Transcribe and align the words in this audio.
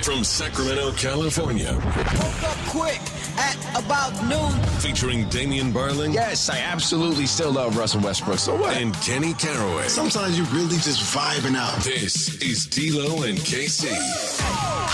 Live 0.00 0.06
from 0.06 0.24
Sacramento, 0.24 0.92
California. 0.92 1.74
Woke 1.74 2.42
up 2.44 2.56
quick 2.68 3.00
at 3.36 3.56
about 3.76 4.12
noon. 4.24 4.50
Featuring 4.80 5.28
Damian 5.28 5.72
Barling. 5.72 6.14
Yes, 6.14 6.48
I 6.48 6.58
absolutely 6.58 7.26
still 7.26 7.52
love 7.52 7.76
Russell 7.76 8.00
Westbrook. 8.00 8.38
So 8.38 8.56
what? 8.56 8.76
And 8.76 8.94
Kenny 9.02 9.34
Caraway. 9.34 9.88
Sometimes 9.88 10.38
you're 10.38 10.46
really 10.48 10.76
just 10.76 11.14
vibing 11.14 11.54
out. 11.54 11.76
This 11.84 12.40
is 12.40 12.66
D'Lo 12.66 13.24
and 13.24 13.36
KC. 13.38 13.90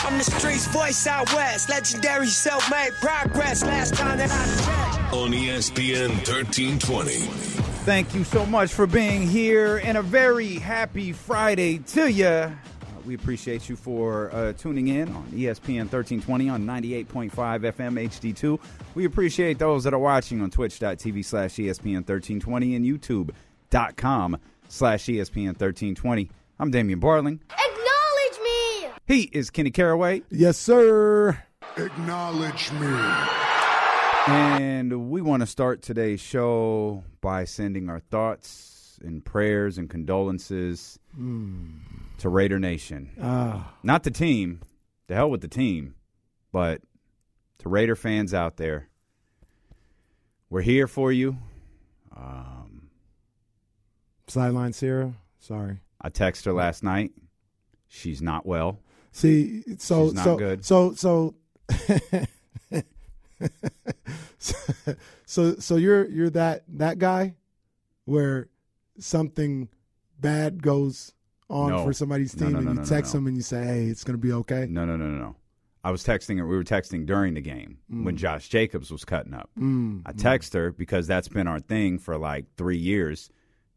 I'm 0.05 0.19
the 0.19 0.25
streets 0.25 0.67
voice 0.69 1.07
out 1.07 1.33
west. 1.35 1.69
Legendary 1.69 2.27
self-made 2.27 2.93
progress. 2.95 3.63
Last 3.63 3.95
time 3.95 4.19
that 4.19 4.31
I 4.31 4.93
checked. 4.97 5.13
On 5.13 5.31
ESPN 5.31 6.09
1320. 6.27 7.13
Thank 7.85 8.13
you 8.13 8.25
so 8.25 8.45
much 8.47 8.73
for 8.73 8.89
being 8.89 9.23
here 9.23 9.77
and 9.77 9.97
a 9.97 10.03
very 10.03 10.55
happy 10.55 11.13
Friday 11.13 11.79
to 11.79 12.11
you. 12.11 12.51
We 13.07 13.15
appreciate 13.15 13.69
you 13.69 13.77
for 13.77 14.35
uh, 14.35 14.53
tuning 14.55 14.89
in 14.89 15.09
on 15.15 15.27
ESPN 15.29 15.87
1320 15.93 16.49
on 16.49 16.65
98.5 16.65 17.31
FM 17.31 18.09
HD2. 18.09 18.59
We 18.97 19.05
appreciate 19.05 19.61
those 19.61 19.85
that 19.85 19.95
are 19.95 19.99
watching 19.99 20.43
on 20.43 20.51
twitch.tv 20.51 21.25
slash 21.25 21.55
ESPN 21.55 22.03
1320 22.09 22.75
and 22.75 22.85
youtube.com 22.85 24.39
slash 24.69 25.05
ESPN 25.05 25.55
1320. 25.59 26.31
I'm 26.59 26.73
Damian 26.73 27.01
Barling. 27.01 27.39
Acknowledge 27.51 28.41
me! 28.43 28.89
He 29.07 29.23
is 29.33 29.51
Kenny 29.51 29.71
Caraway. 29.71 30.23
Yes, 30.31 30.59
sir. 30.59 31.41
Acknowledge 31.77 32.73
me. 32.73 32.89
And 34.27 35.11
we 35.11 35.23
want 35.23 35.43
to 35.43 35.47
start 35.47 35.83
today's 35.83 36.21
show 36.21 37.05
by 37.21 37.45
sending 37.45 37.89
our 37.89 38.01
thoughts 38.01 38.99
and 39.05 39.25
prayers 39.25 39.79
and 39.79 39.89
condolences 39.89 40.99
to 42.19 42.29
Raider 42.29 42.59
Nation. 42.59 43.11
Ah, 43.21 43.75
Not 43.83 44.03
the 44.03 44.11
team, 44.11 44.61
the 45.07 45.15
hell 45.15 45.31
with 45.31 45.41
the 45.41 45.49
team, 45.49 45.95
but 46.53 46.81
to 47.59 47.69
Raider 47.69 47.97
fans 47.97 48.33
out 48.35 48.57
there. 48.57 48.89
We're 50.51 50.63
here 50.63 50.87
for 50.87 51.11
you. 51.13 51.37
Um, 52.17 52.89
sideline 54.29 54.73
Sarah. 54.73 55.15
Sorry. 55.41 55.81
I 56.01 56.11
texted 56.11 56.45
her 56.47 56.53
last 56.53 56.83
night. 56.83 57.13
She's 57.89 58.23
not 58.23 58.47
well. 58.47 58.79
See, 59.13 59.63
so 59.79 60.07
She's 60.07 60.15
not 60.15 60.25
so 60.25 60.37
good. 60.37 60.65
so 60.65 60.93
so 60.95 61.35
so 65.27 65.55
so 65.57 65.77
you're 65.77 66.07
you're 66.09 66.31
that 66.31 66.65
that 66.69 66.99
guy 66.99 67.35
where 68.05 68.49
something 68.99 69.69
bad 70.21 70.63
goes 70.63 71.13
on 71.49 71.71
No. 71.71 71.85
for 71.85 71.93
somebody's 71.93 72.35
No, 72.37 72.47
team 72.47 72.53
no, 72.53 72.59
and 72.59 72.65
no, 72.67 72.71
you 72.73 72.77
no, 72.77 72.83
no, 72.83 72.89
text 72.89 73.15
no. 73.15 73.19
them 73.21 73.27
and 73.29 73.37
you 73.37 73.43
say, 73.43 73.65
"Hey, 73.65 73.85
it's 73.87 74.05
going 74.05 74.19
to 74.19 74.23
be 74.23 74.33
okay." 74.33 74.67
No, 74.69 74.85
no, 74.85 74.97
no, 74.97 75.09
no, 75.09 75.19
no. 75.19 75.37
I 75.85 75.91
was 75.93 76.03
texting 76.05 76.39
her. 76.39 76.47
We 76.47 76.57
were 76.57 76.65
texting 76.65 77.07
during 77.07 77.35
the 77.35 77.41
game 77.41 77.79
when 77.89 78.17
Josh 78.17 78.49
Jacobs 78.49 78.91
was 78.91 79.05
cutting 79.05 79.33
up. 79.35 79.51
Mm, 79.57 80.03
I 80.05 80.11
text 80.13 80.53
her 80.55 80.73
because 80.73 81.07
that's 81.07 81.29
been 81.29 81.47
our 81.47 81.61
thing 81.61 81.99
for 81.99 82.19
like 82.19 82.47
three 82.57 82.77
years. 82.79 83.31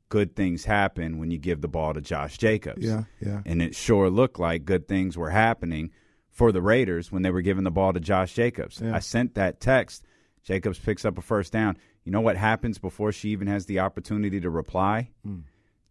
Good 0.10 0.36
things 0.36 0.66
happen 0.66 1.20
when 1.20 1.30
you 1.30 1.38
give 1.38 1.62
the 1.62 1.68
ball 1.68 1.94
to 1.94 2.02
Josh 2.02 2.40
Jacobs. 2.40 2.84
Yeah, 2.84 3.04
yeah. 3.24 3.44
And 3.46 3.62
it 3.62 3.76
sure 3.76 4.10
looked 4.10 4.40
like 4.40 4.66
good 4.66 4.88
things 4.88 5.16
were 5.20 5.30
happening 5.30 5.92
for 6.32 6.52
the 6.52 6.64
Raiders 6.64 7.12
when 7.12 7.22
they 7.22 7.30
were 7.30 7.44
giving 7.44 7.64
the 7.64 7.70
ball 7.70 7.94
to 7.94 8.00
Josh 8.00 8.34
Jacobs. 8.34 8.82
Yeah. 8.84 8.96
I 8.96 9.00
sent 9.00 9.36
that 9.36 9.60
text. 9.60 10.04
Jacobs 10.42 10.80
picks 10.80 11.06
up 11.06 11.20
a 11.20 11.22
first 11.22 11.54
down. 11.54 11.78
You 12.06 12.12
know 12.12 12.22
what 12.22 12.38
happens 12.38 12.80
before 12.80 13.12
she 13.12 13.30
even 13.30 13.46
has 13.48 13.68
the 13.68 13.80
opportunity 13.82 14.40
to 14.40 14.50
reply? 14.50 15.12
Hmm. 15.24 15.42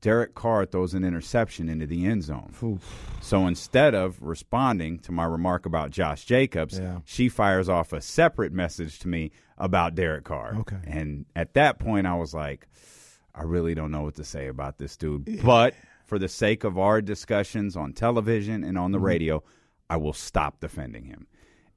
Derek 0.01 0.35
Carr 0.35 0.65
throws 0.65 0.95
an 0.95 1.05
interception 1.05 1.69
into 1.69 1.87
the 1.87 2.07
end 2.07 2.23
zone. 2.23 2.55
Oof. 2.63 3.17
So 3.21 3.47
instead 3.47 3.95
of 3.95 4.21
responding 4.23 4.99
to 5.01 5.13
my 5.13 5.25
remark 5.25 5.67
about 5.67 5.91
Josh 5.91 6.25
Jacobs, 6.25 6.79
Yeah. 6.79 7.01
she 7.05 7.29
fires 7.29 7.69
off 7.69 7.93
a 7.93 8.01
separate 8.01 8.53
message 8.53 9.01
to 9.01 9.09
me 9.09 9.33
about 9.57 9.95
Derek 9.97 10.25
Carr. 10.25 10.55
Okay. 10.61 10.77
And 10.85 11.27
at 11.35 11.55
that 11.55 11.79
point, 11.81 12.07
I 12.07 12.15
was 12.15 12.33
like, 12.33 12.69
I 13.35 13.43
really 13.43 13.75
don't 13.75 13.91
know 13.91 14.03
what 14.03 14.15
to 14.17 14.25
say 14.25 14.47
about 14.47 14.79
this 14.79 14.97
dude. 14.97 15.43
But 15.45 15.75
for 16.05 16.19
the 16.19 16.29
sake 16.29 16.63
of 16.65 16.79
our 16.79 17.01
discussions 17.03 17.77
on 17.77 17.93
television 17.93 18.63
and 18.65 18.77
Mm-hmm. 18.77 18.85
on 18.85 18.93
the 18.93 19.01
radio, 19.01 19.43
I 19.91 19.97
will 19.97 20.13
stop 20.13 20.61
defending 20.61 21.05
him. 21.07 21.27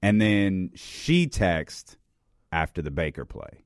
And 0.04 0.22
then 0.22 0.72
she 0.76 1.28
texts 1.28 1.98
after 2.52 2.82
the 2.82 2.92
Baker 2.92 3.26
play, 3.26 3.64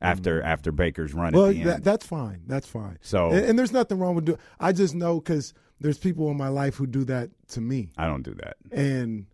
after 0.00 0.38
mm-hmm. 0.38 0.46
after 0.46 0.72
Baker's 0.72 1.14
run. 1.14 1.32
Well, 1.32 1.46
at 1.46 1.54
the 1.54 1.62
that, 1.64 1.74
end. 1.76 1.84
that's 1.84 2.06
fine. 2.06 2.42
That's 2.46 2.66
fine. 2.68 2.98
So- 3.00 3.30
and, 3.30 3.44
and 3.46 3.58
there's 3.58 3.72
nothing 3.72 3.98
wrong 3.98 4.14
with 4.14 4.26
doing. 4.26 4.38
I 4.60 4.72
just 4.72 4.94
know 4.94 5.20
because 5.20 5.54
there's 5.80 5.98
people 5.98 6.30
in 6.30 6.36
my 6.36 6.48
life 6.48 6.76
who 6.76 6.86
do 6.86 7.04
that 7.04 7.30
to 7.48 7.60
me, 7.60 7.90
I 7.96 8.06
don't 8.06 8.22
do 8.22 8.34
that. 8.34 8.56
and 8.72 9.26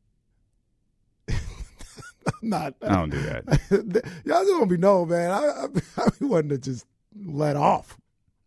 I'm 1.29 2.49
not. 2.49 2.75
I 2.83 2.89
don't 2.89 3.11
do 3.11 3.21
that. 3.23 3.45
Y'all 4.25 4.41
just 4.43 4.53
gonna 4.53 4.67
be 4.67 4.77
no 4.77 5.05
man. 5.05 5.31
I, 5.31 5.37
I, 5.37 5.67
I 5.99 6.09
wanting 6.21 6.51
to 6.51 6.59
just 6.59 6.87
let 7.25 7.57
off, 7.57 7.99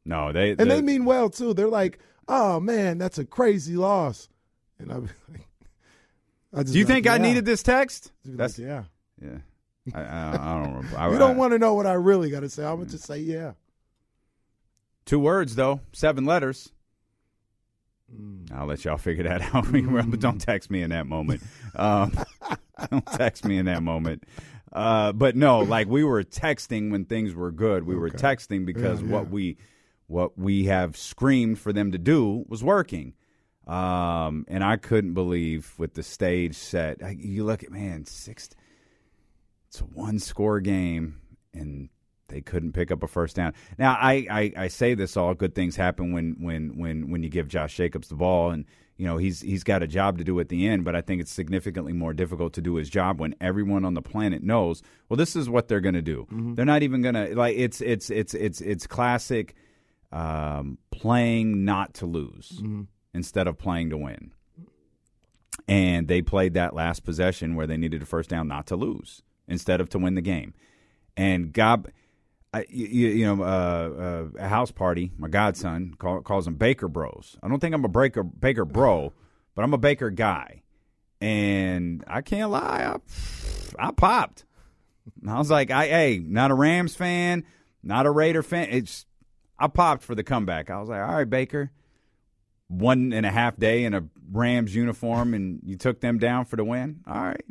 No, 0.05 0.31
they 0.31 0.51
and 0.51 0.59
the- 0.59 0.65
they 0.65 0.81
mean 0.81 1.05
well 1.05 1.29
too. 1.29 1.53
They're 1.53 1.67
like, 1.67 1.99
"Oh 2.27 2.59
man, 2.59 2.97
that's 2.97 3.17
a 3.17 3.25
crazy 3.25 3.75
loss," 3.75 4.29
and 4.79 4.91
I 4.91 4.95
be 4.99 5.07
like, 5.31 5.47
I 6.53 6.61
just 6.63 6.73
Do 6.73 6.79
you 6.79 6.85
like, 6.85 6.93
think 6.93 7.07
I 7.07 7.15
yeah. 7.15 7.21
needed 7.21 7.45
this 7.45 7.61
text? 7.63 8.11
That's 8.25 8.57
like, 8.57 8.67
yeah. 8.67 8.83
yeah. 9.21 9.37
I, 9.93 10.01
I, 10.01 10.29
I 10.31 10.63
don't. 10.63 10.73
remember. 10.75 10.97
I, 10.97 11.09
You 11.11 11.17
don't 11.17 11.37
want 11.37 11.53
to 11.53 11.59
know 11.59 11.73
what 11.73 11.85
I 11.85 11.93
really 11.93 12.29
got 12.29 12.41
to 12.41 12.49
say. 12.49 12.63
I'm 12.65 12.77
gonna 12.77 12.89
just 12.89 13.05
say 13.05 13.17
yeah. 13.19 13.53
two 15.05 15.19
words 15.19 15.55
though, 15.55 15.81
seven 15.93 16.25
letters. 16.25 16.71
Mm. 18.13 18.51
I'll 18.53 18.65
let 18.67 18.85
y'all 18.85 18.97
figure 18.97 19.23
that 19.25 19.41
out. 19.55 19.65
but 19.71 20.19
don't 20.19 20.39
text 20.39 20.69
me 20.71 20.81
in 20.81 20.91
that 20.91 21.07
moment. 21.07 21.41
Um, 21.75 22.13
don't 22.91 23.05
text 23.05 23.43
me 23.45 23.57
in 23.57 23.65
that 23.65 23.83
moment. 23.83 24.23
Uh, 24.71 25.11
but 25.11 25.35
no, 25.35 25.59
like 25.59 25.87
we 25.87 26.03
were 26.03 26.23
texting 26.23 26.91
when 26.91 27.05
things 27.05 27.33
were 27.33 27.51
good. 27.51 27.85
We 27.85 27.95
were 27.95 28.09
texting 28.09 28.65
because 28.65 29.01
Yeah, 29.01 29.09
what 29.09 29.29
we 29.29 29.57
what 30.07 30.37
we 30.37 30.65
have 30.65 30.95
screamed 30.95 31.59
for 31.59 31.73
them 31.73 31.91
to 31.91 31.97
do 31.97 32.45
was 32.47 32.63
working. 32.63 33.13
Um, 33.65 34.45
and 34.47 34.63
I 34.63 34.77
couldn't 34.77 35.13
believe 35.13 35.73
with 35.77 35.93
the 35.95 36.03
stage 36.03 36.55
set. 36.55 37.03
I- 37.03 37.17
You 37.19 37.43
look 37.43 37.63
at 37.63 37.71
man, 37.71 38.05
six. 38.05 38.49
It's 39.77 39.83
a 39.83 39.85
one 39.85 40.17
score 40.17 40.59
game, 40.59 41.21
and 41.53 41.89
they 42.29 42.41
couldn't 42.41 42.73
pick 42.73 42.89
up 42.89 43.03
a 43.03 43.07
first 43.07 43.35
down. 43.35 43.53
Now, 43.77 43.91
I, 43.93 44.25
I, 44.27 44.53
I 44.57 44.67
say 44.69 44.95
this 44.95 45.15
all 45.15 45.35
good 45.35 45.53
things 45.53 45.75
happen 45.75 46.11
when 46.11 46.35
when 46.39 46.79
when 46.79 47.11
when 47.11 47.21
you 47.21 47.29
give 47.29 47.47
Josh 47.47 47.77
Jacobs 47.77 48.07
the 48.07 48.15
ball, 48.15 48.49
and 48.49 48.65
you 48.95 49.05
know 49.05 49.17
he's 49.17 49.39
he's 49.39 49.63
got 49.63 49.83
a 49.83 49.87
job 49.87 50.17
to 50.17 50.23
do 50.23 50.39
at 50.39 50.49
the 50.49 50.67
end. 50.67 50.83
But 50.83 50.95
I 50.95 51.01
think 51.01 51.21
it's 51.21 51.31
significantly 51.31 51.93
more 51.93 52.11
difficult 52.11 52.53
to 52.53 52.61
do 52.61 52.73
his 52.73 52.89
job 52.89 53.19
when 53.19 53.35
everyone 53.39 53.85
on 53.85 53.93
the 53.93 54.01
planet 54.01 54.41
knows. 54.41 54.81
Well, 55.09 55.17
this 55.17 55.35
is 55.35 55.47
what 55.47 55.67
they're 55.67 55.79
going 55.79 55.93
to 55.93 56.01
do. 56.01 56.25
They're 56.55 56.65
not 56.65 56.81
even 56.81 57.03
going 57.03 57.13
to 57.13 57.35
like 57.35 57.55
it's 57.55 57.79
it's 57.79 58.09
it's 58.09 58.33
it's 58.33 58.61
it's 58.61 58.87
classic 58.87 59.53
um, 60.11 60.79
playing 60.89 61.65
not 61.65 61.93
to 61.95 62.07
lose 62.07 62.59
instead 63.13 63.45
of 63.45 63.59
playing 63.59 63.91
to 63.91 63.97
win. 63.97 64.31
And 65.67 66.07
they 66.07 66.23
played 66.23 66.55
that 66.55 66.73
last 66.73 67.03
possession 67.03 67.55
where 67.55 67.67
they 67.67 67.77
needed 67.77 68.01
a 68.01 68.05
first 68.07 68.31
down 68.31 68.47
not 68.47 68.65
to 68.67 68.75
lose 68.75 69.21
instead 69.47 69.81
of 69.81 69.89
to 69.89 69.99
win 69.99 70.15
the 70.15 70.21
game. 70.21 70.53
And 71.15 71.51
God, 71.51 71.91
I, 72.53 72.65
you, 72.69 73.07
you 73.09 73.25
know, 73.25 73.43
uh, 73.43 73.45
uh, 73.47 74.25
a 74.39 74.47
house 74.47 74.71
party, 74.71 75.11
my 75.17 75.27
godson 75.27 75.95
call, 75.97 76.21
calls 76.21 76.45
them 76.45 76.55
Baker 76.55 76.87
Bros. 76.87 77.37
I 77.41 77.47
don't 77.47 77.59
think 77.59 77.73
I'm 77.73 77.85
a 77.85 77.89
Baker 77.89 78.23
Baker 78.23 78.65
bro, 78.65 79.13
but 79.55 79.63
I'm 79.63 79.73
a 79.73 79.77
Baker 79.77 80.09
guy. 80.09 80.63
And 81.19 82.03
I 82.05 82.21
can't 82.21 82.51
lie, 82.51 82.95
I, 83.79 83.87
I 83.87 83.91
popped. 83.91 84.45
I 85.27 85.37
was 85.37 85.49
like, 85.49 85.71
I 85.71 85.87
hey, 85.87 86.19
not 86.23 86.51
a 86.51 86.53
Rams 86.53 86.95
fan, 86.95 87.43
not 87.81 88.05
a 88.05 88.11
Raider 88.11 88.43
fan. 88.43 88.67
It's 88.69 89.05
I 89.57 89.67
popped 89.67 90.03
for 90.03 90.13
the 90.13 90.23
comeback. 90.23 90.69
I 90.69 90.79
was 90.79 90.89
like, 90.89 91.01
all 91.01 91.15
right, 91.15 91.29
Baker, 91.29 91.71
one 92.67 93.13
and 93.13 93.25
a 93.25 93.31
half 93.31 93.57
day 93.57 93.85
in 93.85 93.93
a 93.93 94.03
Rams 94.31 94.75
uniform, 94.75 95.33
and 95.33 95.61
you 95.63 95.75
took 95.77 96.01
them 96.01 96.19
down 96.19 96.45
for 96.45 96.55
the 96.57 96.63
win. 96.63 97.01
All 97.07 97.23
right, 97.23 97.45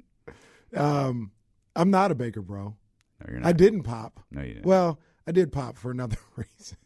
Um, 0.76 1.32
I'm 1.76 1.90
not 1.90 2.10
a 2.10 2.14
Baker 2.14 2.42
bro. 2.42 2.76
no, 3.20 3.26
you're 3.30 3.40
not. 3.40 3.48
I 3.48 3.52
didn't 3.52 3.82
pop. 3.82 4.20
No, 4.30 4.42
you 4.42 4.54
didn't. 4.54 4.66
Well, 4.66 4.98
I 5.26 5.32
did 5.32 5.52
pop 5.52 5.76
for 5.76 5.90
another 5.90 6.16
reason. 6.36 6.76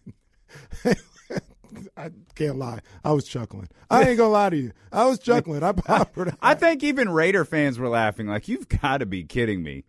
I 1.96 2.10
can't 2.34 2.56
lie. 2.56 2.80
I 3.04 3.12
was 3.12 3.24
chuckling. 3.24 3.68
I 3.88 4.02
ain't 4.02 4.18
gonna 4.18 4.30
lie 4.30 4.50
to 4.50 4.56
you. 4.56 4.72
I 4.92 5.06
was 5.06 5.18
chuckling. 5.20 5.62
I, 5.62 5.72
I, 5.88 6.04
I 6.42 6.54
think 6.54 6.82
even 6.82 7.08
Raider 7.08 7.44
fans 7.44 7.78
were 7.78 7.88
laughing. 7.88 8.26
Like 8.26 8.48
you've 8.48 8.68
got 8.68 8.98
to 8.98 9.06
be 9.06 9.22
kidding 9.22 9.62
me 9.62 9.84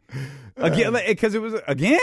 again 0.57 0.93
because 1.07 1.33
it 1.33 1.41
was 1.41 1.55
again. 1.67 1.99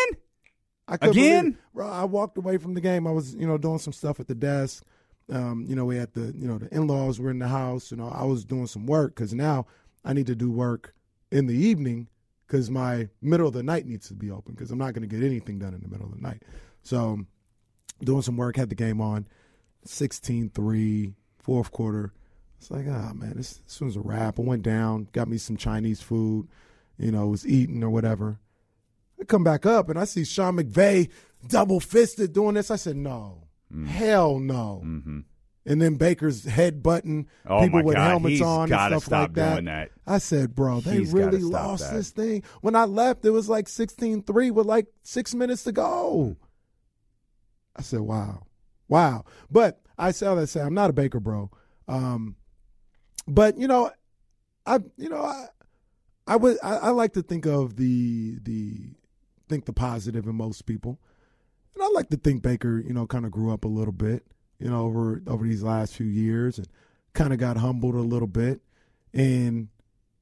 I 0.88 0.96
Again? 1.02 1.58
bro. 1.74 1.86
I 1.86 2.04
walked 2.04 2.38
away 2.38 2.56
from 2.56 2.72
the 2.72 2.80
game. 2.80 3.06
I 3.06 3.10
was, 3.10 3.34
you 3.34 3.46
know, 3.46 3.58
doing 3.58 3.78
some 3.78 3.92
stuff 3.92 4.20
at 4.20 4.26
the 4.26 4.34
desk. 4.34 4.82
Um, 5.30 5.66
you 5.68 5.76
know, 5.76 5.84
we 5.84 5.96
had 5.96 6.14
the, 6.14 6.32
you 6.34 6.48
know, 6.48 6.56
the 6.56 6.74
in-laws 6.74 7.20
were 7.20 7.30
in 7.30 7.38
the 7.38 7.48
house. 7.48 7.90
You 7.90 7.98
know, 7.98 8.08
I 8.08 8.24
was 8.24 8.44
doing 8.46 8.66
some 8.66 8.86
work 8.86 9.14
because 9.14 9.34
now 9.34 9.66
I 10.02 10.14
need 10.14 10.26
to 10.28 10.34
do 10.34 10.50
work 10.50 10.94
in 11.30 11.46
the 11.46 11.54
evening 11.54 12.08
because 12.48 12.70
my 12.70 13.08
middle 13.20 13.46
of 13.46 13.52
the 13.52 13.62
night 13.62 13.86
needs 13.86 14.08
to 14.08 14.14
be 14.14 14.30
open 14.30 14.54
because 14.54 14.70
I'm 14.70 14.78
not 14.78 14.94
going 14.94 15.06
to 15.08 15.14
get 15.14 15.24
anything 15.24 15.58
done 15.58 15.74
in 15.74 15.82
the 15.82 15.88
middle 15.88 16.06
of 16.06 16.14
the 16.14 16.20
night. 16.20 16.42
So, 16.82 17.20
doing 18.02 18.22
some 18.22 18.38
work, 18.38 18.56
had 18.56 18.70
the 18.70 18.74
game 18.74 19.00
on, 19.00 19.26
16-3, 19.86 21.12
fourth 21.38 21.70
quarter. 21.70 22.12
It's 22.58 22.70
like, 22.70 22.86
ah, 22.88 23.12
man, 23.12 23.34
this, 23.36 23.58
this 23.58 23.80
one's 23.80 23.96
a 23.96 24.00
wrap. 24.00 24.38
I 24.38 24.42
went 24.42 24.62
down, 24.62 25.08
got 25.12 25.28
me 25.28 25.36
some 25.38 25.56
Chinese 25.56 26.00
food, 26.00 26.48
you 26.98 27.12
know, 27.12 27.28
was 27.28 27.46
eating 27.46 27.84
or 27.84 27.90
whatever. 27.90 28.40
I 29.20 29.24
come 29.24 29.44
back 29.44 29.66
up 29.66 29.90
and 29.90 29.98
I 29.98 30.04
see 30.04 30.24
Sean 30.24 30.56
McVay 30.56 31.10
double 31.46 31.80
fisted 31.80 32.32
doing 32.32 32.54
this. 32.54 32.70
I 32.70 32.76
said, 32.76 32.96
no, 32.96 33.44
hell 33.86 34.38
no. 34.38 34.82
Mm-hmm. 34.84 35.20
And 35.68 35.82
then 35.82 35.96
Baker's 35.96 36.44
head 36.44 36.82
button, 36.82 37.28
Oh, 37.46 37.60
people 37.60 37.82
with 37.82 37.96
helmets 37.96 38.30
he's 38.32 38.40
on 38.42 38.72
and 38.72 39.02
stuff 39.02 39.10
like 39.10 39.34
that. 39.34 39.64
that. 39.64 39.90
I 40.06 40.16
said, 40.18 40.54
bro, 40.54 40.80
they 40.80 40.96
He's 40.98 41.12
really 41.12 41.38
lost 41.38 41.84
that. 41.90 41.94
this 41.96 42.10
thing. 42.10 42.42
When 42.62 42.74
I 42.74 42.84
left, 42.84 43.24
it 43.26 43.30
was 43.30 43.48
like 43.50 43.68
16 43.68 44.22
3 44.22 44.50
with 44.50 44.66
like 44.66 44.86
six 45.02 45.34
minutes 45.34 45.64
to 45.64 45.72
go. 45.72 46.36
I 47.76 47.82
said, 47.82 48.00
wow, 48.00 48.46
wow. 48.88 49.24
But 49.50 49.80
I 49.98 50.10
say 50.12 50.34
that 50.34 50.46
say, 50.48 50.60
I'm 50.62 50.74
not 50.74 50.90
a 50.90 50.94
Baker 50.94 51.20
bro. 51.20 51.50
Um, 51.86 52.36
but, 53.26 53.58
you 53.58 53.68
know, 53.68 53.90
I, 54.66 54.78
you 54.96 55.08
know, 55.10 55.22
I, 55.22 55.46
I 56.26 56.36
would, 56.36 56.56
I, 56.62 56.76
I 56.76 56.88
like 56.90 57.12
to 57.12 57.22
think 57.22 57.46
of 57.46 57.76
the, 57.76 58.38
the, 58.42 58.94
think 59.48 59.66
the 59.66 59.72
positive 59.72 60.26
in 60.26 60.34
most 60.34 60.66
people. 60.66 60.98
And 61.74 61.82
I 61.82 61.88
like 61.88 62.08
to 62.10 62.16
think 62.16 62.42
Baker, 62.42 62.78
you 62.78 62.92
know, 62.94 63.06
kind 63.06 63.24
of 63.26 63.30
grew 63.30 63.52
up 63.52 63.64
a 63.64 63.68
little 63.68 63.92
bit, 63.92 64.24
you 64.58 64.68
know, 64.68 64.84
over 64.84 65.22
over 65.26 65.44
these 65.44 65.62
last 65.62 65.94
few 65.94 66.06
years 66.06 66.58
and 66.58 66.68
kind 67.14 67.32
of 67.32 67.38
got 67.38 67.56
humbled 67.56 67.94
a 67.94 68.00
little 68.00 68.28
bit. 68.28 68.60
And 69.12 69.68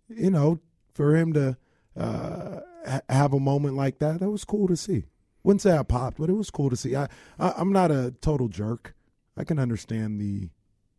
you 0.09 0.31
know, 0.31 0.61
for 0.95 1.17
him 1.17 1.33
to 1.35 1.57
uh, 1.97 2.61
ha- 2.87 3.01
have 3.09 3.33
a 3.33 3.41
moment 3.41 3.77
like 3.77 3.99
that, 3.99 4.21
that 4.21 4.31
was 4.31 4.45
cool 4.45 4.69
to 4.69 4.77
see. 4.77 5.05
Wouldn't 5.43 5.63
say 5.63 5.77
I 5.77 5.83
popped, 5.83 6.19
but 6.19 6.29
it 6.29 6.35
was 6.35 6.51
cool 6.51 6.71
to 6.71 6.77
see. 6.77 6.97
I, 6.97 7.09
I 7.39 7.53
I'm 7.57 7.73
not 7.73 7.91
a 7.91 8.15
total 8.21 8.49
jerk. 8.49 8.95
I 9.37 9.45
can 9.45 9.59
understand 9.59 10.21
the 10.21 10.51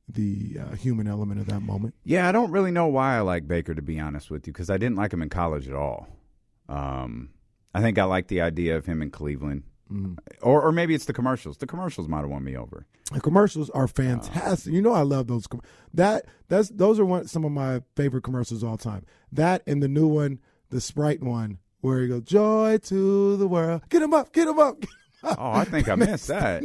the 0.09 0.59
uh, 0.61 0.75
human 0.75 1.07
element 1.07 1.39
of 1.41 1.47
that 1.47 1.61
moment. 1.61 1.93
Yeah, 2.03 2.29
I 2.29 2.31
don't 2.31 2.51
really 2.51 2.71
know 2.71 2.87
why 2.87 3.17
I 3.17 3.21
like 3.21 3.47
Baker 3.47 3.75
to 3.75 3.81
be 3.81 3.99
honest 3.99 4.31
with 4.31 4.47
you 4.47 4.53
because 4.53 4.69
I 4.69 4.77
didn't 4.77 4.95
like 4.95 5.11
him 5.11 5.21
in 5.21 5.29
college 5.29 5.67
at 5.67 5.75
all. 5.75 6.07
Um, 6.69 7.29
I 7.73 7.81
think 7.81 7.97
I 7.97 8.05
like 8.05 8.27
the 8.27 8.41
idea 8.41 8.77
of 8.77 8.85
him 8.85 9.01
in 9.01 9.11
Cleveland, 9.11 9.63
Mm. 9.91 10.17
or 10.41 10.61
or 10.61 10.71
maybe 10.71 10.93
it's 10.95 11.05
the 11.05 11.13
commercials. 11.13 11.57
The 11.57 11.67
commercials 11.67 12.07
might 12.07 12.21
have 12.21 12.29
won 12.29 12.43
me 12.43 12.55
over. 12.57 12.85
The 13.13 13.21
commercials 13.21 13.69
are 13.71 13.87
fantastic. 13.87 14.73
You 14.73 14.81
know 14.81 14.91
I 14.93 15.01
love 15.03 15.27
those. 15.27 15.47
Com- 15.47 15.61
that 15.93 16.25
that's 16.49 16.69
those 16.69 16.99
are 16.99 17.05
one 17.05 17.27
some 17.27 17.45
of 17.45 17.51
my 17.51 17.81
favorite 17.95 18.23
commercials 18.23 18.63
of 18.63 18.69
all 18.69 18.77
time. 18.77 19.05
That 19.31 19.63
and 19.65 19.81
the 19.81 19.87
new 19.87 20.07
one, 20.07 20.39
the 20.69 20.81
Sprite 20.81 21.23
one, 21.23 21.59
where 21.81 22.01
you 22.01 22.07
go 22.09 22.19
joy 22.19 22.79
to 22.85 23.37
the 23.37 23.47
world. 23.47 23.81
Get 23.89 24.01
him 24.01 24.13
up, 24.13 24.33
get 24.33 24.47
him 24.47 24.59
up. 24.59 24.79
Get 24.81 24.89
'em 24.89 24.93
up." 25.33 25.39
Oh, 25.39 25.51
I 25.51 25.63
think 25.63 25.89
I 25.89 25.95
missed 25.95 26.27
that. 26.27 26.63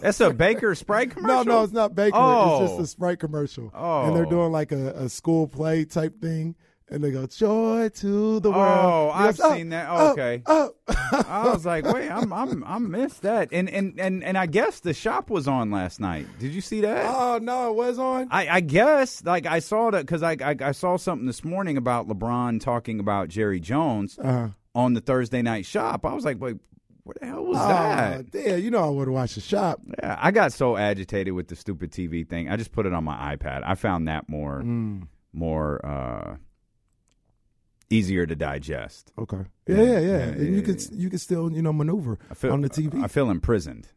That's 0.00 0.20
a 0.20 0.32
Baker 0.32 0.74
Sprite 0.74 1.10
commercial. 1.10 1.44
no, 1.44 1.58
no, 1.58 1.62
it's 1.64 1.72
not 1.72 1.94
Baker. 1.94 2.16
Oh. 2.16 2.62
It's 2.62 2.70
just 2.70 2.80
oh. 2.80 2.82
a 2.82 2.86
Sprite 2.86 3.18
commercial. 3.20 3.70
Oh, 3.74 4.06
And 4.06 4.16
they're 4.16 4.26
Oh. 4.26 4.30
doing 4.30 4.52
like 4.52 4.72
a, 4.72 4.90
a 4.94 5.08
school 5.08 5.46
play 5.46 5.84
type 5.84 6.20
thing. 6.20 6.54
And 6.94 7.02
they 7.02 7.10
go, 7.10 7.26
joy 7.26 7.88
to 7.88 8.38
the 8.40 8.50
world. 8.52 8.84
Oh, 8.84 9.10
I've 9.12 9.36
goes, 9.36 9.40
"Up, 9.40 9.56
seen 9.56 9.70
that. 9.70 9.88
up, 9.88 10.12
Okay. 10.12 10.42
up." 10.46 10.74
I 11.28 11.50
was 11.52 11.66
like, 11.66 11.84
wait, 11.84 12.08
I'm 12.08 12.32
I'm 12.32 12.62
I 12.62 12.78
missed 12.78 13.22
that. 13.22 13.48
And 13.52 13.68
and 13.68 13.98
and 13.98 14.22
and 14.22 14.38
I 14.38 14.46
guess 14.46 14.78
the 14.80 14.94
shop 14.94 15.28
was 15.28 15.48
on 15.48 15.70
last 15.72 15.98
night. 15.98 16.26
Did 16.38 16.52
you 16.52 16.60
see 16.60 16.82
that? 16.82 17.04
Oh, 17.08 17.38
no, 17.42 17.70
it 17.70 17.74
was 17.74 17.98
on. 17.98 18.28
I, 18.30 18.48
I 18.48 18.60
guess 18.60 19.24
like 19.24 19.44
I 19.46 19.58
saw 19.58 19.90
that 19.90 20.06
because 20.06 20.22
I, 20.22 20.36
I 20.40 20.56
I 20.60 20.70
saw 20.72 20.96
something 20.96 21.26
this 21.26 21.42
morning 21.44 21.76
about 21.76 22.06
LeBron 22.06 22.60
talking 22.60 23.00
about 23.00 23.28
Jerry 23.28 23.58
Jones 23.60 24.16
Uh-huh. 24.18 24.48
on 24.76 24.94
the 24.94 25.00
Thursday 25.00 25.42
night 25.42 25.66
shop. 25.66 26.06
I 26.06 26.14
was 26.14 26.24
like, 26.24 26.40
wait, 26.40 26.56
what 27.02 27.18
the 27.20 27.26
hell 27.26 27.44
was 27.44 27.58
Oh, 27.58 27.68
that? 27.68 28.26
yeah, 28.32 28.54
you 28.56 28.70
know 28.70 28.84
I 28.84 28.88
would 28.88 29.08
have 29.08 29.14
watched 29.14 29.34
the 29.34 29.40
shop. 29.40 29.80
Yeah, 30.00 30.16
I 30.20 30.30
got 30.30 30.52
so 30.52 30.76
agitated 30.76 31.34
with 31.34 31.48
the 31.48 31.56
stupid 31.56 31.90
TV 31.90 32.26
thing. 32.28 32.48
I 32.48 32.56
just 32.56 32.70
put 32.70 32.86
it 32.86 32.92
on 32.94 33.02
my 33.02 33.34
iPad. 33.36 33.62
I 33.66 33.74
found 33.74 34.06
that 34.06 34.28
more 34.28 34.62
Mm. 34.62 35.08
more 35.32 35.84
uh, 35.84 36.36
easier 37.94 38.26
to 38.26 38.34
digest. 38.34 39.12
Okay. 39.18 39.44
Yeah, 39.66 39.76
yeah, 39.76 39.82
yeah. 39.82 39.98
Yeah, 40.00 40.22
and 40.40 40.56
you 40.56 40.62
could 40.62 40.82
you 40.92 41.10
could 41.10 41.20
still 41.20 41.50
you 41.52 41.62
know 41.62 41.72
maneuver 41.72 42.18
I 42.30 42.34
feel 42.34 42.52
on 42.52 42.60
the 42.62 42.68
TV. 42.70 43.02
I 43.02 43.08
feel 43.08 43.30
imprisoned 43.30 43.88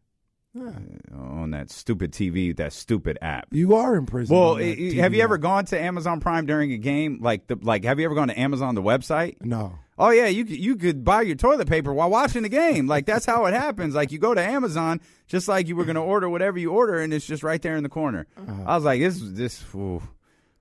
Yeah. 0.54 0.72
on 1.14 1.52
that 1.52 1.70
stupid 1.70 2.12
TV, 2.14 2.56
that 2.58 2.74
stupid 2.74 3.18
app. 3.22 3.48
You 3.52 3.76
are 3.76 3.96
in 3.96 4.06
prison. 4.06 4.36
Well, 4.36 4.54
on 4.54 4.60
that 4.60 4.66
i- 4.66 4.76
TV 4.76 4.96
have 4.98 5.14
you 5.14 5.22
ever 5.24 5.38
gone 5.38 5.66
to 5.66 5.80
Amazon 5.80 6.20
Prime 6.20 6.46
during 6.46 6.72
a 6.72 6.78
game? 6.78 7.20
Like 7.22 7.48
the 7.48 7.58
like, 7.62 7.84
have 7.84 8.00
you 8.00 8.06
ever 8.06 8.16
gone 8.16 8.30
to 8.30 8.40
Amazon 8.40 8.76
the 8.76 8.82
website? 8.84 9.36
No. 9.42 9.74
Oh 10.00 10.12
yeah, 10.12 10.28
you 10.28 10.46
could, 10.46 10.58
you 10.60 10.76
could 10.76 11.04
buy 11.04 11.24
your 11.24 11.36
toilet 11.36 11.68
paper 11.68 11.92
while 11.92 12.10
watching 12.12 12.44
the 12.44 12.50
game. 12.50 12.86
Like 12.88 13.06
that's 13.08 13.26
how 13.26 13.46
it 13.48 13.54
happens. 13.56 13.96
Like 13.96 14.12
you 14.12 14.20
go 14.20 14.34
to 14.36 14.42
Amazon 14.42 15.02
just 15.28 15.48
like 15.48 15.68
you 15.68 15.76
were 15.76 15.86
going 15.86 15.96
to 15.96 16.02
order 16.02 16.30
whatever 16.30 16.60
you 16.60 16.72
order, 16.72 17.00
and 17.00 17.12
it's 17.12 17.26
just 17.26 17.42
right 17.42 17.60
there 17.62 17.76
in 17.76 17.82
the 17.84 17.90
corner. 17.90 18.28
Uh-huh. 18.38 18.64
I 18.68 18.76
was 18.76 18.84
like, 18.86 19.00
this 19.02 19.20
this 19.24 19.64
ooh, 19.74 20.02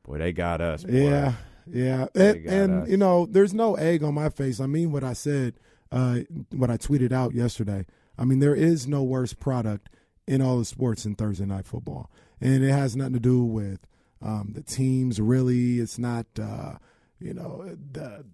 boy, 0.04 0.16
they 0.18 0.32
got 0.32 0.62
us. 0.62 0.84
Boy. 0.84 0.92
Yeah, 1.10 1.34
yeah. 1.70 2.06
And, 2.14 2.44
got 2.44 2.52
and 2.52 2.88
you 2.88 2.96
know, 2.96 3.26
there's 3.26 3.54
no 3.54 3.74
egg 3.74 4.02
on 4.02 4.14
my 4.14 4.28
face. 4.28 4.60
I 4.60 4.66
mean 4.66 4.92
what 4.92 5.04
I 5.04 5.12
said, 5.12 5.54
uh, 5.92 6.20
what 6.52 6.70
I 6.70 6.76
tweeted 6.76 7.12
out 7.12 7.34
yesterday. 7.34 7.86
I 8.18 8.24
mean, 8.24 8.38
there 8.38 8.54
is 8.54 8.86
no 8.86 9.02
worse 9.02 9.32
product 9.32 9.90
in 10.26 10.40
all 10.40 10.58
of 10.58 10.66
sports 10.66 11.04
than 11.04 11.14
Thursday 11.14 11.44
night 11.44 11.66
football, 11.66 12.10
and 12.40 12.64
it 12.64 12.70
has 12.70 12.96
nothing 12.96 13.14
to 13.14 13.20
do 13.20 13.44
with 13.44 13.80
um, 14.22 14.52
the 14.54 14.62
teams. 14.62 15.20
Really, 15.20 15.78
it's 15.78 15.98
not. 15.98 16.26
Uh, 16.40 16.74
you 17.18 17.32
know, 17.32 17.76
the, 17.92 18.24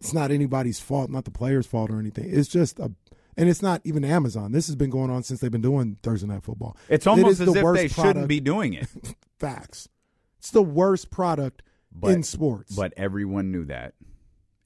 it's 0.00 0.12
not 0.12 0.30
anybody's 0.30 0.80
fault, 0.80 1.10
not 1.10 1.24
the 1.24 1.30
players' 1.30 1.66
fault 1.66 1.90
or 1.90 1.98
anything. 1.98 2.28
It's 2.28 2.48
just 2.48 2.78
a. 2.78 2.92
And 3.36 3.48
it's 3.48 3.62
not 3.62 3.80
even 3.84 4.04
Amazon. 4.04 4.50
This 4.50 4.66
has 4.66 4.74
been 4.74 4.90
going 4.90 5.12
on 5.12 5.22
since 5.22 5.38
they've 5.38 5.48
been 5.48 5.60
doing 5.60 5.96
Thursday 6.02 6.26
night 6.26 6.42
football. 6.42 6.76
It's 6.88 7.06
almost 7.06 7.40
is 7.40 7.42
as 7.42 7.52
the 7.52 7.60
if 7.60 7.64
worst 7.64 7.80
they 7.80 7.86
shouldn't 7.86 8.14
product. 8.14 8.28
be 8.28 8.40
doing 8.40 8.74
it. 8.74 8.88
Facts. 9.38 9.88
It's 10.38 10.50
the 10.50 10.62
worst 10.62 11.12
product 11.12 11.62
But- 12.00 12.12
in 12.12 12.22
sports. 12.22 12.74
But 12.74 12.92
everyone 12.96 13.50
knew 13.52 13.64
that, 13.66 13.94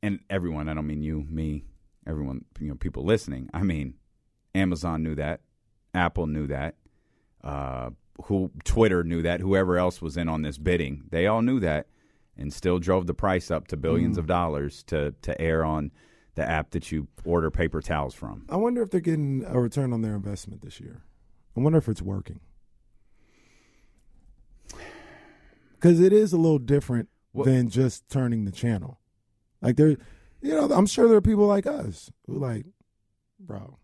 and 0.03 0.21
everyone. 0.31 0.69
I 0.69 0.75
don't 0.75 0.87
mean 0.87 1.03
you, 1.03 1.25
me, 1.29 1.65
everyone. 2.07 2.45
You 2.61 2.69
know, 2.69 2.75
people 2.75 3.05
listening. 3.05 3.49
I 3.55 3.63
mean, 3.63 3.95
Amazon 4.55 5.03
knew 5.03 5.15
that, 5.15 5.41
Apple 5.95 6.27
knew 6.27 6.47
that, 6.49 6.77
uh, 7.43 7.91
who 8.25 8.51
Twitter 8.65 9.03
knew 9.03 9.23
that, 9.23 9.41
whoever 9.41 9.79
else 9.79 10.03
was 10.03 10.17
in 10.17 10.29
on 10.29 10.43
this 10.43 10.59
bidding, 10.59 11.05
they 11.11 11.27
all 11.27 11.43
knew 11.43 11.59
that, 11.61 11.87
and 12.37 12.53
still 12.53 12.79
drove 12.79 13.07
the 13.07 13.15
price 13.15 13.51
up 13.51 13.67
to 13.69 13.77
billions 13.77 14.17
Mm. 14.17 14.21
of 14.21 14.27
dollars 14.27 14.83
to 14.85 15.15
to 15.23 15.41
air 15.41 15.65
on 15.65 15.91
the 16.35 16.49
app 16.49 16.71
that 16.71 16.91
you 16.91 17.09
order 17.25 17.51
paper 17.51 17.81
towels 17.83 18.15
from. 18.15 18.45
I 18.49 18.57
wonder 18.57 18.83
if 18.83 18.91
they're 18.91 19.01
getting 19.01 19.45
a 19.47 19.61
return 19.61 19.93
on 19.93 20.01
their 20.03 20.15
investment 20.15 20.63
this 20.63 20.81
year. 20.81 21.03
I 21.57 21.61
wonder 21.61 21.79
if 21.79 21.89
it's 21.89 22.01
working. 22.01 22.41
Because 25.75 26.01
it 26.01 26.13
is 26.13 26.33
a 26.33 26.39
little 26.39 26.59
different 26.59 27.09
What- 27.33 27.47
than 27.47 27.69
just 27.69 28.09
turning 28.09 28.45
the 28.45 28.53
channel. 28.53 28.99
Like 29.61 29.77
there, 29.77 29.91
you 29.91 30.55
know, 30.55 30.69
I'm 30.71 30.87
sure 30.87 31.09
there 31.09 31.17
are 31.17 31.21
people 31.23 31.47
like 31.47 31.67
us 31.67 32.11
who 32.27 32.39
like, 32.39 32.67
bro, 33.41 33.79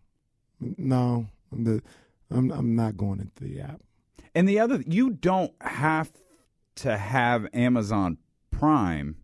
no, 0.59 1.27
the, 1.51 1.81
I'm 2.29 2.51
I'm 2.51 2.75
not 2.75 2.97
going 2.97 3.19
into 3.21 3.43
the 3.43 3.61
app. 3.61 3.81
And 4.35 4.47
the 4.47 4.59
other, 4.59 4.83
you 4.85 5.09
don't 5.11 5.53
have 5.61 6.11
to 6.77 6.97
have 6.97 7.47
Amazon 7.53 8.17
Prime 8.51 9.15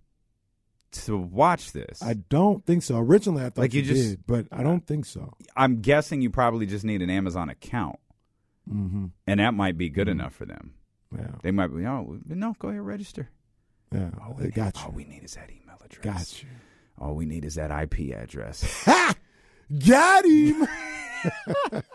to 0.91 1.17
watch 1.17 1.73
this. 1.73 2.01
I 2.01 2.13
don't 2.13 2.65
think 2.65 2.81
so. 2.83 2.97
Originally, 2.97 3.41
I 3.43 3.49
thought 3.49 3.57
Like 3.61 3.73
you, 3.73 3.81
you 3.81 3.87
just- 3.87 4.09
did, 4.11 4.23
but 4.27 4.47
I 4.51 4.63
don't 4.63 4.85
think 4.87 5.05
so. 5.05 5.33
I'm 5.55 5.81
guessing 5.81 6.21
you 6.21 6.29
probably 6.29 6.65
just 6.65 6.85
need 6.85 7.01
an 7.01 7.09
Amazon 7.09 7.49
account, 7.49 7.99
Mm-hmm. 8.67 9.07
and 9.27 9.39
that 9.39 9.53
might 9.53 9.77
be 9.77 9.89
good 9.89 10.07
enough 10.07 10.33
for 10.33 10.45
them. 10.45 10.73
Yeah, 11.15 11.35
They 11.43 11.51
might 11.51 11.67
be, 11.67 11.85
oh, 11.85 12.17
no, 12.25 12.55
go 12.57 12.69
ahead, 12.69 12.81
register. 12.81 13.29
Yeah, 13.91 14.09
All 14.21 14.33
we, 14.39 14.49
got 14.49 14.75
need, 14.75 14.81
all 14.83 14.89
you. 14.89 14.95
we 14.95 15.03
need 15.05 15.23
is 15.23 15.33
that 15.35 15.49
email 15.49 15.77
address. 15.83 16.03
Got 16.03 16.43
you. 16.43 16.49
All 16.99 17.15
we 17.15 17.25
need 17.25 17.45
is 17.45 17.55
that 17.55 17.71
IP 17.71 18.15
address. 18.15 18.63
Ha! 18.85 19.13
Got 19.87 20.25
him. 20.25 20.67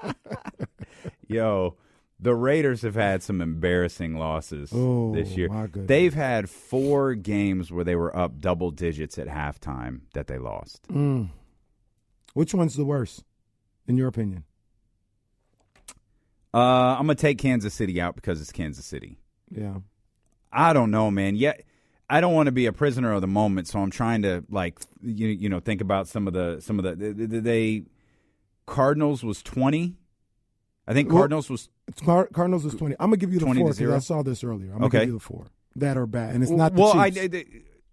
Yo, 1.28 1.76
the 2.18 2.34
Raiders 2.34 2.82
have 2.82 2.96
had 2.96 3.22
some 3.22 3.40
embarrassing 3.40 4.16
losses 4.16 4.70
Oh, 4.74 5.14
this 5.14 5.36
year. 5.36 5.48
They've 5.72 6.12
had 6.12 6.50
four 6.50 7.14
games 7.14 7.70
where 7.70 7.84
they 7.84 7.94
were 7.94 8.14
up 8.16 8.40
double 8.40 8.70
digits 8.72 9.18
at 9.18 9.28
halftime 9.28 10.00
that 10.14 10.26
they 10.26 10.38
lost. 10.38 10.82
Mm. 10.88 11.30
Which 12.34 12.52
one's 12.54 12.74
the 12.74 12.84
worst, 12.84 13.24
in 13.86 13.96
your 13.96 14.08
opinion? 14.08 14.44
Uh, 16.52 16.58
I'm 16.98 17.02
gonna 17.06 17.14
take 17.14 17.38
Kansas 17.38 17.72
City 17.74 18.00
out 18.00 18.16
because 18.16 18.40
it's 18.40 18.50
Kansas 18.52 18.84
City. 18.84 19.18
Yeah. 19.50 19.76
I 20.52 20.72
don't 20.72 20.90
know, 20.90 21.10
man. 21.10 21.36
Yet 21.36 21.62
I 22.10 22.20
don't 22.20 22.34
want 22.34 22.46
to 22.46 22.52
be 22.52 22.66
a 22.66 22.72
prisoner 22.72 23.12
of 23.12 23.20
the 23.20 23.26
moment, 23.26 23.68
so 23.68 23.78
I'm 23.80 23.90
trying 23.90 24.22
to 24.22 24.44
like 24.50 24.78
you 25.02 25.28
you 25.28 25.48
know 25.48 25.60
think 25.60 25.80
about 25.80 26.08
some 26.08 26.26
of 26.26 26.32
the 26.34 26.60
some 26.60 26.78
of 26.78 26.84
the 26.84 26.96
they, 27.12 27.38
they 27.40 27.82
Cardinals 28.66 29.22
was 29.24 29.42
20. 29.42 29.96
I 30.86 30.92
think 30.92 31.08
Well, 31.08 31.18
Cardinals 31.18 31.48
was 31.50 31.68
It's 31.88 32.00
Car- 32.02 32.28
Cardinals 32.32 32.64
is 32.64 32.74
20. 32.74 32.96
I'm 32.98 33.10
going 33.10 33.18
to 33.20 33.26
give 33.26 33.32
you 33.32 33.38
the 33.38 33.44
20 33.46 33.60
four 33.60 33.70
because? 33.72 33.92
I 33.92 33.98
saw 33.98 34.22
this 34.22 34.42
earlier. 34.44 34.72
I'm 34.72 34.78
going 34.80 34.90
to 34.90 34.96
Okay. 34.96 35.04
give 35.06 35.08
you 35.14 35.18
the 35.18 35.24
four. 35.24 35.46
That 35.76 35.96
or 35.96 36.06
bad. 36.06 36.34
And 36.34 36.42
it's 36.42 36.50
not 36.52 36.74
the 36.74 36.80
well. 36.80 36.98
I, 36.98 37.10
Chiefs. 37.10 37.28
they, 37.28 37.44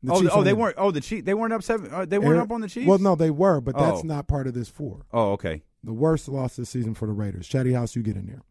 The 0.03 0.13
oh, 0.13 0.27
oh, 0.31 0.43
they 0.43 0.53
weren't. 0.53 0.75
Oh, 0.79 0.89
the 0.91 1.01
Chiefs. 1.01 1.25
They 1.25 1.33
weren't 1.33 1.53
up 1.53 1.61
seven. 1.63 1.91
Uh, 1.93 2.05
they 2.05 2.17
weren't 2.17 2.37
Air- 2.37 2.41
up 2.43 2.51
on 2.51 2.61
the 2.61 2.67
Chiefs. 2.67 2.87
Well, 2.87 2.97
no, 2.99 3.15
they 3.15 3.29
were, 3.31 3.61
but 3.61 3.77
that's 3.77 3.99
Oh. 3.99 4.03
not 4.03 4.27
part 4.27 4.47
of 4.47 4.53
this 4.53 4.69
four. 4.69 5.05
Oh, 5.13 5.31
okay. 5.33 5.61
The 5.83 5.93
worst 5.93 6.27
loss 6.27 6.55
this 6.55 6.69
season 6.69 6.93
for 6.95 7.05
the 7.07 7.13
Raiders. 7.13 7.47
Chatty 7.47 7.73
House, 7.73 7.95
you 7.95 8.01
get 8.03 8.15
in 8.15 8.25
there. 8.25 8.41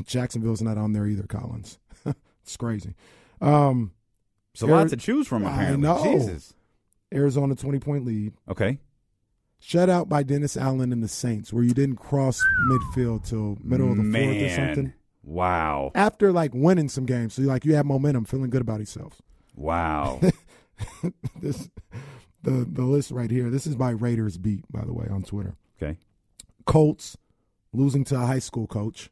Jacksonville's 0.06 0.62
not 0.62 0.78
on 0.78 0.92
there 0.92 1.06
either, 1.06 1.24
Collins. 1.24 1.78
it's 2.42 2.56
crazy. 2.56 2.94
Um, 3.40 3.92
It's 4.56 4.62
a 4.62 4.66
lot 4.66 4.88
to 4.88 4.96
choose 4.96 5.28
from. 5.28 5.44
I 5.44 5.52
Apparently, 5.52 5.82
know. 5.82 6.02
Jesus. 6.02 6.54
Arizona 7.12 7.54
20 7.54 7.78
point 7.78 8.06
lead. 8.06 8.32
Okay. 8.48 8.78
Shutout 9.60 10.08
by 10.08 10.22
Dennis 10.22 10.56
Allen 10.56 10.92
and 10.92 11.02
the 11.02 11.08
Saints, 11.08 11.52
where 11.52 11.62
you 11.62 11.74
didn't 11.74 11.96
cross 11.96 12.40
midfield 12.70 13.28
till 13.28 13.58
middle 13.62 13.90
of 13.90 13.98
the 13.98 14.02
Man. 14.02 14.32
fourth 14.32 14.42
or 14.42 14.54
something. 14.54 14.92
Wow. 15.22 15.92
After 15.94 16.32
like 16.32 16.52
winning 16.54 16.88
some 16.88 17.04
games, 17.04 17.34
so 17.34 17.42
you 17.42 17.48
like 17.48 17.66
you 17.66 17.74
have 17.74 17.84
momentum, 17.84 18.24
feeling 18.24 18.48
good 18.48 18.62
about 18.62 18.78
yourselves. 18.78 19.20
Wow. 19.54 20.20
this 21.42 21.68
the 22.42 22.66
the 22.66 22.82
list 22.84 23.10
right 23.10 23.30
here. 23.30 23.50
This 23.50 23.66
is 23.66 23.76
by 23.76 23.90
Raiders 23.90 24.38
beat, 24.38 24.64
by 24.72 24.86
the 24.86 24.94
way, 24.94 25.06
on 25.10 25.22
Twitter. 25.22 25.54
okay. 25.82 25.98
Colts 26.64 27.18
losing 27.74 28.04
to 28.04 28.14
a 28.16 28.24
high 28.26 28.38
school 28.38 28.66
coach, 28.66 29.10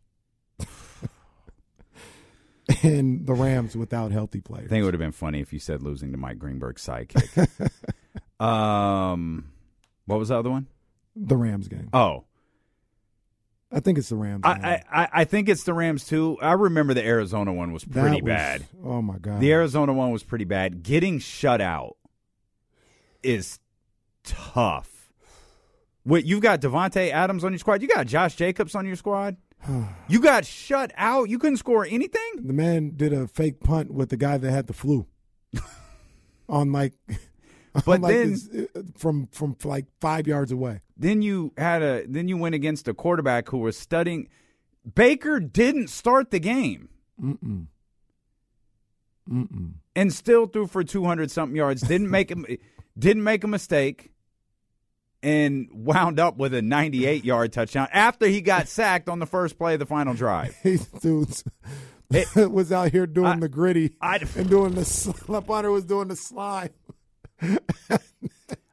and 2.82 3.26
the 3.26 3.34
Rams 3.34 3.76
without 3.76 4.10
healthy 4.12 4.40
players. 4.40 4.66
I 4.66 4.68
think 4.68 4.82
it 4.82 4.84
would 4.84 4.94
have 4.94 5.00
been 5.00 5.12
funny 5.12 5.40
if 5.40 5.52
you 5.52 5.58
said 5.58 5.82
losing 5.82 6.12
to 6.12 6.18
Mike 6.18 6.38
Greenberg's 6.38 6.86
sidekick. 6.86 7.48
um, 8.44 9.50
what 10.06 10.18
was 10.18 10.28
the 10.28 10.38
other 10.38 10.50
one? 10.50 10.66
the 11.16 11.36
Rams 11.36 11.68
game. 11.68 11.88
Oh, 11.92 12.24
I 13.70 13.80
think 13.80 13.98
it's 13.98 14.08
the 14.08 14.16
Rams. 14.16 14.42
I, 14.44 14.54
game. 14.54 14.64
I, 14.64 14.82
I- 15.02 15.08
I 15.12 15.24
think 15.24 15.48
it's 15.48 15.64
the 15.64 15.74
Rams 15.74 16.06
too. 16.06 16.38
I 16.40 16.52
remember 16.52 16.94
the 16.94 17.04
Arizona 17.04 17.52
one 17.52 17.72
was 17.72 17.84
pretty 17.84 18.22
was- 18.22 18.28
bad. 18.28 18.66
Oh 18.84 19.00
my 19.02 19.18
god. 19.18 19.40
The 19.40 19.52
Arizona 19.52 19.92
one 19.92 20.10
was 20.10 20.22
pretty 20.22 20.44
bad. 20.44 20.82
Getting 20.82 21.18
shut 21.18 21.60
out 21.60 21.96
is 23.22 23.58
tough. 24.24 25.12
Wait, 26.04 26.24
you've 26.24 26.42
got 26.42 26.60
Davante 26.60 27.10
Adams 27.10 27.44
on 27.44 27.52
your 27.52 27.58
squad. 27.58 27.80
You 27.80 27.88
got 27.88 28.06
Josh 28.06 28.34
Jacobs 28.36 28.74
on 28.74 28.86
your 28.86 28.96
squad. 28.96 29.36
You 30.08 30.20
got 30.20 30.44
shut 30.44 30.92
out. 30.96 31.28
You 31.30 31.38
couldn't 31.38 31.56
score 31.56 31.86
anything. 31.88 32.32
the 32.42 32.52
man 32.52 32.92
did 32.96 33.12
a 33.12 33.26
fake 33.26 33.60
punt 33.60 33.90
with 33.92 34.10
the 34.10 34.16
guy 34.16 34.36
that 34.38 34.50
had 34.50 34.66
the 34.66 34.72
flu 34.74 35.06
on 36.48 36.72
like, 36.72 36.92
on 37.08 37.82
But 37.86 38.00
like 38.02 38.14
then- 38.14 38.30
this, 38.32 38.48
uh, 38.76 38.82
from 38.96 39.26
from 39.28 39.56
like 39.64 39.86
five 40.00 40.26
yards 40.26 40.52
away. 40.52 40.80
Then 40.96 41.22
you 41.22 41.52
had 41.58 41.82
a. 41.82 42.04
Then 42.06 42.28
you 42.28 42.36
went 42.36 42.54
against 42.54 42.86
a 42.88 42.94
quarterback 42.94 43.48
who 43.48 43.58
was 43.58 43.76
studying. 43.76 44.28
Baker 44.94 45.40
didn't 45.40 45.88
start 45.88 46.30
the 46.30 46.38
game 46.38 46.88
Mm-mm. 47.20 47.66
Mm-mm. 49.30 49.72
and 49.96 50.12
still 50.12 50.46
threw 50.46 50.66
for 50.66 50.84
two 50.84 51.04
hundred 51.04 51.30
something 51.30 51.56
yards. 51.56 51.82
Didn't 51.82 52.10
make 52.10 52.30
him. 52.30 52.44
Didn't 52.98 53.24
make 53.24 53.42
a 53.42 53.48
mistake. 53.48 54.12
And 55.24 55.68
wound 55.72 56.20
up 56.20 56.36
with 56.36 56.52
a 56.52 56.60
98 56.60 57.24
yard 57.24 57.52
touchdown 57.52 57.88
after 57.92 58.26
he 58.26 58.42
got 58.42 58.68
sacked 58.68 59.08
on 59.08 59.18
the 59.20 59.26
first 59.26 59.58
play 59.58 59.72
of 59.74 59.80
the 59.80 59.86
final 59.86 60.12
drive. 60.12 60.54
These 60.62 60.86
dudes 60.86 61.42
It- 62.10 62.50
was 62.50 62.70
out 62.70 62.92
here 62.92 63.06
doing 63.06 63.26
I- 63.26 63.38
the 63.40 63.48
gritty 63.48 63.94
I- 64.02 64.18
and 64.36 64.50
doing 64.50 64.74
the 64.74 65.42
punter 65.46 65.70
was 65.70 65.84
doing 65.86 66.08
the 66.08 66.16
slime. 66.16 66.68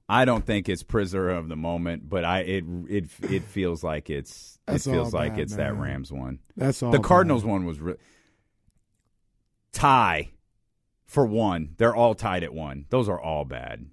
I 0.10 0.26
don't 0.26 0.46
think 0.46 0.68
it's 0.68 0.84
prisoner 0.84 1.30
of 1.30 1.48
the 1.48 1.56
moment, 1.56 2.10
but 2.10 2.26
I 2.26 2.40
it 2.42 2.66
it 2.90 3.06
it 3.22 3.44
feels 3.46 3.82
like 3.82 4.10
it's 4.10 4.60
That's 4.66 4.86
it 4.86 4.92
feels 4.92 5.14
like 5.14 5.34
bad, 5.34 5.40
it's 5.40 5.56
that. 5.56 5.78
Rams 5.78 6.12
one. 6.12 6.40
That's 6.58 6.84
all. 6.84 6.92
the 6.92 7.00
bad. 7.00 7.06
Cardinals 7.08 7.46
one 7.46 7.64
was 7.66 7.80
re- 7.80 7.96
tie 9.72 10.32
for 11.06 11.26
one. 11.26 11.76
They're 11.78 11.96
all 11.96 12.14
tied 12.14 12.44
at 12.44 12.54
one. 12.54 12.86
Those 12.90 13.08
are 13.08 13.20
all 13.20 13.46
bad. 13.46 13.86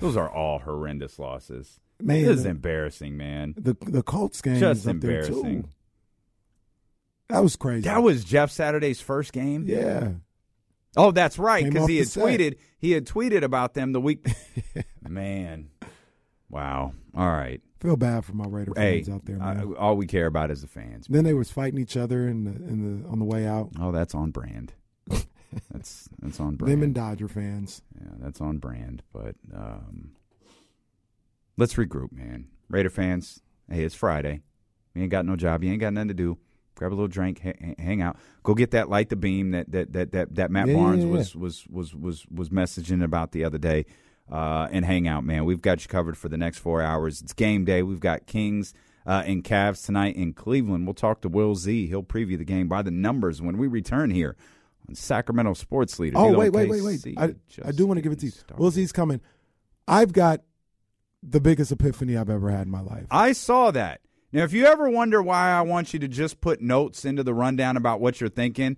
Those 0.00 0.16
are 0.16 0.28
all 0.28 0.58
horrendous 0.58 1.20
losses. 1.20 1.78
Man, 2.00 2.22
this 2.24 2.40
is 2.40 2.46
embarrassing, 2.46 3.16
man. 3.16 3.54
The 3.56 3.76
the 3.80 4.02
Colts 4.02 4.40
game 4.42 4.58
Just 4.58 4.80
is 4.80 4.88
up 4.88 5.00
there, 5.00 5.22
too. 5.22 5.34
embarrassing. 5.36 5.68
That 7.28 7.42
was 7.42 7.56
crazy. 7.56 7.82
That 7.82 8.02
was 8.02 8.24
Jeff 8.24 8.50
Saturday's 8.50 9.00
first 9.00 9.32
game. 9.32 9.64
yeah. 9.66 10.12
Oh, 10.96 11.10
that's 11.10 11.40
right, 11.40 11.64
because 11.64 11.88
he 11.88 11.96
had 11.98 12.06
set. 12.06 12.22
tweeted. 12.24 12.56
He 12.78 12.92
had 12.92 13.04
tweeted 13.06 13.42
about 13.42 13.74
them 13.74 13.92
the 13.92 14.00
week. 14.00 14.26
man, 15.08 15.70
wow. 16.48 16.92
All 17.16 17.26
right. 17.30 17.60
Feel 17.80 17.96
bad 17.96 18.24
for 18.24 18.32
my 18.34 18.44
Raider 18.46 18.72
Hey, 18.76 19.02
fans 19.02 19.08
out 19.16 19.24
there, 19.24 19.42
I- 19.42 19.54
man. 19.54 19.74
all 19.76 19.96
we 19.96 20.06
care 20.06 20.26
about 20.26 20.50
is 20.52 20.60
the 20.62 20.68
fans. 20.68 21.06
then 21.10 21.24
they 21.24 21.34
was 21.34 21.50
fighting 21.50 21.80
each 21.80 21.96
other 21.96 22.28
in 22.28 22.44
the 22.44 22.50
in 22.52 23.02
the 23.02 23.08
on 23.08 23.18
the 23.18 23.24
way 23.24 23.44
out. 23.46 23.70
Oh, 23.80 23.90
that's 23.92 24.14
on 24.14 24.30
brand. 24.30 24.72
that's 25.70 26.08
that's 26.22 26.38
on 26.40 26.54
brand. 26.56 26.72
Them 26.72 26.82
and 26.84 26.94
Dodger 26.94 27.28
fans. 27.28 27.82
yeah, 28.00 28.10
that's 28.20 28.40
on 28.40 28.58
brand. 28.58 29.02
But 29.12 29.34
um, 29.52 30.12
let's 31.56 31.74
regroup, 31.74 32.12
man. 32.12 32.46
Raider 32.68 32.90
fans. 32.90 33.42
Hey, 33.70 33.84
it's 33.84 33.94
Friday. 33.94 34.42
You 34.94 35.02
ain't 35.02 35.10
got 35.10 35.26
no 35.26 35.36
job. 35.36 35.62
You 35.64 35.70
ain't 35.72 35.80
got 35.80 35.92
nothing 35.92 36.08
to 36.08 36.14
do. 36.14 36.38
Grab 36.76 36.90
a 36.92 36.94
little 36.94 37.08
drink, 37.08 37.40
ha- 37.40 37.52
ha- 37.60 37.74
hang 37.78 38.02
out. 38.02 38.16
Go 38.42 38.54
get 38.54 38.72
that 38.72 38.88
light 38.88 39.08
the 39.08 39.16
beam 39.16 39.52
that 39.52 39.70
that 39.70 39.92
that 39.92 40.12
that, 40.12 40.34
that 40.34 40.50
Matt 40.50 40.68
Yeah, 40.68 40.74
Barnes 40.74 41.04
yeah, 41.04 41.10
was, 41.10 41.36
was 41.36 41.66
was 41.68 41.94
was 41.94 42.26
was 42.32 42.48
messaging 42.50 43.02
about 43.02 43.32
the 43.32 43.44
other 43.44 43.58
day. 43.58 43.86
Uh, 44.30 44.68
and 44.72 44.84
hang 44.86 45.06
out, 45.06 45.22
man. 45.22 45.44
We've 45.44 45.60
got 45.60 45.84
you 45.84 45.88
covered 45.88 46.16
for 46.16 46.30
the 46.30 46.38
next 46.38 46.58
four 46.58 46.80
hours. 46.80 47.20
It's 47.20 47.34
game 47.34 47.64
day. 47.66 47.82
We've 47.82 48.00
got 48.00 48.26
Kings 48.26 48.72
uh, 49.06 49.22
and 49.26 49.44
Cavs 49.44 49.84
tonight 49.84 50.16
in 50.16 50.32
Cleveland. 50.32 50.86
We'll 50.86 50.94
talk 50.94 51.20
to 51.22 51.28
Will 51.28 51.54
Z. 51.54 51.88
He'll 51.88 52.02
preview 52.02 52.38
the 52.38 52.44
game 52.44 52.66
by 52.66 52.80
the 52.80 52.90
numbers 52.90 53.42
when 53.42 53.58
we 53.58 53.66
return 53.66 54.10
here 54.10 54.34
on 54.88 54.94
Sacramento 54.94 55.52
Sports 55.54 55.98
Leader. 55.98 56.16
Oh 56.16 56.30
D'Lo 56.30 56.38
wait, 56.38 56.50
wait, 56.50 56.70
wait, 56.70 57.04
wait! 57.04 57.18
I, 57.18 57.34
I 57.66 57.72
do 57.72 57.86
want 57.86 57.98
to 57.98 58.02
give 58.02 58.12
it 58.12 58.20
to 58.20 58.26
you. 58.26 58.32
started. 58.32 58.58
Will 58.58 58.70
Z's 58.70 58.92
coming. 58.92 59.20
I've 59.86 60.12
got 60.14 60.40
the 61.26 61.40
biggest 61.40 61.72
epiphany 61.72 62.16
I've 62.16 62.30
ever 62.30 62.50
had 62.50 62.62
in 62.66 62.70
my 62.70 62.80
life. 62.80 63.06
I 63.10 63.32
saw 63.32 63.70
that. 63.70 64.00
Now, 64.32 64.42
if 64.44 64.52
you 64.52 64.66
ever 64.66 64.88
wonder 64.90 65.22
why 65.22 65.50
I 65.52 65.62
want 65.62 65.92
you 65.94 66.00
to 66.00 66.08
just 66.08 66.40
put 66.40 66.60
notes 66.60 67.04
into 67.04 67.22
the 67.22 67.32
rundown 67.32 67.76
about 67.76 68.00
what 68.00 68.20
you're 68.20 68.28
thinking, 68.30 68.76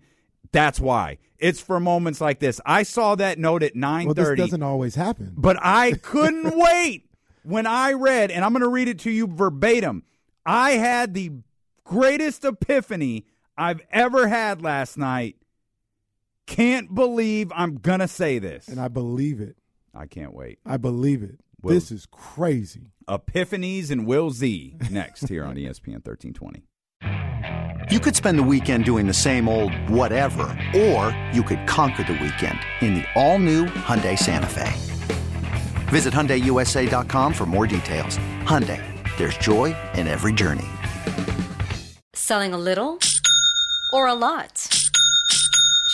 that's 0.52 0.78
why. 0.78 1.18
It's 1.38 1.60
for 1.60 1.80
moments 1.80 2.20
like 2.20 2.38
this. 2.40 2.60
I 2.64 2.82
saw 2.82 3.14
that 3.16 3.38
note 3.38 3.62
at 3.62 3.74
9:30. 3.74 4.04
well, 4.06 4.14
this 4.14 4.36
doesn't 4.38 4.62
always 4.62 4.94
happen. 4.94 5.32
but 5.36 5.56
I 5.60 5.92
couldn't 6.02 6.56
wait 6.56 7.08
when 7.42 7.66
I 7.66 7.92
read, 7.92 8.30
and 8.30 8.44
I'm 8.44 8.52
going 8.52 8.62
to 8.62 8.68
read 8.68 8.88
it 8.88 8.98
to 9.00 9.10
you 9.10 9.26
verbatim. 9.26 10.02
I 10.44 10.72
had 10.72 11.14
the 11.14 11.32
greatest 11.84 12.44
epiphany 12.44 13.24
I've 13.56 13.80
ever 13.90 14.28
had 14.28 14.62
last 14.62 14.96
night. 14.98 15.36
Can't 16.46 16.94
believe 16.94 17.50
I'm 17.54 17.76
going 17.76 18.00
to 18.00 18.08
say 18.08 18.38
this. 18.38 18.68
and 18.68 18.80
I 18.80 18.88
believe 18.88 19.40
it. 19.40 19.56
I 19.94 20.06
can't 20.06 20.34
wait. 20.34 20.58
I 20.64 20.76
believe 20.76 21.22
it. 21.22 21.40
Will- 21.62 21.74
This 21.74 21.90
is 21.90 22.06
crazy. 22.06 22.92
Epiphanies 23.08 23.90
and 23.90 24.06
Will 24.06 24.30
Z 24.30 24.76
next 24.90 25.28
here 25.28 25.44
on 25.44 25.56
ESPN 25.56 26.02
1320. 26.04 26.64
You 27.90 28.00
could 28.00 28.16
spend 28.16 28.36
the 28.38 28.42
weekend 28.42 28.84
doing 28.84 29.06
the 29.06 29.14
same 29.14 29.48
old 29.48 29.72
whatever, 29.88 30.42
or 30.76 31.16
you 31.32 31.42
could 31.44 31.66
conquer 31.68 32.02
the 32.02 32.14
weekend 32.14 32.58
in 32.80 32.94
the 32.94 33.04
all-new 33.14 33.66
Hyundai 33.66 34.18
Santa 34.18 34.48
Fe. 34.48 34.72
Visit 35.88 36.12
HyundaiUSA.com 36.12 37.32
for 37.32 37.46
more 37.46 37.66
details. 37.68 38.18
Hyundai, 38.42 38.82
there's 39.18 39.36
joy 39.38 39.74
in 39.94 40.08
every 40.08 40.32
journey. 40.32 40.66
Selling 42.12 42.52
a 42.52 42.58
little 42.58 42.98
or 43.92 44.08
a 44.08 44.14
lot? 44.14 44.75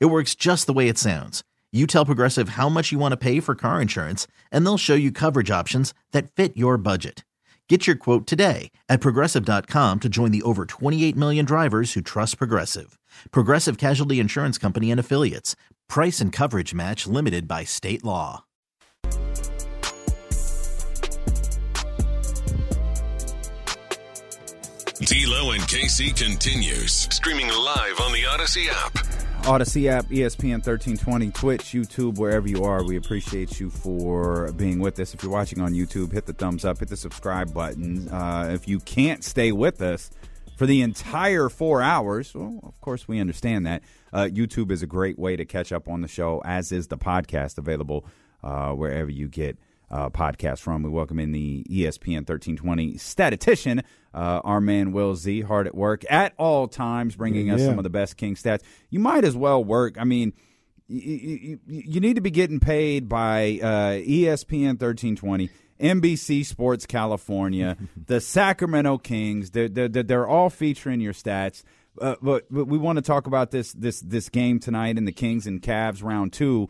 It 0.00 0.06
works 0.06 0.34
just 0.34 0.66
the 0.66 0.72
way 0.72 0.88
it 0.88 0.98
sounds. 0.98 1.44
You 1.72 1.86
tell 1.86 2.06
Progressive 2.06 2.50
how 2.50 2.68
much 2.68 2.92
you 2.92 2.98
want 2.98 3.12
to 3.12 3.16
pay 3.18 3.40
for 3.40 3.54
car 3.54 3.82
insurance, 3.82 4.26
and 4.50 4.64
they'll 4.64 4.78
show 4.78 4.94
you 4.94 5.12
coverage 5.12 5.50
options 5.50 5.92
that 6.12 6.30
fit 6.30 6.56
your 6.56 6.78
budget. 6.78 7.24
Get 7.68 7.86
your 7.86 7.96
quote 7.96 8.26
today 8.26 8.70
at 8.88 9.00
progressive.com 9.00 10.00
to 10.00 10.08
join 10.08 10.30
the 10.30 10.42
over 10.42 10.64
28 10.64 11.16
million 11.16 11.44
drivers 11.44 11.92
who 11.92 12.00
trust 12.00 12.38
Progressive. 12.38 12.98
Progressive 13.32 13.76
Casualty 13.76 14.20
Insurance 14.20 14.56
Company 14.56 14.90
and 14.90 15.00
Affiliates. 15.00 15.56
Price 15.88 16.20
and 16.20 16.32
coverage 16.32 16.72
match 16.72 17.06
limited 17.06 17.48
by 17.48 17.64
state 17.64 18.04
law. 18.04 18.44
D'Lo 25.00 25.50
and 25.50 25.68
Casey 25.68 26.10
continues 26.10 26.92
streaming 27.14 27.48
live 27.48 28.00
on 28.00 28.12
the 28.12 28.24
Odyssey 28.26 28.66
app. 28.70 29.15
Odyssey 29.46 29.88
app, 29.88 30.06
ESPN 30.06 30.58
1320, 30.58 31.30
Twitch, 31.30 31.62
YouTube, 31.66 32.18
wherever 32.18 32.48
you 32.48 32.64
are. 32.64 32.82
We 32.82 32.96
appreciate 32.96 33.60
you 33.60 33.70
for 33.70 34.50
being 34.52 34.80
with 34.80 34.98
us. 34.98 35.14
If 35.14 35.22
you're 35.22 35.30
watching 35.30 35.60
on 35.60 35.72
YouTube, 35.72 36.10
hit 36.10 36.26
the 36.26 36.32
thumbs 36.32 36.64
up, 36.64 36.80
hit 36.80 36.88
the 36.88 36.96
subscribe 36.96 37.54
button. 37.54 38.08
Uh, 38.08 38.50
if 38.52 38.66
you 38.66 38.80
can't 38.80 39.22
stay 39.22 39.52
with 39.52 39.80
us 39.80 40.10
for 40.56 40.66
the 40.66 40.82
entire 40.82 41.48
four 41.48 41.80
hours, 41.80 42.34
well, 42.34 42.58
of 42.64 42.80
course, 42.80 43.06
we 43.06 43.20
understand 43.20 43.66
that. 43.66 43.84
Uh, 44.12 44.24
YouTube 44.24 44.72
is 44.72 44.82
a 44.82 44.86
great 44.86 45.16
way 45.16 45.36
to 45.36 45.44
catch 45.44 45.70
up 45.70 45.88
on 45.88 46.00
the 46.00 46.08
show, 46.08 46.42
as 46.44 46.72
is 46.72 46.88
the 46.88 46.98
podcast 46.98 47.56
available 47.56 48.04
uh, 48.42 48.72
wherever 48.72 49.10
you 49.10 49.28
get 49.28 49.56
uh, 49.92 50.10
podcast 50.10 50.58
from. 50.58 50.82
We 50.82 50.90
welcome 50.90 51.20
in 51.20 51.30
the 51.30 51.64
ESPN 51.70 52.28
1320 52.28 52.96
statistician, 52.98 53.84
uh, 54.16 54.40
our 54.44 54.62
man 54.62 54.92
Will 54.92 55.14
Z, 55.14 55.42
hard 55.42 55.66
at 55.66 55.74
work 55.74 56.02
at 56.08 56.32
all 56.38 56.68
times, 56.68 57.14
bringing 57.16 57.50
us 57.50 57.62
some 57.62 57.78
of 57.78 57.84
the 57.84 57.90
best 57.90 58.16
King 58.16 58.34
stats. 58.34 58.62
You 58.88 58.98
might 58.98 59.24
as 59.24 59.36
well 59.36 59.62
work. 59.62 60.00
I 60.00 60.04
mean, 60.04 60.32
you, 60.88 61.58
you, 61.66 61.82
you 61.84 62.00
need 62.00 62.14
to 62.14 62.22
be 62.22 62.30
getting 62.30 62.58
paid 62.58 63.10
by 63.10 63.60
uh, 63.62 63.92
ESPN 63.98 64.80
1320. 64.80 65.50
NBC 65.78 66.46
Sports 66.46 66.86
California, 66.86 67.76
the 68.06 68.18
Sacramento 68.18 68.96
Kings, 68.96 69.50
they're, 69.50 69.68
they're, 69.68 69.88
they're 69.88 70.26
all 70.26 70.48
featuring 70.48 71.02
your 71.02 71.12
stats. 71.12 71.62
Uh, 72.00 72.14
but, 72.22 72.46
but 72.50 72.64
we 72.64 72.78
want 72.78 72.96
to 72.96 73.02
talk 73.02 73.26
about 73.26 73.50
this 73.50 73.72
this 73.72 74.00
this 74.00 74.28
game 74.28 74.60
tonight 74.60 74.98
in 74.98 75.06
the 75.06 75.12
Kings 75.12 75.46
and 75.46 75.62
Cavs 75.62 76.02
round 76.02 76.32
two. 76.32 76.68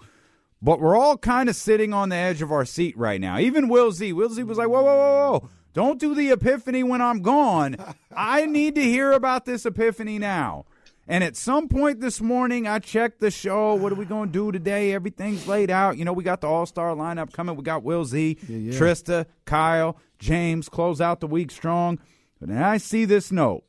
But 0.62 0.80
we're 0.80 0.96
all 0.96 1.18
kind 1.18 1.48
of 1.48 1.56
sitting 1.56 1.92
on 1.92 2.08
the 2.08 2.16
edge 2.16 2.42
of 2.42 2.50
our 2.50 2.64
seat 2.64 2.96
right 2.96 3.20
now. 3.20 3.38
Even 3.38 3.68
Will 3.68 3.90
Z. 3.92 4.12
Will 4.12 4.30
Z 4.30 4.42
was 4.44 4.56
like, 4.56 4.68
whoa, 4.68 4.82
whoa, 4.82 4.96
whoa, 4.96 5.38
whoa. 5.38 5.48
Don't 5.76 6.00
do 6.00 6.14
the 6.14 6.30
epiphany 6.30 6.82
when 6.82 7.02
I'm 7.02 7.20
gone. 7.20 7.76
I 8.16 8.46
need 8.46 8.76
to 8.76 8.82
hear 8.82 9.12
about 9.12 9.44
this 9.44 9.66
epiphany 9.66 10.18
now. 10.18 10.64
And 11.06 11.22
at 11.22 11.36
some 11.36 11.68
point 11.68 12.00
this 12.00 12.18
morning, 12.18 12.66
I 12.66 12.78
checked 12.78 13.20
the 13.20 13.30
show. 13.30 13.74
What 13.74 13.92
are 13.92 13.96
we 13.96 14.06
going 14.06 14.30
to 14.30 14.32
do 14.32 14.50
today? 14.50 14.94
Everything's 14.94 15.46
laid 15.46 15.70
out. 15.70 15.98
You 15.98 16.06
know, 16.06 16.14
we 16.14 16.24
got 16.24 16.40
the 16.40 16.46
All 16.46 16.64
Star 16.64 16.94
lineup 16.94 17.30
coming. 17.30 17.56
We 17.56 17.62
got 17.62 17.82
Will 17.82 18.06
Z, 18.06 18.38
yeah. 18.48 18.72
Trista, 18.72 19.26
Kyle, 19.44 19.98
James, 20.18 20.70
close 20.70 21.02
out 21.02 21.20
the 21.20 21.26
week 21.26 21.50
strong. 21.50 21.98
But 22.40 22.48
then 22.48 22.62
I 22.62 22.78
see 22.78 23.04
this 23.04 23.30
note. 23.30 23.64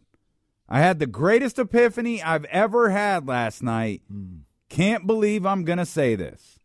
I 0.70 0.80
had 0.80 1.00
the 1.00 1.08
greatest 1.08 1.60
epiphany 1.60 2.24
I've 2.24 2.46
ever 2.46 2.90
had 2.90 3.28
last 3.28 3.62
night. 3.62 4.02
Hmm. 4.10 4.44
Can't 4.70 5.06
believe 5.06 5.46
I'm 5.46 5.66
going 5.66 5.80
to 5.80 5.86
say 5.86 6.16
this. 6.16 6.58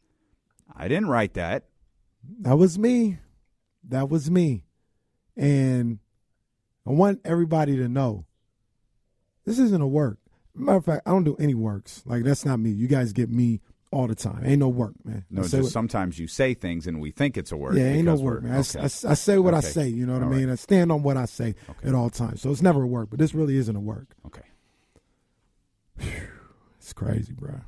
I 0.72 0.87
didn't 0.87 1.09
write 1.09 1.35
that. 1.35 1.64
That 2.42 2.59
was 2.59 2.78
me. 2.78 3.18
That 3.83 4.09
was 4.09 4.31
me. 4.31 4.66
And 5.37 5.99
I 6.87 6.90
want 6.90 7.21
everybody 7.25 7.77
to 7.77 7.88
know 7.88 8.27
this 9.45 9.59
isn't 9.59 9.81
a 9.81 9.87
work. 9.87 10.18
Matter 10.55 10.79
of 10.79 10.85
fact, 10.85 11.03
I 11.07 11.11
don't 11.11 11.25
do 11.25 11.37
any 11.37 11.55
works. 11.55 12.03
Like 12.05 12.25
that's 12.25 12.45
not 12.45 12.59
me. 12.61 12.71
You 12.71 12.87
guys 12.88 13.12
get 13.12 13.31
me 13.31 13.61
all 13.90 14.07
the 14.07 14.14
time. 14.14 14.42
Ain't 14.45 14.59
no 14.61 14.68
work, 14.68 14.95
man. 15.05 15.25
No, 15.31 15.40
I 15.40 15.45
just 15.45 15.55
what- 15.62 15.73
sometimes 15.73 16.18
you 16.18 16.27
say 16.27 16.55
things 16.55 16.87
and 16.87 17.01
we 17.01 17.11
think 17.11 17.37
it's 17.37 17.53
a 17.53 17.57
work. 17.57 17.75
yeah, 17.75 17.85
ain't 17.85 18.05
no 18.07 18.14
work, 18.16 18.42
man. 18.42 18.53
I 18.55 18.59
okay. 18.61 18.81
I, 18.81 18.85
s- 18.85 19.05
I 19.05 19.14
say 19.14 19.38
what 19.38 19.55
I 19.55 19.61
say. 19.61 19.88
You 19.88 20.07
know 20.07 20.14
what 20.14 20.23
All 20.23 20.29
I 20.33 20.37
mean? 20.37 20.47
right. 20.49 20.53
I 20.53 20.57
stand 20.57 20.90
on 20.92 21.03
what 21.03 21.16
I 21.16 21.25
say 21.27 21.55
at 21.83 21.95
all 21.95 22.11
times. 22.11 22.40
So 22.42 22.51
it's 22.51 22.62
never 22.62 22.83
a 22.83 22.87
work, 22.87 23.09
but 23.11 23.18
this 23.18 23.35
really 23.35 23.57
isn't 23.57 23.75
a 23.77 23.81
work. 23.81 24.14
Okay. 24.27 24.42
It's 26.79 26.92
crazy, 26.92 27.33
bro. 27.33 27.61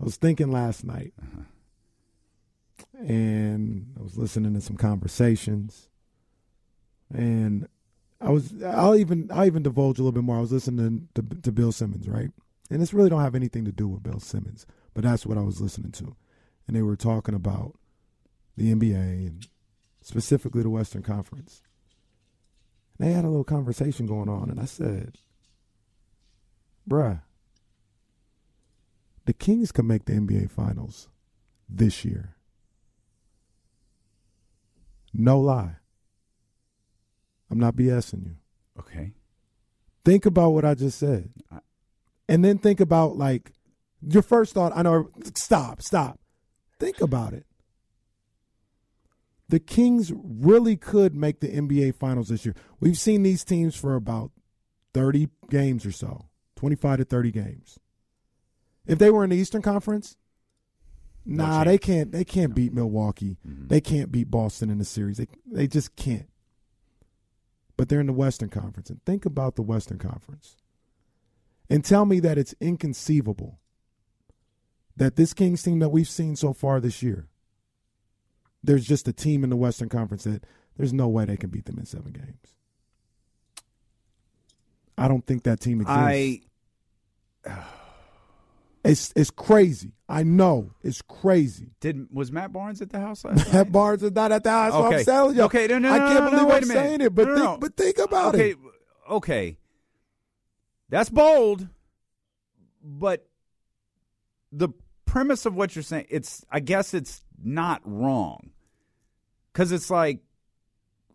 I 0.00 0.04
was 0.04 0.16
thinking 0.16 0.50
last 0.50 0.84
night, 0.84 1.12
Uh-huh. 1.20 1.42
And 2.98 3.94
I 3.98 4.02
was 4.02 4.16
listening 4.16 4.54
to 4.54 4.60
some 4.60 4.76
conversations, 4.76 5.88
and 7.12 7.68
I 8.20 8.30
was 8.30 8.62
I'll 8.62 8.96
even 8.96 9.30
I'll 9.32 9.46
even 9.46 9.62
divulge 9.62 9.98
a 9.98 10.02
little 10.02 10.12
bit 10.12 10.24
more. 10.24 10.36
I 10.36 10.40
was 10.40 10.52
listening 10.52 11.08
to, 11.14 11.22
to 11.22 11.52
Bill 11.52 11.72
Simmons, 11.72 12.08
right? 12.08 12.30
And 12.70 12.80
this 12.80 12.94
really 12.94 13.10
don't 13.10 13.22
have 13.22 13.34
anything 13.34 13.64
to 13.64 13.72
do 13.72 13.86
with 13.86 14.02
Bill 14.02 14.20
Simmons, 14.20 14.66
but 14.94 15.04
that's 15.04 15.26
what 15.26 15.38
I 15.38 15.42
was 15.42 15.60
listening 15.60 15.92
to, 15.92 16.16
and 16.66 16.76
they 16.76 16.82
were 16.82 16.96
talking 16.96 17.34
about 17.34 17.74
the 18.56 18.74
NBA 18.74 19.26
and 19.26 19.46
specifically 20.00 20.62
the 20.62 20.70
Western 20.70 21.02
Conference. 21.02 21.62
And 22.98 23.08
they 23.08 23.12
had 23.12 23.24
a 23.24 23.28
little 23.28 23.44
conversation 23.44 24.06
going 24.06 24.28
on, 24.28 24.50
and 24.50 24.58
I 24.58 24.64
said, 24.64 25.18
"Bruh." 26.88 27.20
the 29.26 29.32
Kings 29.32 29.72
can 29.72 29.86
make 29.86 30.04
the 30.06 30.14
NBA 30.14 30.50
Finals 30.50 31.08
this 31.68 32.04
year. 32.04 32.35
No 35.18 35.40
lie. 35.40 35.76
I'm 37.50 37.58
not 37.58 37.74
BSing 37.74 38.24
you. 38.24 38.36
Okay. 38.78 39.14
Think 40.04 40.26
about 40.26 40.50
what 40.50 40.64
I 40.64 40.74
just 40.74 40.98
said. 40.98 41.30
And 42.28 42.44
then 42.44 42.58
think 42.58 42.80
about 42.80 43.16
like 43.16 43.52
your 44.06 44.22
first 44.22 44.52
thought. 44.52 44.72
I 44.74 44.82
know 44.82 45.10
stop, 45.34 45.80
stop. 45.80 46.20
Think 46.78 47.00
about 47.00 47.32
it. 47.32 47.46
The 49.48 49.60
Kings 49.60 50.12
really 50.14 50.76
could 50.76 51.14
make 51.14 51.40
the 51.40 51.48
NBA 51.48 51.94
Finals 51.94 52.28
this 52.28 52.44
year. 52.44 52.54
We've 52.80 52.98
seen 52.98 53.22
these 53.22 53.44
teams 53.44 53.76
for 53.76 53.94
about 53.94 54.32
30 54.92 55.28
games 55.50 55.86
or 55.86 55.92
so, 55.92 56.26
25 56.56 56.98
to 56.98 57.04
30 57.04 57.30
games. 57.30 57.78
If 58.86 58.98
they 58.98 59.10
were 59.10 59.24
in 59.24 59.30
the 59.30 59.36
Eastern 59.36 59.62
Conference, 59.62 60.16
nah, 61.26 61.64
they 61.64 61.78
can't. 61.78 62.12
They 62.12 62.24
can't 62.24 62.54
beat 62.54 62.72
Milwaukee. 62.72 63.36
Mm-hmm. 63.46 63.68
They 63.68 63.80
can't 63.80 64.12
beat 64.12 64.30
Boston 64.30 64.70
in 64.70 64.78
the 64.78 64.84
series. 64.84 65.18
They 65.18 65.26
they 65.46 65.66
just 65.66 65.96
can't. 65.96 66.28
But 67.76 67.88
they're 67.88 68.00
in 68.00 68.06
the 68.06 68.12
Western 68.12 68.48
Conference, 68.48 68.88
and 68.88 69.04
think 69.04 69.26
about 69.26 69.56
the 69.56 69.62
Western 69.62 69.98
Conference, 69.98 70.56
and 71.68 71.84
tell 71.84 72.06
me 72.06 72.20
that 72.20 72.38
it's 72.38 72.54
inconceivable 72.60 73.58
that 74.96 75.16
this 75.16 75.34
Kings 75.34 75.62
team 75.62 75.80
that 75.80 75.90
we've 75.90 76.08
seen 76.08 76.36
so 76.36 76.54
far 76.54 76.80
this 76.80 77.02
year, 77.02 77.28
there's 78.62 78.86
just 78.86 79.08
a 79.08 79.12
team 79.12 79.44
in 79.44 79.50
the 79.50 79.56
Western 79.56 79.90
Conference 79.90 80.24
that 80.24 80.44
there's 80.76 80.92
no 80.92 81.08
way 81.08 81.26
they 81.26 81.36
can 81.36 81.50
beat 81.50 81.66
them 81.66 81.78
in 81.78 81.84
seven 81.84 82.12
games. 82.12 82.54
I 84.96 85.08
don't 85.08 85.26
think 85.26 85.42
that 85.42 85.60
team 85.60 85.82
exists. 85.82 86.46
I 87.46 87.75
It's 88.90 89.12
it's 89.16 89.30
crazy. 89.30 89.92
I 90.08 90.22
know 90.22 90.70
it's 90.82 91.02
crazy. 91.02 91.70
Did 91.80 92.06
was 92.12 92.30
Matt 92.30 92.52
Barnes 92.52 92.80
at 92.80 92.90
the 92.90 93.00
house 93.00 93.24
last 93.24 93.38
night? 93.38 93.52
Matt 93.52 93.72
Barnes 93.72 94.02
is 94.02 94.12
not 94.12 94.32
at 94.32 94.44
the 94.44 94.50
house. 94.50 94.72
Okay. 94.72 94.98
I'm 95.00 95.04
telling 95.04 95.36
you. 95.36 95.42
Okay, 95.42 95.66
no, 95.66 95.78
no, 95.78 95.90
I 95.92 95.98
no, 95.98 96.06
can't 96.08 96.24
no, 96.24 96.30
believe 96.30 96.42
no, 96.42 96.48
wait 96.48 96.56
I'm 96.56 96.62
a 96.62 96.66
minute. 96.66 96.82
saying 96.88 97.00
it, 97.00 97.14
but 97.14 97.26
No, 97.26 97.34
no, 97.34 97.36
think, 97.36 97.44
no. 97.50 97.58
but 97.58 97.76
think 97.76 97.98
about 97.98 98.34
okay, 98.34 98.50
it. 98.50 98.58
okay, 99.10 99.58
that's 100.88 101.10
bold, 101.10 101.68
but 102.82 103.26
the 104.52 104.68
premise 105.04 105.46
of 105.46 105.54
what 105.56 105.74
you're 105.74 105.82
saying, 105.82 106.06
it's 106.08 106.44
I 106.50 106.60
guess 106.60 106.94
it's 106.94 107.22
not 107.42 107.80
wrong 107.84 108.50
because 109.52 109.72
it's 109.72 109.90
like 109.90 110.20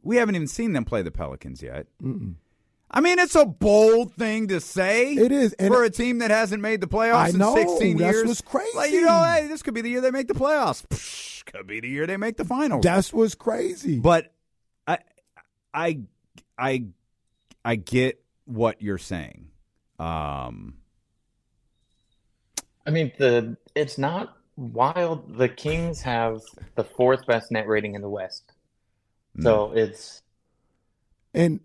we 0.03 0.17
haven't 0.17 0.35
even 0.35 0.47
seen 0.47 0.73
them 0.73 0.83
play 0.85 1.01
the 1.03 1.11
Pelicans 1.11 1.61
yet. 1.63 1.87
Mm-mm. 2.03 2.35
I 2.93 2.99
mean, 2.99 3.19
it's 3.19 3.35
a 3.35 3.45
bold 3.45 4.13
thing 4.15 4.49
to 4.49 4.59
say. 4.59 5.13
It 5.13 5.31
is, 5.31 5.53
and 5.53 5.73
for 5.73 5.83
a 5.83 5.89
team 5.89 6.17
that 6.17 6.29
hasn't 6.29 6.61
made 6.61 6.81
the 6.81 6.87
playoffs 6.87 7.33
I 7.33 7.37
know, 7.37 7.55
in 7.55 7.67
16 7.69 7.97
that's 7.97 8.13
years. 8.13 8.27
what's 8.27 8.41
crazy. 8.41 8.75
Like 8.75 8.91
you 8.91 9.01
know, 9.05 9.23
hey, 9.23 9.47
this 9.47 9.63
could 9.63 9.73
be 9.73 9.81
the 9.81 9.89
year 9.89 10.01
they 10.01 10.11
make 10.11 10.27
the 10.27 10.33
playoffs. 10.33 10.85
Psh, 10.87 11.45
could 11.45 11.67
be 11.67 11.79
the 11.79 11.87
year 11.87 12.05
they 12.05 12.17
make 12.17 12.35
the 12.35 12.43
finals. 12.43 12.83
That's 12.83 13.13
what's 13.13 13.33
crazy. 13.35 13.97
But 13.97 14.33
I, 14.85 14.99
I, 15.73 15.99
I, 16.57 16.85
I 17.63 17.75
get 17.75 18.21
what 18.43 18.81
you're 18.81 18.97
saying. 18.97 19.47
Um, 19.97 20.75
I 22.85 22.89
mean, 22.89 23.13
the 23.17 23.55
it's 23.73 23.97
not 23.97 24.35
wild. 24.57 25.37
The 25.37 25.47
Kings 25.47 26.01
have 26.01 26.41
the 26.75 26.83
fourth 26.83 27.25
best 27.25 27.51
net 27.51 27.67
rating 27.67 27.95
in 27.95 28.01
the 28.01 28.09
West, 28.09 28.51
so 29.39 29.71
it's 29.71 30.23
and 31.33 31.61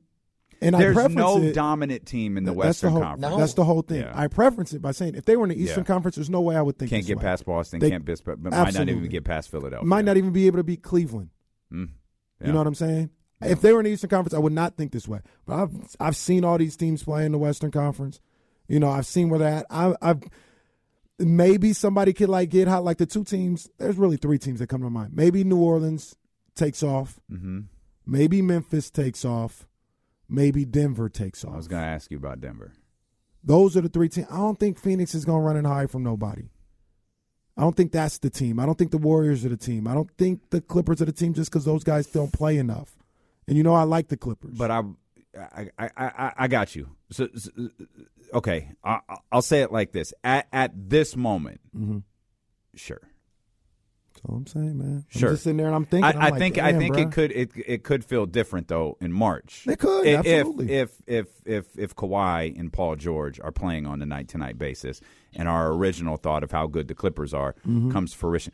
and 0.61 0.75
I 0.75 0.79
there's 0.79 1.14
no 1.14 1.42
it, 1.42 1.55
dominant 1.55 2.07
team 2.07 2.37
in 2.37 2.45
the 2.45 2.53
Western 2.53 2.88
the 2.88 2.92
whole, 2.92 3.03
Conference. 3.03 3.37
That's 3.37 3.55
the 3.55 3.64
whole 3.64 3.83
thing. 3.83 4.01
Yeah. 4.01 4.12
I 4.14 4.29
preference 4.29 4.73
it 4.73 4.81
by 4.83 4.92
saying 4.92 5.14
if 5.14 5.25
they 5.25 5.37
were 5.37 5.45
in 5.45 5.51
the 5.51 5.61
Eastern 5.62 5.81
Yeah. 5.85 5.87
Conference, 5.87 6.16
there's 6.16 6.31
no 6.31 6.40
way 6.40 6.57
I 6.57 6.62
would 6.62 6.79
think 6.79 6.90
Can't 6.90 7.07
get 7.07 7.19
way. 7.19 7.23
past 7.23 7.45
Boston. 7.45 7.81
They- 7.81 7.90
can't 7.90 8.05
bis- 8.05 8.21
but 8.21 8.40
might 8.40 8.75
not 8.75 8.88
even 8.88 9.07
get 9.09 9.25
past 9.25 9.51
Philadelphia. 9.51 9.87
Might 9.87 10.05
not 10.05 10.16
even 10.16 10.33
be 10.33 10.47
able 10.47 10.59
to 10.59 10.64
beat 10.64 10.83
Cleveland. 10.83 11.31
Mm. 11.73 11.90
You 12.45 12.53
know 12.53 12.59
what 12.59 12.66
I'm 12.66 12.75
saying? 12.75 13.11
If 13.40 13.61
they 13.61 13.73
were 13.73 13.81
in 13.81 13.85
the 13.85 13.90
Eastern 13.90 14.09
Conference, 14.11 14.33
I 14.35 14.38
would 14.38 14.53
not 14.53 14.77
think 14.77 14.92
this 14.92 15.07
way. 15.07 15.21
But 15.45 15.57
I've 15.57 15.97
I've 16.01 16.16
seen 16.16 16.45
all 16.45 16.57
these 16.59 16.77
teams 16.77 17.03
play 17.03 17.27
in 17.27 17.33
the 17.33 17.38
Western 17.38 17.71
Conference. 17.71 18.21
You 18.69 18.81
know, 18.81 18.88
I've 18.88 19.07
seen 19.07 19.29
where 19.29 19.38
they're 19.38 19.49
at. 19.59 19.66
I, 19.71 19.95
I've 20.01 20.23
maybe 21.19 21.73
somebody 21.73 22.12
could 22.12 22.29
like 22.29 22.51
get 22.51 22.69
hot. 22.69 22.85
Like 22.85 22.99
the 22.99 23.07
two 23.07 23.25
teams, 23.25 23.69
there's 23.79 23.97
really 23.97 24.16
three 24.16 24.38
teams 24.38 24.61
that 24.61 24.69
come 24.69 24.83
to 24.83 24.90
mind. 24.90 25.12
Maybe 25.14 25.45
New 25.45 25.59
Orleans 25.59 26.16
takes 26.55 26.83
off. 26.83 27.21
Mm-hmm. 27.31 27.61
Maybe 28.07 28.42
Memphis 28.42 28.90
takes 28.90 29.25
off. 29.25 29.66
Maybe 30.29 30.65
Denver 30.65 31.09
takes 31.09 31.45
off. 31.45 31.55
I 31.55 31.57
was 31.57 31.69
going 31.69 31.83
to 31.83 31.89
ask 31.89 32.11
you 32.11 32.17
about 32.17 32.41
Denver. 32.41 32.73
Those 33.45 33.77
are 33.77 33.81
the 33.81 33.89
three 33.89 34.09
teams. 34.09 34.27
I 34.31 34.37
don't 34.39 34.59
think 34.59 34.79
Phoenix 34.79 35.15
is 35.15 35.25
going 35.25 35.39
to 35.41 35.47
run 35.47 35.57
and 35.57 35.67
hide 35.67 35.91
from 35.91 36.03
nobody. 36.03 36.49
I 37.57 37.62
don't 37.62 37.77
think 37.77 37.93
that's 37.93 38.19
the 38.19 38.29
team. 38.29 38.59
I 38.61 38.67
don't 38.67 38.77
think 38.77 38.91
the 38.91 38.99
Warriors 38.99 39.45
are 39.45 39.49
the 39.49 39.57
team. 39.57 39.87
I 39.89 39.95
don't 39.95 40.11
think 40.19 40.51
the 40.51 40.61
Clippers 40.61 41.01
are 41.01 41.07
the 41.07 41.12
team 41.12 41.33
just 41.33 41.51
because 41.51 41.65
those 41.65 41.85
guys 41.85 42.07
don't 42.07 42.33
play 42.33 42.59
enough. 42.59 42.97
And 43.49 43.57
you 43.57 43.62
know 43.62 43.73
I 43.75 43.85
like 43.85 44.09
the 44.09 44.17
Clippers. 44.17 44.59
But 44.59 44.71
I, 44.71 44.83
I, 45.39 45.69
I, 45.79 45.91
I, 45.97 46.33
I 46.37 46.49
got 46.49 46.75
you. 46.75 46.91
So, 47.11 47.29
so 47.37 47.51
okay, 48.35 48.73
I, 48.83 48.99
I'll 49.31 49.41
say 49.43 49.62
it 49.62 49.71
like 49.71 49.93
this: 49.93 50.12
at 50.25 50.49
at 50.53 50.73
this 50.91 51.15
moment, 51.17 51.61
Mhm. 51.75 52.03
sure, 52.75 53.01
all 54.29 54.37
I'm 54.37 54.47
saying, 54.47 54.77
man. 54.79 55.05
sure. 55.09 55.29
I'm 55.31 55.35
just 55.35 55.45
sitting 55.45 55.57
there 55.57 55.67
and 55.67 55.75
I'm 55.75 55.85
thinking. 55.87 56.05
I, 56.05 56.11
I'm 56.11 56.21
I 56.21 56.29
like, 56.31 56.39
think 56.39 56.59
I 56.59 56.73
think 56.73 56.95
bruh." 56.97 57.03
it 57.07 57.12
could 57.12 57.33
it 57.33 57.51
it 57.67 57.83
could 57.85 58.05
feel 58.05 58.27
different 58.27 58.69
though 58.69 58.97
in 59.01 59.12
March. 59.12 59.65
It 59.69 59.79
could, 59.79 60.07
if, 60.07 60.27
absolutely. 60.27 60.73
If 60.73 60.91
if 61.07 61.27
if 61.45 61.67
if 61.79 61.95
Kawhi 61.97 62.59
and 62.59 62.73
Paul 62.73 62.97
George 62.97 63.39
are 63.41 63.53
playing 63.53 63.87
on 63.87 64.03
a 64.03 64.07
night 64.07 64.29
to 64.29 64.39
night 64.39 64.59
basis, 64.59 65.01
and 65.35 65.49
our 65.49 65.73
original 65.73 66.17
thought 66.17 66.43
of 66.43 66.51
how 66.51 66.67
good 66.67 66.89
the 66.89 66.95
Clippers 66.95 67.33
are 67.33 67.55
Mm-hmm. 67.67 67.91
comes 67.93 68.12
to 68.12 68.19
fruition, 68.19 68.53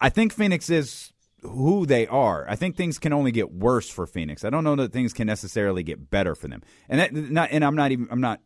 I 0.00 0.08
think 0.08 0.32
Phoenix 0.32 0.70
is 0.70 1.12
who 1.42 1.86
they 1.86 2.06
are. 2.06 2.44
I 2.48 2.56
think 2.56 2.76
things 2.76 2.98
can 2.98 3.12
only 3.12 3.32
get 3.32 3.52
worse 3.52 3.88
for 3.88 4.06
Phoenix. 4.06 4.44
I 4.44 4.50
don't 4.50 4.64
know 4.64 4.76
that 4.76 4.92
things 4.92 5.12
can 5.12 5.26
necessarily 5.26 5.82
get 5.82 6.10
better 6.10 6.34
for 6.34 6.48
them. 6.48 6.62
And 6.88 7.00
that, 7.00 7.14
not 7.14 7.48
and 7.52 7.64
I'm 7.64 7.76
not 7.76 7.92
even 7.92 8.08
I'm 8.10 8.20
not 8.20 8.40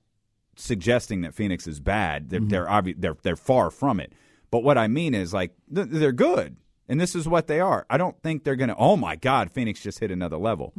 suggesting 0.57 1.23
that 1.23 1.35
Phoenix 1.35 1.67
is 1.67 1.81
bad. 1.81 2.31
They're 2.31 2.40
they're, 2.40 2.67
obvi- 2.67 2.95
they're 2.99 3.17
they're 3.23 3.37
far 3.37 3.71
from 3.71 3.99
it. 4.01 4.12
But 4.55 4.62
what 4.62 4.79
I 4.79 4.87
mean 4.87 5.14
is 5.14 5.35
like 5.35 5.51
th- 5.75 5.88
they're 5.90 6.12
good, 6.12 6.55
and 6.88 7.01
this 7.01 7.17
is 7.17 7.27
what 7.27 7.49
they 7.49 7.59
are. 7.59 7.87
I 7.90 7.97
don't 7.97 8.17
think 8.23 8.45
they're 8.45 8.55
gonna. 8.55 8.77
Oh 8.79 8.97
my 8.97 9.17
God, 9.17 9.51
Phoenix 9.51 9.83
just 9.83 9.99
hit 9.99 10.12
another 10.12 10.37
level. 10.37 10.73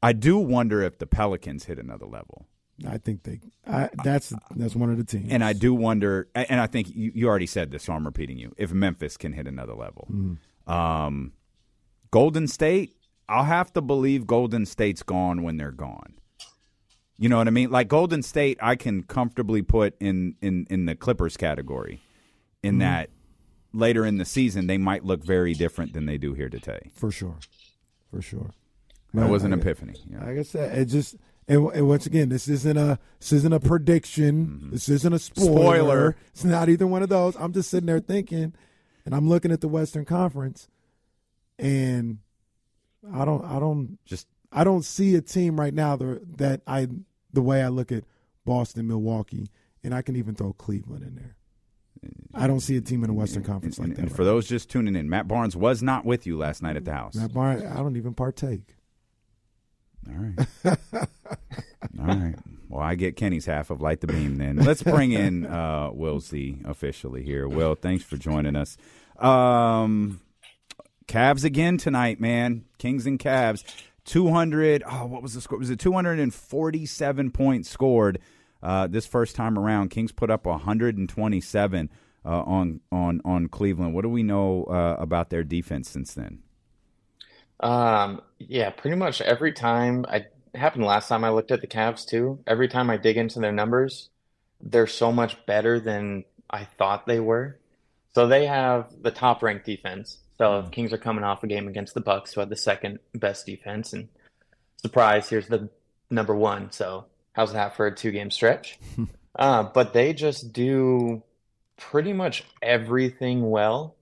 I 0.00 0.12
do 0.12 0.38
wonder 0.38 0.82
if 0.82 0.98
the 0.98 1.06
Pelicans 1.08 1.64
hit 1.64 1.80
another 1.80 2.06
level. 2.06 2.46
I 2.88 2.98
think 2.98 3.24
they. 3.24 3.40
I, 3.66 3.88
that's 4.04 4.32
that's 4.54 4.76
one 4.76 4.88
of 4.90 4.98
the 4.98 5.02
teams. 5.02 5.32
And 5.32 5.42
I 5.42 5.52
do 5.52 5.74
wonder, 5.74 6.28
and 6.36 6.60
I 6.60 6.68
think 6.68 6.94
you, 6.94 7.10
you 7.12 7.26
already 7.26 7.46
said 7.46 7.72
this, 7.72 7.82
so 7.82 7.92
I'm 7.92 8.04
repeating 8.06 8.38
you. 8.38 8.52
If 8.56 8.72
Memphis 8.72 9.16
can 9.16 9.32
hit 9.32 9.48
another 9.48 9.74
level, 9.74 10.06
um, 10.68 11.32
Golden 12.12 12.46
State, 12.46 12.94
I'll 13.28 13.42
have 13.42 13.72
to 13.72 13.80
believe 13.80 14.28
Golden 14.28 14.64
State's 14.64 15.02
gone 15.02 15.42
when 15.42 15.56
they're 15.56 15.72
gone. 15.72 16.14
You 17.18 17.28
know 17.28 17.38
what 17.38 17.46
I 17.46 17.50
mean? 17.50 17.70
Like 17.70 17.88
Golden 17.88 18.22
State, 18.22 18.58
I 18.60 18.76
can 18.76 19.02
comfortably 19.02 19.62
put 19.62 19.94
in 20.00 20.34
in 20.42 20.66
in 20.68 20.86
the 20.86 20.94
Clippers 20.94 21.36
category, 21.36 22.02
in 22.62 22.78
that 22.78 23.10
later 23.72 24.04
in 24.04 24.18
the 24.18 24.24
season 24.24 24.66
they 24.66 24.78
might 24.78 25.04
look 25.04 25.24
very 25.24 25.54
different 25.54 25.92
than 25.92 26.06
they 26.06 26.18
do 26.18 26.34
here 26.34 26.48
today. 26.48 26.90
for 26.94 27.10
sure, 27.10 27.38
for 28.10 28.20
sure. 28.20 28.50
That 29.14 29.30
was 29.30 29.44
an 29.44 29.54
I- 29.54 29.56
epiphany. 29.56 29.94
Yeah. 30.10 30.24
Like 30.24 30.38
I 30.38 30.42
said, 30.42 30.78
it 30.78 30.84
just 30.86 31.16
and, 31.48 31.70
and 31.72 31.88
once 31.88 32.06
again, 32.06 32.28
this 32.28 32.48
isn't 32.48 32.76
a 32.76 32.98
this 33.20 33.32
isn't 33.32 33.52
a 33.52 33.60
prediction. 33.60 34.70
This 34.72 34.88
isn't 34.88 35.12
a 35.12 35.18
spoiler. 35.18 35.46
Mm-hmm. 35.46 35.56
Spoiler. 35.56 36.16
It's 36.32 36.44
not 36.44 36.68
either 36.68 36.86
one 36.86 37.02
of 37.02 37.08
those. 37.08 37.36
I'm 37.36 37.52
just 37.52 37.70
sitting 37.70 37.86
there 37.86 38.00
thinking, 38.00 38.52
and 39.04 39.14
I'm 39.14 39.28
looking 39.28 39.52
at 39.52 39.60
the 39.60 39.68
Western 39.68 40.04
Conference, 40.04 40.68
and 41.58 42.18
I 43.14 43.24
don't, 43.24 43.44
I 43.44 43.60
don't, 43.60 43.98
Just 44.04 44.26
I 44.56 44.64
don't 44.64 44.84
see 44.84 45.14
a 45.14 45.20
team 45.20 45.60
right 45.60 45.74
now 45.74 45.96
that 45.96 46.38
that 46.38 46.62
I 46.66 46.88
the 47.32 47.42
way 47.42 47.62
I 47.62 47.68
look 47.68 47.92
at 47.92 48.04
Boston, 48.46 48.88
Milwaukee, 48.88 49.50
and 49.84 49.94
I 49.94 50.00
can 50.02 50.16
even 50.16 50.34
throw 50.34 50.54
Cleveland 50.54 51.04
in 51.04 51.14
there. 51.14 51.36
I 52.34 52.46
don't 52.46 52.60
see 52.60 52.76
a 52.76 52.80
team 52.80 53.02
in 53.04 53.08
the 53.08 53.14
Western 53.14 53.42
Conference 53.42 53.78
like 53.78 53.90
that. 53.90 53.98
and 53.98 54.08
right 54.10 54.16
for 54.16 54.24
those 54.24 54.48
just 54.48 54.70
tuning 54.70 54.96
in, 54.96 55.10
Matt 55.10 55.28
Barnes 55.28 55.56
was 55.56 55.82
not 55.82 56.04
with 56.04 56.26
you 56.26 56.38
last 56.38 56.62
night 56.62 56.76
at 56.76 56.84
the 56.84 56.92
house. 56.92 57.14
Matt 57.14 57.34
Barnes, 57.34 57.64
I 57.64 57.76
don't 57.76 57.96
even 57.96 58.14
partake. 58.14 58.76
All 60.08 60.14
right. 60.14 60.48
All 61.98 62.06
right. 62.06 62.34
Well, 62.68 62.80
I 62.82 62.94
get 62.94 63.16
Kenny's 63.16 63.46
half 63.46 63.70
of 63.70 63.80
Light 63.80 64.00
the 64.00 64.06
Beam 64.06 64.36
then. 64.36 64.56
Let's 64.56 64.82
bring 64.82 65.12
in 65.12 65.46
uh, 65.46 65.90
Will 65.92 66.20
Z 66.20 66.58
officially 66.64 67.22
here. 67.22 67.48
Will, 67.48 67.74
thanks 67.74 68.04
for 68.04 68.16
joining 68.16 68.56
us. 68.56 68.76
Um, 69.18 70.20
Cavs 71.08 71.44
again 71.44 71.76
tonight, 71.78 72.20
man. 72.20 72.64
Kings 72.78 73.06
and 73.06 73.18
Cavs. 73.18 73.64
200. 74.06 74.82
Oh, 74.86 75.06
what 75.06 75.22
was 75.22 75.34
the 75.34 75.40
score? 75.40 75.58
Was 75.58 75.70
it 75.70 75.78
247 75.78 77.30
points 77.30 77.68
scored 77.68 78.18
uh, 78.62 78.86
this 78.86 79.06
first 79.06 79.36
time 79.36 79.58
around? 79.58 79.90
Kings 79.90 80.12
put 80.12 80.30
up 80.30 80.46
127 80.46 81.90
uh, 82.24 82.28
on 82.28 82.80
on 82.90 83.20
on 83.24 83.48
Cleveland. 83.48 83.94
What 83.94 84.02
do 84.02 84.08
we 84.08 84.22
know 84.22 84.64
uh, 84.64 84.96
about 84.98 85.30
their 85.30 85.44
defense 85.44 85.90
since 85.90 86.14
then? 86.14 86.40
Um, 87.60 88.22
yeah, 88.38 88.70
pretty 88.70 88.96
much 88.96 89.20
every 89.20 89.52
time 89.52 90.04
I 90.08 90.26
happened 90.54 90.84
last 90.84 91.08
time 91.08 91.24
I 91.24 91.30
looked 91.30 91.50
at 91.50 91.60
the 91.60 91.66
Cavs 91.66 92.06
too. 92.06 92.40
Every 92.46 92.68
time 92.68 92.90
I 92.90 92.96
dig 92.96 93.16
into 93.16 93.40
their 93.40 93.52
numbers, 93.52 94.10
they're 94.60 94.86
so 94.86 95.12
much 95.12 95.44
better 95.46 95.80
than 95.80 96.24
I 96.50 96.64
thought 96.64 97.06
they 97.06 97.20
were. 97.20 97.58
So 98.14 98.26
they 98.26 98.46
have 98.46 98.90
the 99.02 99.10
top 99.10 99.42
ranked 99.42 99.66
defense. 99.66 100.18
So 100.38 100.62
the 100.62 100.70
Kings 100.70 100.92
are 100.92 100.98
coming 100.98 101.24
off 101.24 101.42
a 101.42 101.46
game 101.46 101.68
against 101.68 101.94
the 101.94 102.00
Bucks, 102.00 102.34
who 102.34 102.40
had 102.40 102.50
the 102.50 102.56
second 102.56 102.98
best 103.14 103.46
defense, 103.46 103.92
and 103.92 104.08
surprise, 104.76 105.28
here's 105.28 105.48
the 105.48 105.70
number 106.10 106.34
one. 106.34 106.70
So 106.72 107.06
how's 107.32 107.52
that 107.52 107.76
for 107.76 107.86
a 107.86 107.94
two 107.94 108.10
game 108.10 108.30
stretch? 108.30 108.78
uh, 109.38 109.64
but 109.64 109.92
they 109.92 110.12
just 110.12 110.52
do 110.52 111.22
pretty 111.76 112.12
much 112.12 112.44
everything 112.62 113.48
well, 113.48 113.96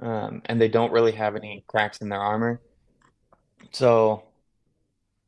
um, 0.00 0.42
and 0.46 0.60
they 0.60 0.68
don't 0.68 0.92
really 0.92 1.12
have 1.12 1.36
any 1.36 1.64
cracks 1.66 1.98
in 1.98 2.08
their 2.08 2.20
armor. 2.20 2.60
So, 3.72 4.24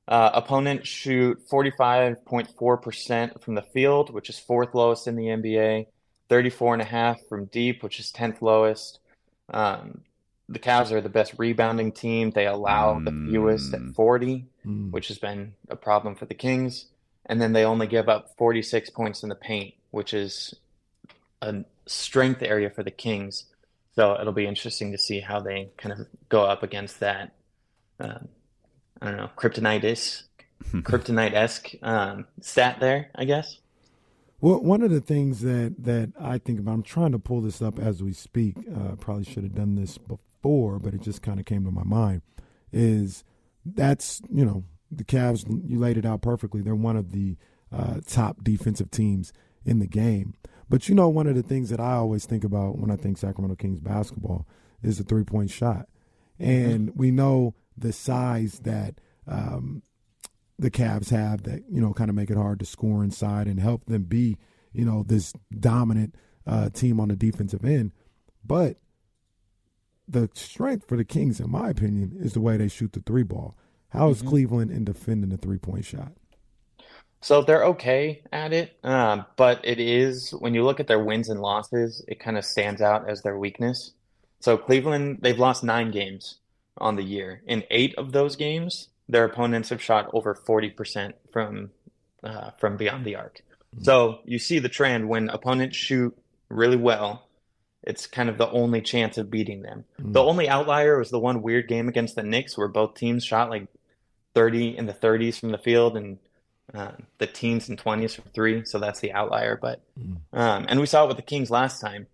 uh, 0.07 0.31
opponents 0.33 0.89
shoot 0.89 1.47
45.4% 1.51 3.43
from 3.43 3.55
the 3.55 3.63
field, 3.63 4.11
which 4.11 4.31
is 4.31 4.39
fourth 4.39 4.75
lowest 4.75 5.07
in 5.07 5.17
the 5.17 5.27
NBA, 5.27 5.87
34.5 6.31 7.29
from 7.29 7.47
deep, 7.47 7.83
which 7.83 8.01
is 8.01 8.13
10th 8.13 8.41
lowest. 8.41 9.01
Um, 9.51 10.03
the 10.49 10.59
Cavs 10.59 10.91
are 10.91 11.01
the 11.01 11.09
best 11.09 11.35
rebounding 11.37 11.93
team. 11.93 12.31
They 12.31 12.47
allow 12.47 12.99
the 12.99 13.11
fewest 13.11 13.75
at 13.75 13.81
40, 13.95 14.47
which 14.91 15.09
has 15.09 15.19
been 15.19 15.55
a 15.69 15.77
problem 15.77 16.15
for 16.15 16.25
the 16.25 16.35
Kings. 16.35 16.87
And 17.27 17.41
then 17.41 17.53
they 17.53 17.65
only 17.65 17.87
give 17.87 18.09
up 18.09 18.35
46 18.39 18.91
points 18.91 19.23
in 19.23 19.29
the 19.29 19.35
paint, 19.35 19.75
which 19.91 20.15
is 20.15 20.55
a 21.43 21.65
strength 21.87 22.43
area 22.43 22.71
for 22.71 22.83
the 22.83 22.91
Kings. 22.91 23.45
So 23.95 24.17
it'll 24.19 24.33
be 24.33 24.47
interesting 24.47 24.93
to 24.93 24.99
see 24.99 25.21
how 25.21 25.41
they 25.41 25.71
kind 25.77 25.93
of 25.93 26.07
go 26.29 26.45
up 26.45 26.63
against 26.63 27.01
that. 27.01 27.33
Um, 28.01 28.29
I 29.03 29.07
don't 29.07 29.17
know, 29.17 29.31
kryptonitis, 29.37 30.23
kryptonite 30.73 31.35
esque 31.35 31.73
um, 31.83 32.27
stat 32.41 32.79
there, 32.81 33.11
I 33.15 33.25
guess. 33.25 33.59
Well, 34.41 34.63
one 34.63 34.83
of 34.83 34.91
the 34.91 35.01
things 35.01 35.41
that 35.41 35.75
that 35.81 36.13
I 36.19 36.39
think 36.39 36.61
about, 36.61 36.73
I'm 36.73 36.83
trying 36.83 37.11
to 37.13 37.19
pull 37.19 37.41
this 37.41 37.61
up 37.61 37.79
as 37.79 38.03
we 38.03 38.13
speak. 38.13 38.55
Uh, 38.73 38.95
probably 38.95 39.25
should 39.25 39.43
have 39.43 39.55
done 39.55 39.75
this 39.75 39.99
before, 39.99 40.21
but 40.43 40.95
it 40.95 41.03
just 41.03 41.23
kind 41.23 41.39
of 41.39 41.47
came 41.47 41.65
to 41.65 41.71
my 41.71 41.85
mind. 41.85 42.23
Is 42.73 43.25
that's 43.65 44.21
you 44.31 44.45
know 44.45 44.65
the 44.91 45.05
Cavs? 45.05 45.45
You 45.67 45.79
laid 45.79 45.97
it 45.97 46.07
out 46.07 46.23
perfectly. 46.23 46.63
They're 46.63 46.75
one 46.75 46.97
of 46.97 47.13
the 47.13 47.37
uh, 47.73 48.01
top 48.07 48.43
defensive 48.43 48.91
teams 48.91 49.33
in 49.65 49.79
the 49.79 49.87
game. 49.87 50.35
But 50.69 50.89
you 50.89 50.95
know, 50.95 51.09
one 51.09 51.27
of 51.27 51.35
the 51.35 51.43
things 51.43 51.71
that 51.71 51.81
I 51.81 51.95
always 51.95 52.27
think 52.27 52.45
about 52.45 52.79
when 52.79 52.91
I 52.91 52.97
think 52.97 53.19
Sacramento 53.19 53.57
Kings 53.57 53.81
basketball 53.81 54.47
is 54.83 54.99
the 54.99 55.05
three 55.05 55.25
point 55.25 55.51
shot, 55.51 55.89
and 56.39 56.93
we 56.95 57.11
know 57.11 57.55
the 57.77 57.93
size 57.93 58.61
that 58.61 59.01
um, 59.27 59.83
the 60.59 60.71
Cavs 60.71 61.11
have 61.11 61.45
that 61.45 61.65
you 61.71 61.81
know 61.81 61.93
kind 61.93 62.11
of 62.11 62.17
make 62.17 62.31
it 62.31 62.37
hard 62.37 62.61
to 62.61 62.67
score 62.67 63.03
inside 63.03 63.47
and 63.47 63.61
help 63.61 63.87
them 63.87 64.03
be 64.03 64.37
you 64.73 64.85
know 64.85 65.03
this 65.03 65.33
dominant 65.59 66.15
uh, 66.47 66.69
team 66.71 67.01
on 67.01 67.09
the 67.09 67.17
defensive 67.17 67.65
end. 67.65 67.93
But 68.45 68.77
the 70.09 70.31
strength 70.35 70.89
for 70.89 70.97
the 70.97 71.05
Kings, 71.05 71.41
in 71.41 71.51
my 71.51 71.71
opinion, 71.71 72.17
is 72.19 72.33
the 72.33 72.41
way 72.41 72.57
they 72.57 72.69
shoot 72.69 72.93
the 72.93 73.01
three 73.01 73.23
ball. 73.23 73.57
How 73.91 74.11
is 74.11 74.23
Mhm. 74.23 74.29
Cleveland 74.29 74.71
in 74.71 74.85
defending 74.85 75.31
the 75.31 75.37
three 75.39 75.59
point 75.59 75.85
shot? 75.85 76.13
So 77.21 77.43
they're 77.43 77.65
okay 77.65 78.23
at 78.33 78.53
it, 78.53 78.79
um, 78.85 79.27
but 79.37 79.61
it 79.65 79.81
is 79.81 80.31
when 80.31 80.55
you 80.55 80.65
look 80.65 80.79
at 80.79 80.87
their 80.87 81.03
wins 81.03 81.29
and 81.29 81.41
losses, 81.41 82.05
it 82.07 82.21
kind 82.21 82.39
of 82.39 82.45
stands 82.45 82.81
out 82.81 83.09
as 83.11 83.23
their 83.23 83.37
weakness. 83.37 83.93
So 84.41 84.57
Cleveland, 84.57 85.19
they've 85.23 85.39
lost 85.39 85.65
nine 85.65 85.91
games 85.91 86.39
on 86.77 86.95
the 86.97 87.03
year. 87.03 87.43
In 87.47 87.65
eight 87.71 87.95
of 87.97 88.13
those 88.13 88.37
games, 88.37 88.89
their 89.09 89.25
opponents 89.25 89.71
have 89.71 89.83
shot 89.83 90.09
over 90.13 90.35
40% 90.35 91.15
from 91.33 91.71
uh, 92.23 92.51
from 92.59 92.77
beyond 92.77 93.05
the 93.05 93.17
arc. 93.17 93.43
So 93.83 94.21
you 94.25 94.39
see 94.39 94.59
the 94.59 94.69
trend 94.69 95.09
when 95.09 95.29
opponents 95.29 95.77
shoot 95.77 96.17
really 96.49 96.77
well, 96.77 97.28
it's 97.83 98.07
kind 98.07 98.29
of 98.29 98.39
the 98.39 98.51
only 98.51 98.81
chance 98.81 99.19
of 99.19 99.31
beating 99.31 99.63
them. 99.63 99.85
Hmm. 100.01 100.13
The 100.13 100.23
only 100.23 100.49
outlier 100.49 100.99
was 100.99 101.11
the 101.11 101.19
one 101.19 101.43
weird 101.43 101.69
game 101.69 101.89
against 101.89 102.17
the 102.17 102.23
Knicks 102.23 102.57
where 102.57 102.69
both 102.69 102.95
teams 102.95 103.25
shot 103.25 103.51
like 103.51 103.69
30 104.35 104.77
in 104.77 104.87
the 104.87 104.93
30s 104.93 105.39
from 105.39 105.51
the 105.53 105.59
field 105.59 105.97
and 105.97 106.19
uh, 106.75 106.93
the 107.19 107.27
teens 107.27 107.69
and 107.69 107.79
20s 107.79 108.15
from 108.15 108.25
three. 108.35 108.65
So 108.65 108.79
that's 108.79 109.01
the 109.01 109.13
outlier. 109.13 109.57
But 109.61 109.81
hmm. 109.99 110.15
um, 110.33 110.67
and 110.69 110.81
we 110.81 110.87
saw 110.87 111.05
it 111.05 111.09
with 111.09 111.17
the 111.17 111.23
Kings 111.23 111.51
last 111.51 111.81
time. 111.81 112.07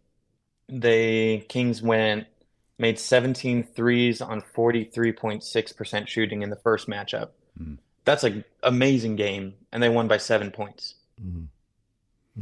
The 0.68 1.40
Kings 1.48 1.82
went 1.82 2.26
made 2.78 2.98
17 2.98 3.62
threes 3.62 4.20
on 4.20 4.42
43.6% 4.56 6.08
shooting 6.08 6.42
in 6.42 6.50
the 6.50 6.56
first 6.56 6.88
matchup. 6.88 7.28
Hmm. 7.56 7.74
That's 8.04 8.24
an 8.24 8.44
amazing 8.62 9.16
game, 9.16 9.54
and 9.72 9.82
they 9.82 9.88
won 9.88 10.08
by 10.08 10.18
seven 10.18 10.50
points. 10.50 10.94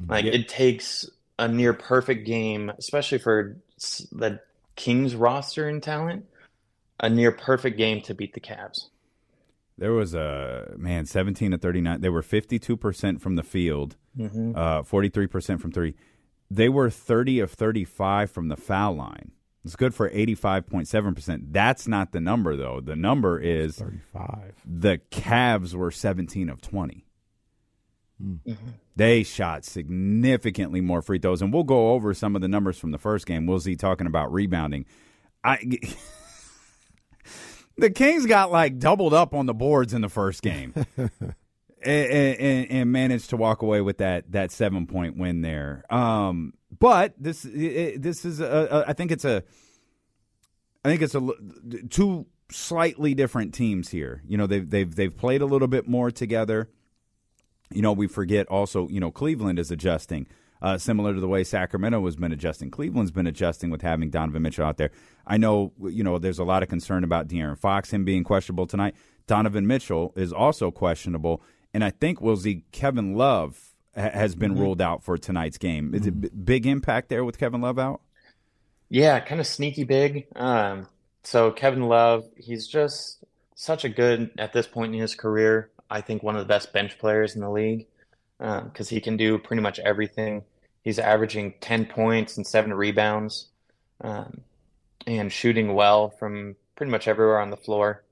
Like 0.08 0.24
it 0.24 0.48
takes 0.48 1.08
a 1.38 1.48
near 1.48 1.72
perfect 1.72 2.26
game, 2.26 2.70
especially 2.78 3.18
for 3.18 3.56
the 4.12 4.40
Kings 4.76 5.14
roster 5.14 5.68
and 5.68 5.82
talent, 5.82 6.26
a 7.00 7.08
near 7.10 7.32
perfect 7.32 7.76
game 7.76 8.00
to 8.02 8.14
beat 8.14 8.32
the 8.34 8.40
Cavs. 8.40 8.86
There 9.78 9.92
was 9.92 10.14
a 10.14 10.72
man, 10.76 11.06
seventeen 11.06 11.50
to 11.52 11.58
thirty 11.58 11.80
nine. 11.80 12.00
They 12.00 12.08
were 12.10 12.22
fifty 12.22 12.58
two 12.58 12.76
percent 12.76 13.20
from 13.20 13.36
the 13.36 13.42
field, 13.42 13.96
Mhm. 14.18 14.86
forty 14.86 15.08
three 15.08 15.26
percent 15.26 15.60
from 15.60 15.72
three. 15.72 15.94
They 16.50 16.68
were 16.68 16.90
thirty 16.90 17.40
of 17.40 17.50
thirty 17.50 17.84
five 17.84 18.30
from 18.30 18.48
the 18.48 18.56
foul 18.56 18.94
line. 18.94 19.32
It's 19.64 19.74
good 19.76 19.94
for 19.94 20.10
eighty 20.12 20.34
five 20.34 20.66
point 20.66 20.88
seven 20.88 21.14
percent. 21.14 21.52
That's 21.52 21.88
not 21.88 22.12
the 22.12 22.20
number 22.20 22.54
though. 22.56 22.80
The 22.80 22.96
number 22.96 23.38
is 23.40 23.78
thirty 23.78 24.00
five. 24.12 24.54
The 24.64 25.00
Cavs 25.10 25.74
were 25.74 25.90
seventeen 25.90 26.48
of 26.50 26.60
twenty. 28.22 28.58
They 28.94 29.22
shot 29.22 29.64
significantly 29.64 30.80
more 30.80 31.02
free 31.02 31.18
throws, 31.18 31.42
and 31.42 31.52
we'll 31.52 31.64
go 31.64 31.92
over 31.92 32.14
some 32.14 32.36
of 32.36 32.42
the 32.42 32.48
numbers 32.48 32.78
from 32.78 32.90
the 32.90 32.98
first 32.98 33.26
game. 33.26 33.46
We'll 33.46 33.60
see 33.60 33.76
talking 33.76 34.06
about 34.06 34.32
rebounding. 34.32 34.86
I 35.42 35.58
the 37.76 37.90
Kings 37.90 38.26
got 38.26 38.50
like 38.50 38.78
doubled 38.78 39.14
up 39.14 39.34
on 39.34 39.46
the 39.46 39.54
boards 39.54 39.94
in 39.94 40.02
the 40.02 40.08
first 40.08 40.42
game, 40.42 40.74
and, 40.96 41.26
and, 41.84 42.70
and 42.70 42.92
managed 42.92 43.30
to 43.30 43.36
walk 43.36 43.62
away 43.62 43.80
with 43.80 43.98
that 43.98 44.30
that 44.32 44.52
seven 44.52 44.86
point 44.86 45.16
win 45.16 45.42
there. 45.42 45.84
Um, 45.90 46.54
but 46.78 47.14
this 47.18 47.44
it, 47.44 48.02
this 48.02 48.24
is 48.24 48.40
a, 48.40 48.68
a, 48.70 48.84
I 48.90 48.92
think 48.92 49.10
it's 49.10 49.24
a 49.24 49.42
I 50.84 50.88
think 50.88 51.02
it's 51.02 51.14
a 51.14 51.28
two 51.90 52.26
slightly 52.50 53.14
different 53.14 53.54
teams 53.54 53.88
here. 53.88 54.22
You 54.26 54.36
know 54.36 54.46
they've 54.46 54.68
they've 54.68 54.94
they've 54.94 55.16
played 55.16 55.42
a 55.42 55.46
little 55.46 55.68
bit 55.68 55.88
more 55.88 56.10
together. 56.10 56.68
You 57.74 57.82
know 57.82 57.92
we 57.92 58.06
forget 58.06 58.46
also 58.48 58.88
you 58.88 59.00
know 59.00 59.10
Cleveland 59.10 59.58
is 59.58 59.70
adjusting. 59.70 60.26
Uh, 60.60 60.78
similar 60.78 61.12
to 61.12 61.18
the 61.20 61.26
way 61.26 61.42
Sacramento 61.42 62.04
has 62.04 62.14
been 62.14 62.30
adjusting, 62.30 62.70
Cleveland's 62.70 63.10
been 63.10 63.26
adjusting 63.26 63.68
with 63.70 63.82
having 63.82 64.10
Donovan 64.10 64.42
Mitchell 64.42 64.64
out 64.64 64.76
there. 64.76 64.92
I 65.26 65.36
know, 65.36 65.72
you 65.82 66.04
know, 66.04 66.18
there's 66.20 66.38
a 66.38 66.44
lot 66.44 66.62
of 66.62 66.68
concern 66.68 67.02
about 67.02 67.26
De'Aaron 67.26 67.58
Fox, 67.58 67.90
him 67.92 68.04
being 68.04 68.22
questionable 68.22 68.68
tonight. 68.68 68.94
Donovan 69.26 69.66
Mitchell 69.66 70.12
is 70.14 70.32
also 70.32 70.70
questionable, 70.70 71.42
and 71.74 71.82
I 71.82 71.90
think 71.90 72.20
we'll 72.20 72.36
see 72.36 72.62
Kevin 72.70 73.16
Love 73.16 73.74
ha- 73.96 74.10
has 74.10 74.36
been 74.36 74.54
Mhm. 74.54 74.60
ruled 74.60 74.80
out 74.80 75.02
for 75.02 75.18
tonight's 75.18 75.58
game. 75.58 75.96
Is 75.96 76.06
it 76.06 76.20
b- 76.20 76.28
big 76.28 76.64
impact 76.64 77.08
there 77.08 77.24
with 77.24 77.38
Kevin 77.38 77.60
Love 77.60 77.80
out? 77.80 78.00
Yeah, 78.88 79.18
kind 79.18 79.40
of 79.40 79.48
sneaky 79.48 79.82
big. 79.82 80.26
Um, 80.36 80.86
so 81.24 81.50
Kevin 81.50 81.82
Love, 81.88 82.24
he's 82.36 82.68
just 82.68 83.24
such 83.56 83.84
a 83.84 83.88
good 83.88 84.30
at 84.38 84.52
this 84.52 84.68
point 84.68 84.94
in 84.94 85.00
his 85.00 85.16
career. 85.16 85.70
I 85.92 86.00
think 86.00 86.22
one 86.22 86.34
of 86.34 86.40
the 86.40 86.48
best 86.48 86.72
bench 86.72 86.98
players 86.98 87.34
in 87.34 87.40
the 87.42 87.50
league 87.50 87.86
because 88.38 88.88
he 88.88 89.00
can 89.00 89.16
do 89.16 89.38
pretty 89.38 89.62
much 89.62 89.78
everything. 89.78 90.42
He's 90.82 90.98
averaging 90.98 91.54
10 91.60 91.86
points 91.86 92.36
and 92.36 92.46
seven 92.46 92.74
rebounds 92.74 93.48
um, 94.00 94.40
and 95.06 95.30
shooting 95.30 95.74
well 95.74 96.10
from 96.10 96.56
pretty 96.74 96.90
much 96.90 97.06
everywhere 97.06 97.38
on 97.38 97.50
the 97.50 97.56
floor. 97.56 98.02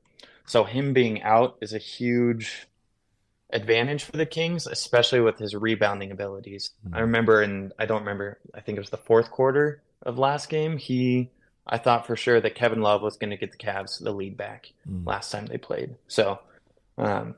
So 0.47 0.65
him 0.65 0.93
being 0.93 1.23
out 1.23 1.57
is 1.61 1.73
a 1.73 1.79
huge 1.79 2.69
advantage 3.53 4.05
for 4.05 4.13
the 4.17 4.27
Kings, 4.27 4.67
especially 4.67 5.21
with 5.21 5.39
his 5.39 5.55
rebounding 5.57 6.13
abilities. 6.13 6.71
I 6.93 7.01
remember 7.01 7.43
and 7.43 7.73
I 7.79 7.87
don't 7.87 8.01
remember, 8.01 8.39
I 8.55 8.61
think 8.61 8.77
it 8.77 8.81
was 8.81 8.91
the 8.91 8.97
fourth 8.99 9.31
quarter 9.31 9.83
of 10.03 10.19
last 10.19 10.49
game, 10.49 10.77
he 10.77 11.31
I 11.67 11.79
thought 11.79 12.07
for 12.07 12.17
sure 12.17 12.41
that 12.41 12.55
Kevin 12.55 12.83
Love 12.83 13.03
was 13.03 13.17
going 13.17 13.31
to 13.31 13.37
get 13.37 13.53
the 13.53 13.59
Cavs 13.59 14.03
the 14.03 14.13
lead 14.13 14.37
back 14.37 14.73
last 15.05 15.31
time 15.31 15.47
they 15.47 15.59
played. 15.59 15.95
So 16.09 16.41
um, 16.99 17.37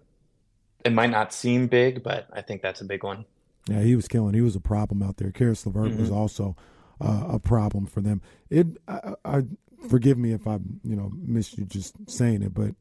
it 0.85 0.93
might 0.93 1.11
not 1.11 1.33
seem 1.33 1.67
big, 1.67 2.03
but 2.03 2.27
I 2.33 2.41
think 2.43 2.63
that's 2.63 2.81
a 2.81 2.85
big 2.85 3.03
one. 3.05 3.25
Yeah, 3.69 3.81
he 3.83 3.95
was 3.97 4.09
killing. 4.09 4.35
He 4.35 4.41
was 4.41 4.57
a 4.57 4.61
problem 4.61 5.03
out 5.03 5.19
there. 5.19 5.31
Caris 5.31 5.65
LeVert 5.67 5.97
was 5.97 6.11
Mhm. 6.11 6.17
also 6.17 6.57
uh, 7.01 7.25
a 7.31 7.39
problem 7.41 7.87
for 7.87 8.01
them. 8.01 8.23
It, 8.51 8.67
I, 8.87 9.15
I 9.25 9.43
forgive 9.89 10.17
me 10.19 10.33
if 10.33 10.47
I, 10.47 10.59
you 10.85 10.95
know, 10.97 11.11
missed 11.17 11.59
you 11.59 11.65
just 11.65 11.95
saying 12.09 12.43
it, 12.43 12.55
but 12.55 12.75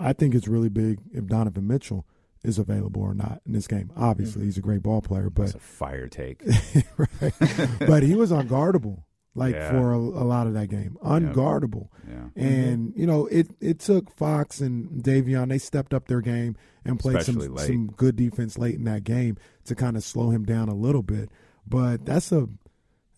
I 0.00 0.12
think 0.14 0.34
it's 0.34 0.48
really 0.48 0.68
big 0.70 1.00
if 1.12 1.26
Donovan 1.26 1.66
Mitchell 1.66 2.06
is 2.44 2.58
available 2.58 3.02
or 3.02 3.14
not 3.14 3.42
in 3.46 3.52
this 3.52 3.66
game. 3.66 3.90
Obviously, 3.96 4.44
he's 4.44 4.56
a 4.56 4.62
great 4.62 4.82
ball 4.82 5.02
player, 5.02 5.28
but 5.28 5.42
That's 5.46 5.54
a 5.56 5.58
fire 5.58 6.08
take. 6.08 6.42
right. 6.96 7.32
but 7.80 8.02
he 8.02 8.14
was 8.14 8.30
unguardable 8.30 9.02
like 9.38 9.54
Yeah. 9.54 9.70
for 9.70 9.92
a, 9.92 9.98
a 9.98 10.24
lot 10.24 10.46
of 10.46 10.54
that 10.54 10.68
game 10.68 10.96
unguardable 11.02 11.88
Yeah. 12.08 12.28
and 12.36 12.92
you 12.96 13.06
know 13.06 13.26
it 13.26 13.48
it 13.60 13.78
took 13.78 14.10
fox 14.16 14.60
and 14.60 15.02
davion 15.02 15.48
they 15.48 15.58
stepped 15.58 15.94
up 15.94 16.08
their 16.08 16.20
game 16.20 16.56
and 16.84 16.98
played 16.98 17.22
some, 17.22 17.36
late. 17.36 17.66
some 17.66 17.86
good 17.88 18.16
defense 18.16 18.58
late 18.58 18.74
in 18.76 18.84
that 18.84 19.04
game 19.04 19.36
to 19.66 19.74
kind 19.74 19.96
of 19.96 20.02
slow 20.02 20.30
him 20.30 20.44
down 20.44 20.68
a 20.68 20.74
little 20.74 21.02
bit 21.02 21.30
but 21.66 22.04
that's 22.04 22.32
a 22.32 22.48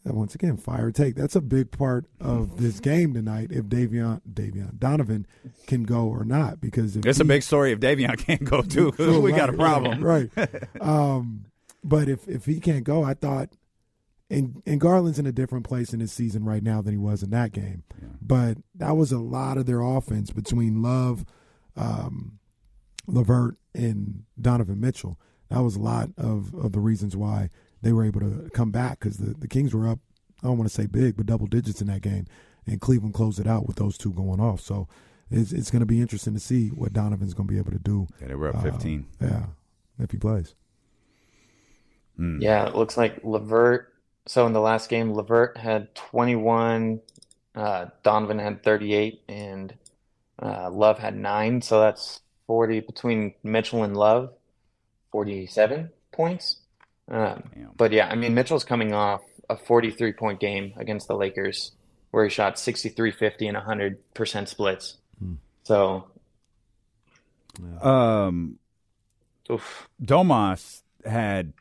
once 0.05 0.35
again 0.35 0.57
fire 0.57 0.91
take 0.91 1.15
that's 1.15 1.37
a 1.37 1.41
big 1.43 1.71
part 1.71 2.07
of 2.21 2.57
this 2.57 2.81
game 2.81 3.13
tonight 3.15 3.49
if 3.53 3.67
davion 3.67 4.21
davion 4.33 4.77
donovan 4.79 5.27
can 5.67 5.83
go 5.85 6.07
or 6.07 6.25
not 6.25 6.61
because 6.61 6.97
if 6.97 7.05
It's 7.07 7.21
a 7.21 7.25
big 7.25 7.43
story 7.43 7.73
if 7.73 7.81
Davion 7.81 8.17
can't 8.27 8.43
go 8.45 8.63
too. 8.63 8.91
True, 8.97 9.21
we 9.21 9.31
got 9.33 9.51
a 9.51 9.53
problem, 9.53 10.03
right? 10.03 10.31
right. 10.37 10.49
Um, 10.81 11.45
but 11.85 12.09
if 12.09 12.27
if 12.29 12.45
he 12.47 12.61
can't 12.61 12.83
go, 12.85 13.03
I 13.05 13.15
thought, 13.15 13.51
and 14.31 14.63
and 14.65 14.81
Garland's 14.81 15.19
in 15.19 15.27
a 15.27 15.33
different 15.33 15.67
place 15.67 15.93
in 15.93 16.01
his 16.01 16.13
season 16.13 16.45
right 16.45 16.63
now 16.63 16.81
than 16.81 16.93
he 16.93 16.99
was 16.99 17.23
in 17.23 17.31
that 17.31 17.53
game. 17.53 17.83
But 18.23 18.59
that 18.77 18.97
was 18.97 19.13
a 19.13 19.19
lot 19.19 19.59
of 19.59 19.67
their 19.67 19.81
offense 19.81 20.31
between 20.31 20.83
Love, 20.83 21.25
um, 21.77 22.39
Levert, 23.07 23.57
and 23.75 24.25
Donovan 24.41 24.81
Mitchell. 24.81 25.19
That 25.49 25.63
was 25.63 25.75
a 25.75 25.81
lot 25.81 26.11
of 26.17 26.55
of 26.55 26.73
the 26.73 26.81
reasons 26.81 27.17
why 27.17 27.51
they 27.83 27.93
were 27.93 28.05
able 28.05 28.21
to 28.21 28.49
come 28.55 28.71
back 28.71 29.01
because 29.01 29.19
the 29.19 29.35
the 29.35 29.49
Kings 29.49 29.75
were 29.75 29.89
up. 29.89 29.99
I 30.43 30.47
don't 30.47 30.57
want 30.57 30.71
to 30.71 30.75
say 30.75 30.87
big, 30.87 31.17
but 31.17 31.27
double 31.27 31.47
digits 31.47 31.81
in 31.81 31.89
that 31.89 32.01
game, 32.01 32.27
and 32.67 32.81
Cleveland 32.81 33.15
closed 33.15 33.41
it 33.41 33.47
out 33.47 33.67
with 33.67 33.77
those 33.77 33.99
two 33.99 34.13
going 34.13 34.41
off. 34.41 34.61
So. 34.61 34.89
It's, 35.33 35.53
it's 35.53 35.71
going 35.71 35.79
to 35.79 35.87
be 35.87 36.01
interesting 36.01 36.35
to 36.35 36.41
see 36.41 36.71
what 36.71 36.93
Donovan's 36.93 37.35
going 37.35 37.47
to 37.47 37.53
be 37.53 37.61
able 37.61 37.71
to 37.71 37.79
do. 37.79 38.09
Yeah, 38.21 38.27
they 38.27 38.35
were 38.35 38.49
up 38.49 38.57
uh, 38.57 38.63
15. 38.63 39.07
yeah, 39.21 39.47
if 40.01 40.11
he 40.11 40.17
plays. 40.17 40.57
Hmm. 42.17 42.41
Yeah, 42.41 42.67
it 42.67 42.75
looks 42.75 42.97
like 42.97 43.21
Levert. 43.23 43.91
So 44.27 44.47
in 44.47 44.53
the 44.53 44.61
last 44.61 44.89
game, 44.89 45.13
Levert 45.13 45.57
had 45.57 45.95
21, 45.95 47.01
uh, 47.55 47.87
Donovan 48.03 48.39
had 48.39 48.63
38, 48.63 49.23
and 49.29 49.75
uh, 50.41 50.71
Love 50.71 50.99
had 50.99 51.17
nine. 51.17 51.63
So 51.63 51.81
that's 51.81 52.21
40 52.47 52.81
between 52.81 53.35
Mitchell 53.43 53.83
and 53.83 53.97
Love, 53.97 54.33
47 55.13 55.91
points. 56.13 56.59
Um, 57.11 57.43
but 57.77 57.93
yeah, 57.93 58.09
I 58.09 58.15
mean, 58.15 58.35
Mitchell's 58.35 58.65
coming 58.65 58.93
off 58.93 59.23
a 59.49 59.57
43 59.57 60.13
point 60.13 60.39
game 60.39 60.73
against 60.77 61.09
the 61.09 61.17
Lakers 61.17 61.73
where 62.13 62.25
he 62.25 62.31
shot 62.31 62.59
63, 62.59 63.11
50, 63.11 63.49
and 63.49 63.57
100% 63.57 64.49
splits. 64.49 64.97
So, 65.65 66.07
Um, 67.83 68.59
oof. 69.51 69.89
Domas 70.03 70.83
had 71.05 71.53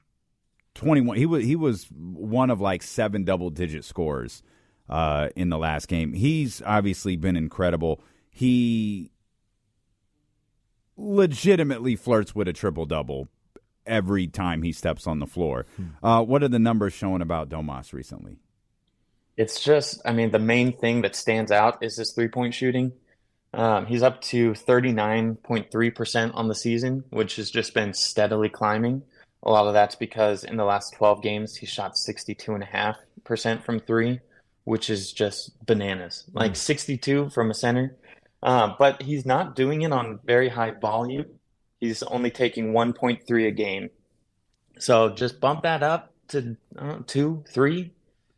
21. 0.80 1.18
He 1.18 1.26
was 1.26 1.44
he 1.44 1.56
was 1.56 1.88
one 1.92 2.50
of 2.50 2.62
like 2.62 2.82
seven 2.82 3.26
double 3.26 3.50
digit 3.50 3.84
scores 3.84 4.42
uh, 4.88 5.28
in 5.36 5.50
the 5.50 5.58
last 5.58 5.88
game. 5.88 6.14
He's 6.14 6.62
obviously 6.66 7.18
been 7.18 7.36
incredible. 7.36 8.02
He 8.32 9.12
legitimately 10.96 11.98
flirts 11.98 12.34
with 12.34 12.48
a 12.48 12.54
triple 12.54 12.86
double 12.86 13.28
every 13.86 14.28
time 14.28 14.62
he 14.62 14.72
steps 14.72 15.06
on 15.06 15.20
the 15.20 15.28
floor. 15.28 15.66
Uh, 16.02 16.24
what 16.24 16.44
are 16.44 16.48
the 16.48 16.60
numbers 16.60 16.94
showing 16.94 17.22
about 17.22 17.50
Domas 17.50 17.92
recently? 17.92 18.38
It's 19.36 19.62
just, 19.62 20.02
I 20.06 20.14
mean, 20.14 20.32
the 20.32 20.40
main 20.40 20.78
thing 20.78 21.02
that 21.02 21.16
stands 21.16 21.52
out 21.52 21.84
is 21.84 21.98
his 21.98 22.14
three 22.14 22.28
point 22.30 22.54
shooting. 22.54 22.94
Um, 23.54 23.86
he's 23.86 24.04
up 24.04 24.22
to 24.22 24.52
39.3% 24.52 26.36
on 26.36 26.48
the 26.48 26.56
season, 26.56 27.04
which 27.10 27.38
has 27.38 27.50
just 27.50 27.74
been 27.74 27.94
steadily 27.94 28.48
climbing. 28.48 29.04
A 29.44 29.52
lot 29.52 29.68
of 29.68 29.74
that's 29.74 29.96
because 29.96 30.44
in 30.44 30.58
the 30.58 30.66
last 30.66 30.94
12 30.96 31.22
games, 31.22 31.56
he 31.56 31.66
shot 31.66 31.96
62.5% 31.96 33.64
from 33.64 33.80
three, 33.80 34.20
which 34.66 34.90
is 34.90 35.14
just 35.14 35.66
bananas. 35.66 36.26
Like 36.34 36.56
62 36.56 37.30
from 37.30 37.50
a 37.50 37.54
center. 37.54 37.96
Uh, 38.44 38.74
but 38.78 39.02
he's 39.02 39.26
not 39.26 39.56
doing 39.56 39.82
it 39.82 39.92
on 39.92 40.20
very 40.26 40.50
high 40.50 40.72
volume. 40.72 41.26
He's 41.80 42.04
only 42.04 42.32
taking 42.32 42.74
1.3 42.74 43.48
a 43.48 43.52
game. 43.52 43.90
So 44.78 45.10
just 45.10 45.40
bump 45.40 45.64
that 45.64 45.84
up 45.84 46.14
to 46.30 46.58
uh, 46.78 47.00
two, 47.06 47.44
three. 47.50 47.92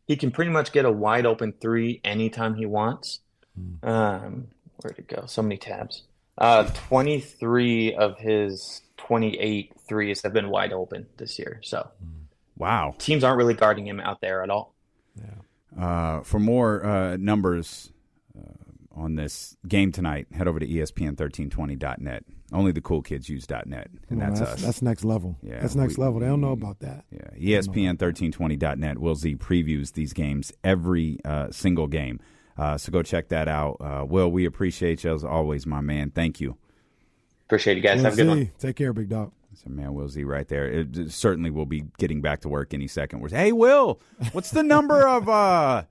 He 0.06 0.16
can 0.16 0.30
pretty 0.30 0.50
much 0.50 0.72
get 0.72 0.84
a 0.84 0.90
wide 0.90 1.26
open 1.26 1.54
three 1.60 2.00
anytime 2.04 2.54
he 2.54 2.66
wants. 2.66 3.20
Um, 3.82 4.48
where'd 4.76 4.98
it 4.98 5.08
go? 5.08 5.24
So 5.26 5.42
many 5.42 5.56
tabs. 5.56 6.02
Uh, 6.38 6.64
23 6.88 7.94
of 7.94 8.18
his 8.18 8.82
28 9.06 9.72
threes 9.88 10.22
have 10.22 10.32
been 10.32 10.48
wide 10.50 10.72
open 10.72 11.06
this 11.16 11.38
year. 11.38 11.60
So 11.62 11.88
Wow. 12.56 12.94
teams 12.98 13.24
aren't 13.24 13.38
really 13.38 13.54
guarding 13.54 13.86
him 13.86 14.00
out 14.00 14.20
there 14.20 14.42
at 14.42 14.50
all. 14.50 14.74
Uh, 15.78 16.20
for 16.22 16.38
more 16.38 16.84
uh, 16.84 17.16
numbers 17.16 17.90
uh, 18.38 18.42
on 18.94 19.14
this 19.14 19.56
game 19.66 19.90
tonight, 19.90 20.26
head 20.32 20.46
over 20.46 20.58
to 20.60 20.66
E 20.68 20.76
ESPN1320.net. 20.76 22.24
Only 22.52 22.72
the 22.72 22.82
cool 22.82 23.00
kids 23.00 23.30
use 23.30 23.48
.net, 23.48 23.88
and 24.10 24.18
Well, 24.20 24.28
that's, 24.28 24.40
that's, 24.40 24.52
us. 24.52 24.62
that's 24.62 24.82
next 24.82 25.02
level. 25.04 25.38
Yeah, 25.42 25.60
that's 25.62 25.74
next 25.74 25.96
we- 25.96 26.04
level. 26.04 26.20
They 26.20 26.26
don't 26.26 26.42
know 26.42 26.52
about 26.52 26.80
that. 26.80 27.06
Yeah, 27.10 27.30
E 27.38 27.52
ESPN1320.net. 27.52 28.98
Will 28.98 29.14
Z 29.14 29.36
previews 29.36 29.94
these 29.94 30.12
games 30.12 30.52
every 30.62 31.18
uh, 31.24 31.50
single 31.50 31.86
game. 31.86 32.20
Uh, 32.58 32.76
so 32.76 32.92
go 32.92 33.02
check 33.02 33.28
that 33.30 33.48
out. 33.48 33.78
Uh, 33.80 34.04
Will, 34.06 34.30
we 34.30 34.44
appreciate 34.44 35.04
you 35.04 35.14
as 35.14 35.24
always, 35.24 35.66
my 35.66 35.80
man. 35.80 36.10
Thank 36.10 36.38
you. 36.38 36.58
Appreciate 37.52 37.76
you 37.76 37.82
guys. 37.82 38.00
Have 38.00 38.14
a 38.14 38.16
good 38.16 38.26
Will 38.28 38.36
one. 38.36 38.50
Take 38.58 38.76
care, 38.76 38.94
big 38.94 39.10
dog. 39.10 39.30
That's 39.50 39.64
a 39.64 39.68
man, 39.68 39.92
Will 39.92 40.08
Z, 40.08 40.24
right 40.24 40.48
there. 40.48 40.66
It, 40.66 40.96
it 40.96 41.12
certainly 41.12 41.50
will 41.50 41.66
be 41.66 41.84
getting 41.98 42.22
back 42.22 42.40
to 42.40 42.48
work 42.48 42.72
any 42.72 42.88
second. 42.88 43.20
We're, 43.20 43.28
hey, 43.28 43.52
Will, 43.52 44.00
what's 44.32 44.52
the 44.52 44.62
number 44.62 45.06
of 45.06 45.28
uh, 45.28 45.84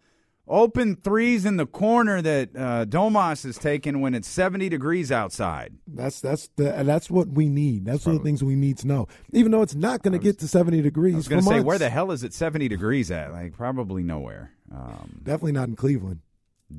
open 0.47 0.95
threes 0.95 1.45
in 1.45 1.57
the 1.57 1.67
corner 1.67 2.19
that 2.19 2.49
uh, 2.55 2.85
Domas 2.85 3.45
is 3.45 3.59
taking 3.59 4.01
when 4.01 4.15
it's 4.15 4.27
70 4.27 4.69
degrees 4.69 5.11
outside? 5.11 5.75
That's 5.85 6.19
that's 6.19 6.49
the 6.55 6.71
that's 6.83 7.11
what 7.11 7.27
we 7.27 7.47
need. 7.47 7.85
That's 7.85 8.07
one 8.07 8.15
of 8.15 8.23
the 8.23 8.27
things 8.27 8.43
we 8.43 8.55
need 8.55 8.79
to 8.79 8.87
know. 8.87 9.07
Even 9.31 9.51
though 9.51 9.61
it's 9.61 9.75
not 9.75 10.01
going 10.01 10.13
to 10.13 10.19
get 10.19 10.39
to 10.39 10.47
seventy 10.47 10.81
degrees. 10.81 11.13
I 11.13 11.17
was 11.17 11.27
going 11.27 11.41
to 11.41 11.47
say, 11.47 11.53
months. 11.57 11.65
where 11.67 11.77
the 11.77 11.91
hell 11.91 12.11
is 12.11 12.23
it 12.23 12.33
70 12.33 12.69
degrees 12.69 13.11
at? 13.11 13.31
Like, 13.31 13.53
probably 13.53 14.01
nowhere. 14.01 14.51
Um, 14.73 15.19
Definitely 15.21 15.51
not 15.51 15.67
in 15.67 15.75
Cleveland. 15.75 16.21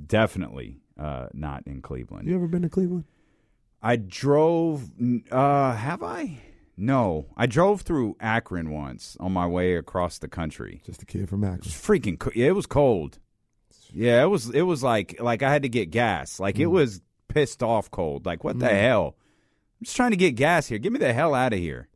definitely 0.09 0.81
uh, 0.99 1.29
not 1.33 1.63
in 1.69 1.83
Cleveland. 1.83 2.27
You 2.27 2.35
ever 2.35 2.49
been 2.49 2.63
to 2.63 2.69
Cleveland? 2.69 3.05
I 3.83 3.97
drove. 3.97 4.91
Uh, 5.31 5.75
have 5.75 6.03
I? 6.03 6.39
No, 6.77 7.27
I 7.37 7.47
drove 7.47 7.83
through 7.83 8.17
Akron 8.21 8.71
once 8.71 9.17
on 9.21 9.33
my 9.33 9.47
way 9.47 9.77
across 9.77 10.19
the 10.19 10.29
country. 10.29 10.83
Just 10.87 11.03
a 11.03 11.07
kid 11.07 11.29
from 11.29 11.45
Akron. 11.45 11.59
It 11.61 11.65
was 11.65 11.75
freaking. 11.75 12.19
Co- 12.19 12.31
yeah, 12.35 12.47
it 12.49 12.55
was 12.55 12.67
cold. 12.67 13.19
Yeah, 13.93 14.23
it 14.23 14.27
was. 14.27 14.49
It 14.51 14.63
was 14.63 14.83
like 14.83 15.21
like 15.21 15.43
I 15.43 15.53
had 15.53 15.63
to 15.63 15.69
get 15.69 15.91
gas. 15.91 16.41
Like 16.41 16.59
it 16.59 16.67
was 16.67 17.01
pissed 17.29 17.63
off 17.63 17.91
cold. 17.91 18.25
Like 18.25 18.43
what 18.45 18.59
the 18.59 18.67
Mm. 18.67 18.81
hell? 18.81 19.17
I'm 19.81 19.85
just 19.85 19.97
trying 19.97 20.13
to 20.13 20.17
get 20.17 20.33
gas 20.37 20.67
here. 20.69 20.79
Get 20.79 20.93
me 20.93 20.99
the 20.99 21.13
hell 21.13 21.35
out 21.35 21.53
of 21.53 21.59
here. 21.59 21.89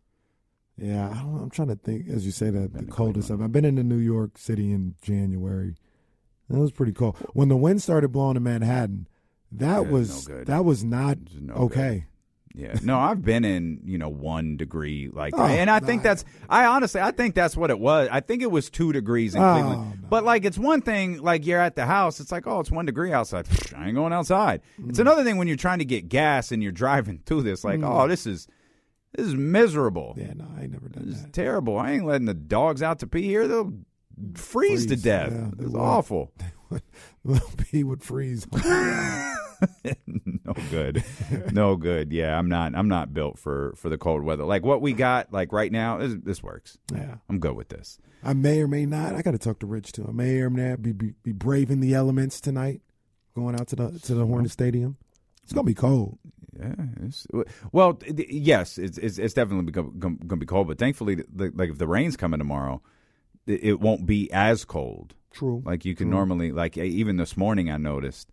Yeah, 0.76 1.08
I 1.08 1.14
don't, 1.14 1.42
I'm 1.44 1.50
trying 1.50 1.68
to 1.68 1.76
think. 1.76 2.08
As 2.10 2.26
you 2.26 2.32
say 2.32 2.50
that, 2.50 2.74
the 2.74 2.84
coldest. 2.84 3.30
I've 3.30 3.50
been 3.52 3.64
in 3.64 3.76
New 3.88 3.96
York 3.96 4.36
City 4.36 4.72
in 4.72 4.94
January. 5.00 5.76
That 6.50 6.58
was 6.58 6.70
pretty 6.70 6.92
cold. 6.92 7.16
When 7.32 7.48
the 7.48 7.56
wind 7.56 7.80
started 7.82 8.08
blowing 8.12 8.36
in 8.36 8.42
Manhattan, 8.42 9.08
that 9.52 9.82
Yeah, 9.84 9.90
was 9.90 10.28
no 10.28 10.34
good. 10.34 10.46
that 10.46 10.64
was 10.64 10.84
not 10.84 11.18
no 11.40 11.54
okay. 11.54 12.06
Yeah. 12.58 12.74
No, 12.82 12.98
I've 12.98 13.20
been 13.22 13.44
in, 13.44 13.82
you 13.84 13.98
know, 13.98 14.08
one 14.08 14.56
degree 14.56 15.10
like 15.12 15.34
Oh, 15.36 15.44
and 15.44 15.68
I 15.68 15.78
think 15.78 16.02
that's 16.02 16.24
I 16.48 16.64
honestly 16.64 17.02
I 17.02 17.10
think 17.10 17.34
that's 17.34 17.54
what 17.54 17.68
it 17.70 17.78
was. 17.78 18.08
I 18.10 18.20
think 18.20 18.40
it 18.42 18.50
was 18.50 18.70
two 18.70 18.94
degrees 18.94 19.34
in 19.34 19.42
Oh, 19.42 19.52
Cleveland. 19.52 20.06
But 20.08 20.24
like 20.24 20.46
it's 20.46 20.56
one 20.56 20.80
thing 20.80 21.20
like 21.20 21.44
you're 21.44 21.60
at 21.60 21.76
the 21.76 21.84
house, 21.84 22.18
it's 22.18 22.32
like, 22.32 22.46
oh, 22.46 22.60
it's 22.60 22.70
one 22.70 22.86
degree 22.86 23.12
outside. 23.12 23.46
I 23.76 23.88
ain't 23.88 23.94
going 23.94 24.14
outside. 24.14 24.62
It's 24.88 24.98
another 24.98 25.22
thing 25.22 25.36
when 25.36 25.48
you're 25.48 25.58
trying 25.58 25.80
to 25.80 25.84
get 25.84 26.08
gas 26.08 26.50
and 26.50 26.62
you're 26.62 26.72
driving 26.72 27.20
through 27.26 27.42
this, 27.42 27.62
like, 27.62 27.80
Mm. 27.80 27.90
oh, 28.04 28.08
this 28.08 28.26
is 28.26 28.48
this 29.14 29.26
is 29.26 29.34
miserable. 29.34 30.14
Yeah, 30.16 30.32
no, 30.34 30.46
I 30.58 30.66
never 30.66 30.88
done 30.88 31.06
This 31.06 31.16
is 31.16 31.22
that. 31.24 31.32
terrible. 31.34 31.78
I 31.78 31.92
ain't 31.92 32.06
letting 32.06 32.26
the 32.26 32.32
dogs 32.34 32.82
out 32.82 33.00
to 33.00 33.06
pee 33.06 33.22
here. 33.22 33.46
They'll 33.46 33.72
freeze, 34.34 34.86
to 34.86 34.96
death. 34.96 35.30
yeah, 35.32 35.50
it's 35.58 35.74
awful. 35.74 36.32
Little 37.24 37.50
P 37.56 37.84
would 37.84 38.02
freeze. 38.02 38.46
no 38.54 40.54
good. 40.70 41.04
no 41.52 41.76
good. 41.76 42.12
Yeah, 42.12 42.38
I'm 42.38 42.48
not 42.48 42.74
I'm 42.74 42.88
not 42.88 43.14
built 43.14 43.38
for 43.38 43.74
for 43.76 43.88
the 43.88 43.98
cold 43.98 44.22
weather. 44.22 44.44
Like 44.44 44.64
what 44.64 44.80
we 44.80 44.92
got 44.92 45.32
like 45.32 45.52
right 45.52 45.72
now, 45.72 45.98
this, 45.98 46.14
this 46.22 46.42
works. 46.42 46.78
Yeah. 46.92 47.16
I'm 47.28 47.38
good 47.38 47.56
with 47.56 47.68
this. 47.68 47.98
I 48.22 48.32
may 48.32 48.60
or 48.60 48.68
may 48.68 48.86
not. 48.86 49.14
I 49.14 49.22
got 49.22 49.32
to 49.32 49.38
talk 49.38 49.60
to 49.60 49.66
Rich 49.66 49.92
too. 49.92 50.06
I 50.08 50.12
may 50.12 50.40
or 50.40 50.50
may 50.50 50.70
not 50.70 50.82
be, 50.82 50.92
be 50.92 51.14
be 51.22 51.32
braving 51.32 51.80
the 51.80 51.94
elements 51.94 52.40
tonight, 52.40 52.82
going 53.34 53.58
out 53.58 53.68
to 53.68 53.76
the 53.76 53.98
to 54.00 54.14
the 54.14 54.26
Hornet 54.26 54.50
Stadium. 54.50 54.96
It's 55.42 55.52
gonna 55.52 55.64
be 55.64 55.74
cold. 55.74 56.18
Yeah. 56.58 56.74
It's, 57.02 57.26
well, 57.72 57.98
yes, 58.16 58.78
it's 58.78 58.98
it's, 58.98 59.18
it's 59.18 59.34
definitely 59.34 59.72
going 59.72 60.18
to 60.18 60.36
be 60.36 60.46
cold, 60.46 60.68
but 60.68 60.78
thankfully 60.78 61.16
the, 61.16 61.52
like 61.54 61.70
if 61.70 61.78
the 61.78 61.86
rain's 61.86 62.16
coming 62.16 62.38
tomorrow, 62.38 62.80
it, 63.46 63.80
won't 63.80 64.06
be 64.06 64.30
as 64.32 64.64
cold. 64.64 65.14
True. 65.32 65.62
Like 65.64 65.84
you 65.84 65.94
can 65.94 66.06
True. 66.08 66.16
normally 66.16 66.52
like 66.52 66.76
even 66.78 67.16
this 67.16 67.36
morning 67.36 67.70
I 67.70 67.76
noticed 67.76 68.30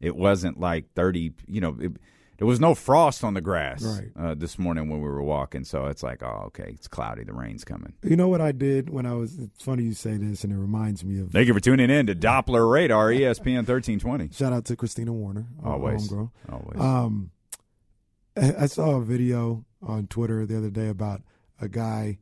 it 0.00 0.16
wasn't 0.16 0.58
like 0.60 0.92
30, 0.94 1.32
you 1.46 1.60
know, 1.60 1.76
it, 1.80 1.92
there 2.36 2.46
was 2.48 2.58
no 2.60 2.74
frost 2.74 3.22
on 3.22 3.34
the 3.34 3.40
grass 3.40 3.82
Right. 3.84 4.10
uh, 4.18 4.34
this 4.34 4.58
morning 4.58 4.88
when 4.88 5.00
we 5.00 5.08
were 5.08 5.22
walking, 5.22 5.62
so 5.62 5.86
it's 5.86 6.02
like, 6.02 6.20
oh, 6.22 6.44
okay, 6.46 6.70
it's 6.74 6.88
cloudy, 6.88 7.22
the 7.22 7.32
rain's 7.32 7.64
coming. 7.64 7.92
You 8.02 8.16
know 8.16 8.26
what 8.28 8.40
I 8.40 8.50
did 8.50 8.90
when 8.90 9.06
I 9.06 9.14
was? 9.14 9.38
It's 9.38 9.62
funny 9.62 9.84
you 9.84 9.92
say 9.94 10.16
this, 10.16 10.42
and 10.42 10.52
it 10.52 10.56
reminds 10.58 11.04
me 11.04 11.20
of. 11.20 11.30
Thank 11.30 11.46
you 11.46 11.54
for 11.54 11.60
tuning 11.60 11.90
in 11.90 12.08
to 12.08 12.14
Doppler 12.14 12.68
Radar, 12.70 13.10
ESPN 13.10 13.58
1320. 13.68 14.30
Shout 14.32 14.52
out 14.52 14.64
to 14.64 14.74
Christina 14.76 15.12
Warner, 15.12 15.46
Always. 15.64 16.10
homegirl. 16.10 16.30
Always. 16.50 16.80
Um, 16.80 17.30
I 18.36 18.54
I 18.62 18.66
saw 18.66 18.96
a 18.96 19.04
video 19.04 19.64
on 19.80 20.08
Twitter 20.08 20.44
the 20.44 20.58
other 20.58 20.70
day 20.70 20.88
about 20.88 21.22
a 21.60 21.68
guy 21.68 22.18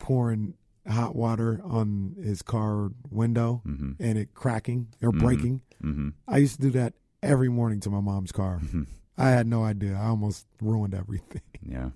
pouring 0.00 0.54
hot 0.86 1.14
water 1.16 1.60
on 1.64 2.14
his 2.22 2.42
car 2.42 2.90
window 3.10 3.62
Mhm. 3.66 3.96
and 3.98 4.18
it 4.18 4.34
cracking 4.34 4.88
or 5.02 5.12
Mhm. 5.12 5.18
breaking. 5.20 5.60
Mhm. 5.82 6.12
I 6.28 6.38
used 6.38 6.56
to 6.56 6.62
do 6.62 6.70
that 6.72 6.94
every 7.22 7.48
morning 7.48 7.80
to 7.80 7.90
my 7.90 8.00
mom's 8.00 8.32
car. 8.32 8.60
I 9.16 9.30
had 9.30 9.46
no 9.46 9.62
idea. 9.64 9.94
I 9.96 10.06
almost 10.06 10.46
ruined 10.60 10.94
everything. 10.94 11.40
Yeah. 11.66 11.90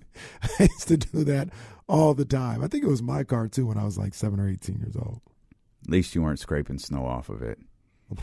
I 0.59 0.63
used 0.63 0.87
to 0.87 0.97
do 0.97 1.23
that 1.25 1.49
all 1.87 2.15
the 2.15 2.25
time. 2.25 2.63
I 2.63 2.67
think 2.67 2.83
it 2.83 2.87
was 2.89 3.03
my 3.03 3.23
car 3.23 3.47
too 3.47 3.67
when 3.67 3.77
I 3.77 3.83
was 3.83 3.99
like 3.99 4.15
seven 4.15 4.39
or 4.39 4.47
eighteen 4.49 4.79
years 4.79 4.95
old. 4.95 5.21
At 5.85 5.91
least 5.91 6.15
you 6.15 6.23
weren't 6.23 6.39
scraping 6.39 6.79
snow 6.79 7.05
off 7.05 7.29
of 7.29 7.43
it. 7.43 7.59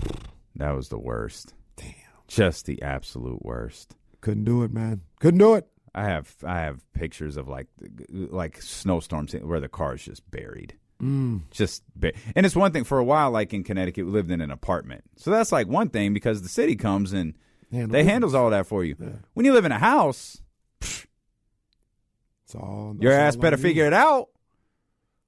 That 0.57 0.71
was 0.73 0.89
the 0.89 0.99
worst. 0.99 1.55
Damn. 1.77 1.93
Just 2.27 2.65
the 2.67 2.81
absolute 2.83 3.45
worst. 3.45 3.95
Couldn't 4.23 4.45
do 4.45 4.63
it, 4.65 4.73
man. 4.73 5.03
Couldn't 5.21 5.39
do 5.39 5.55
it. 5.55 5.69
I 5.97 6.05
have 6.05 6.35
I 6.45 6.61
have 6.61 6.81
pictures 6.93 7.37
of 7.37 7.49
like 7.49 7.67
like 8.11 8.61
snowstorms 8.61 9.33
where 9.33 9.61
the 9.61 9.69
car 9.69 9.95
is 9.95 10.05
just 10.05 10.31
buried. 10.31 10.75
Mm. 11.03 11.43
Just 11.51 11.83
ba- 11.95 12.13
and 12.35 12.47
it's 12.47 12.55
one 12.57 12.73
thing 12.73 12.85
for 12.85 12.99
a 12.99 13.05
while 13.05 13.31
like 13.31 13.53
in 13.55 13.65
Connecticut 13.65 14.05
we 14.07 14.13
lived 14.13 14.31
in 14.31 14.41
an 14.41 14.51
apartment. 14.51 15.05
So 15.17 15.31
that's 15.31 15.53
like 15.53 15.67
one 15.69 15.89
thing 15.89 16.13
because 16.15 16.43
the 16.43 16.49
city 16.49 16.77
comes 16.77 17.13
and 17.13 17.35
Handle 17.73 17.89
they 17.93 17.99
business. 18.01 18.13
handles 18.13 18.35
all 18.35 18.51
that 18.51 18.67
for 18.67 18.85
you. 18.85 18.95
When 19.35 19.45
you 19.47 19.53
live 19.53 19.65
in 19.65 19.73
a 19.73 19.79
house, 19.79 20.41
It's 20.81 22.55
all 22.55 22.95
your 23.01 23.13
ass 23.13 23.35
all 23.37 23.43
better 23.43 23.57
figure 23.57 23.83
you. 23.85 23.89
it 23.89 23.93
out. 23.93 24.29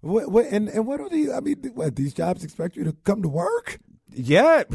What, 0.00 0.30
what, 0.30 0.46
and 0.46 0.68
and 0.68 0.86
what 0.86 0.98
do 0.98 1.08
these? 1.08 1.30
I 1.30 1.40
mean, 1.40 1.56
what 1.74 1.96
these 1.96 2.14
jobs 2.14 2.44
expect 2.44 2.76
you 2.76 2.84
to 2.84 2.92
come 3.04 3.22
to 3.22 3.28
work? 3.28 3.78
Yeah. 4.12 4.62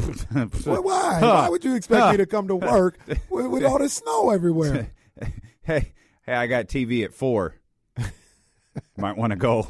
Well, 0.66 0.82
why? 0.82 1.18
Huh. 1.20 1.26
Why 1.34 1.48
would 1.48 1.64
you 1.64 1.74
expect 1.74 2.02
Huh. 2.02 2.10
me 2.12 2.16
to 2.18 2.26
come 2.26 2.48
to 2.48 2.56
work 2.56 2.98
with, 3.30 3.46
with 3.46 3.64
all 3.64 3.78
the 3.78 3.88
snow 3.88 4.30
everywhere? 4.30 4.92
hey, 5.64 5.92
hey, 6.24 6.34
I 6.34 6.46
got 6.46 6.68
TV 6.68 7.04
at 7.04 7.12
four. 7.12 7.56
Might 8.96 9.16
want 9.16 9.30
to 9.30 9.36
go. 9.36 9.68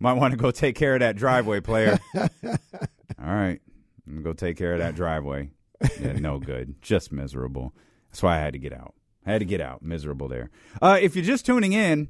Might 0.00 0.14
want 0.14 0.32
to 0.32 0.36
go 0.36 0.50
take 0.50 0.76
care 0.76 0.94
of 0.94 1.00
that 1.00 1.16
driveway, 1.16 1.60
player. 1.60 1.98
All 2.16 2.28
right. 3.18 3.60
I'm 4.06 4.12
going 4.12 4.16
to 4.16 4.22
go 4.22 4.32
take 4.32 4.56
care 4.56 4.72
of 4.72 4.78
that 4.78 4.94
driveway. 4.94 5.50
Yeah, 6.00 6.12
no 6.14 6.38
good. 6.38 6.80
Just 6.80 7.12
miserable. 7.12 7.74
That's 8.10 8.22
why 8.22 8.36
I 8.36 8.40
had 8.40 8.52
to 8.54 8.58
get 8.58 8.72
out. 8.72 8.94
I 9.26 9.32
had 9.32 9.40
to 9.40 9.44
get 9.44 9.60
out. 9.60 9.82
Miserable 9.82 10.28
there. 10.28 10.50
Uh, 10.80 10.98
if 11.00 11.14
you're 11.14 11.24
just 11.24 11.44
tuning 11.44 11.72
in, 11.72 12.08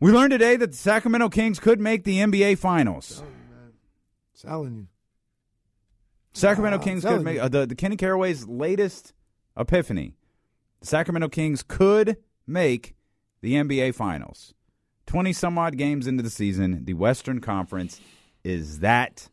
we 0.00 0.10
learned 0.10 0.30
today 0.30 0.56
that 0.56 0.70
the 0.70 0.76
Sacramento 0.76 1.28
Kings 1.28 1.58
could 1.58 1.80
make 1.80 2.04
the 2.04 2.18
NBA 2.18 2.58
Finals. 2.58 3.22
Telling 4.40 4.74
you. 4.74 4.86
Sacramento 6.32 6.78
Kings 6.78 7.04
could 7.04 7.22
make 7.22 7.38
uh, 7.38 7.48
the 7.48 7.66
the 7.66 7.74
Kenny 7.74 7.96
Caraway's 7.96 8.46
latest 8.48 9.12
epiphany. 9.56 10.14
The 10.82 10.88
Sacramento 10.88 11.28
Kings 11.28 11.62
could 11.62 12.16
make 12.44 12.96
the 13.40 13.54
NBA 13.54 13.94
Finals. 13.94 14.52
Twenty 15.06 15.32
some 15.32 15.56
odd 15.56 15.76
games 15.76 16.08
into 16.08 16.24
the 16.24 16.30
season, 16.30 16.84
the 16.84 16.94
Western 16.94 17.40
Conference 17.40 18.00
is 18.42 18.80
that 18.80 19.28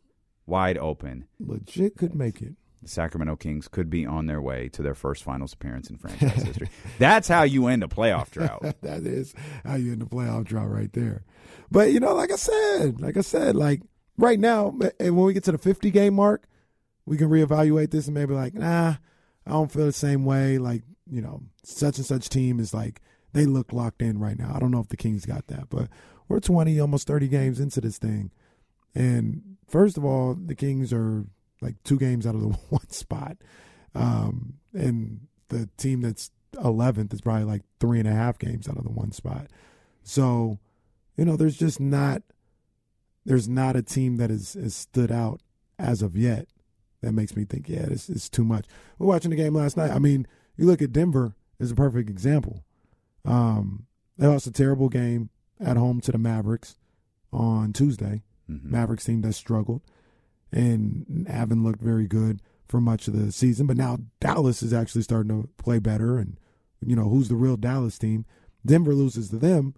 wide 0.45 0.77
open. 0.77 1.25
Legit 1.39 1.97
could 1.97 2.13
make 2.13 2.43
it. 2.43 2.53
The 2.83 2.87
Sacramento 2.87 3.35
Kings 3.37 3.67
could 3.67 3.89
be 3.89 4.05
on 4.05 4.27
their 4.27 4.39
way 4.39 4.69
to 4.69 4.83
their 4.83 4.93
first 4.93 5.23
finals 5.23 5.53
appearance 5.53 5.89
in 5.89 5.97
franchise 5.97 6.43
history. 6.43 6.69
That's 6.99 7.27
how 7.27 7.43
you 7.43 7.65
end 7.65 7.83
a 7.83 7.87
playoff 7.87 8.29
drought. 8.29 8.61
that 8.81 9.01
is 9.07 9.33
how 9.65 9.75
you 9.75 9.91
end 9.91 10.01
the 10.01 10.05
playoff 10.05 10.45
drought 10.45 10.69
right 10.69 10.93
there. 10.93 11.23
But 11.71 11.91
you 11.91 11.99
know, 11.99 12.13
like 12.13 12.31
I 12.31 12.35
said, 12.35 13.01
like 13.01 13.17
I 13.17 13.21
said, 13.21 13.55
like 13.55 13.81
right 14.19 14.39
now, 14.39 14.77
and 14.99 15.17
when 15.17 15.25
we 15.25 15.33
get 15.33 15.45
to 15.45 15.51
the 15.51 15.57
fifty 15.57 15.89
game 15.89 16.13
mark, 16.13 16.43
we 17.07 17.17
can 17.17 17.27
reevaluate 17.27 17.89
this 17.89 18.05
and 18.05 18.13
maybe 18.13 18.35
like, 18.35 18.53
nah, 18.53 18.97
I 19.47 19.49
don't 19.49 19.71
feel 19.71 19.87
the 19.87 19.91
same 19.91 20.25
way. 20.25 20.59
Like 20.59 20.83
you 21.11 21.21
know, 21.21 21.41
such 21.63 21.97
and 21.97 22.05
such 22.05 22.29
team 22.29 22.59
is 22.59 22.73
like 22.73 23.01
they 23.33 23.45
look 23.45 23.73
locked 23.73 24.01
in 24.01 24.19
right 24.19 24.37
now. 24.37 24.53
I 24.55 24.59
don't 24.59 24.71
know 24.71 24.79
if 24.79 24.89
the 24.89 24.97
Kings 24.97 25.25
got 25.25 25.47
that, 25.47 25.69
but 25.69 25.87
we're 26.27 26.39
twenty, 26.39 26.79
almost 26.79 27.07
thirty 27.07 27.27
games 27.27 27.59
into 27.59 27.81
this 27.81 27.97
thing, 27.97 28.31
and 28.95 29.57
first 29.67 29.97
of 29.97 30.05
all, 30.05 30.35
the 30.35 30.55
Kings 30.55 30.93
are 30.93 31.25
like 31.61 31.75
two 31.83 31.97
games 31.97 32.25
out 32.25 32.35
of 32.35 32.41
the 32.41 32.47
one 32.69 32.89
spot, 32.89 33.37
um, 33.95 34.53
and 34.73 35.27
the 35.49 35.69
team 35.77 36.01
that's 36.01 36.31
eleventh 36.63 37.13
is 37.13 37.21
probably 37.21 37.45
like 37.45 37.63
three 37.79 37.99
and 37.99 38.07
a 38.07 38.13
half 38.13 38.39
games 38.39 38.67
out 38.67 38.77
of 38.77 38.83
the 38.83 38.91
one 38.91 39.11
spot. 39.11 39.47
So, 40.03 40.59
you 41.15 41.25
know, 41.25 41.35
there's 41.35 41.57
just 41.57 41.79
not 41.79 42.23
there's 43.25 43.47
not 43.47 43.75
a 43.75 43.83
team 43.83 44.17
that 44.17 44.31
is 44.31 44.53
has 44.53 44.75
stood 44.75 45.11
out 45.11 45.41
as 45.77 46.01
of 46.01 46.15
yet 46.17 46.47
that 47.01 47.13
makes 47.13 47.35
me 47.35 47.45
think, 47.45 47.69
yeah, 47.69 47.85
this 47.85 48.09
is 48.09 48.29
too 48.29 48.43
much. 48.43 48.65
We're 48.97 49.07
watching 49.07 49.31
the 49.31 49.37
game 49.37 49.53
last 49.53 49.77
night. 49.77 49.91
I 49.91 49.99
mean, 49.99 50.27
you 50.59 50.65
look 50.65 50.81
at 50.81 50.91
Denver 50.93 51.35
is 51.59 51.71
a 51.71 51.75
perfect 51.75 52.09
example. 52.09 52.63
Um, 53.25 53.85
they 54.17 54.27
lost 54.27 54.47
a 54.47 54.51
terrible 54.51 54.89
game 54.89 55.29
at 55.59 55.77
home 55.77 56.01
to 56.01 56.11
the 56.11 56.17
Mavericks 56.17 56.77
on 57.31 57.73
Tuesday. 57.73 58.23
Mavericks 58.47 59.05
team 59.05 59.21
that 59.21 59.33
struggled 59.33 59.81
and 60.51 61.27
haven't 61.29 61.63
looked 61.63 61.81
very 61.81 62.07
good 62.07 62.41
for 62.67 62.81
much 62.81 63.07
of 63.07 63.13
the 63.15 63.31
season. 63.31 63.67
But 63.67 63.77
now 63.77 63.99
Dallas 64.19 64.63
is 64.63 64.73
actually 64.73 65.03
starting 65.03 65.43
to 65.43 65.47
play 65.57 65.77
better, 65.79 66.17
and 66.17 66.37
you 66.85 66.95
know 66.95 67.09
who's 67.09 67.29
the 67.29 67.35
real 67.35 67.57
Dallas 67.57 67.99
team. 67.99 68.25
Denver 68.65 68.93
loses 68.95 69.29
to 69.29 69.37
them, 69.37 69.75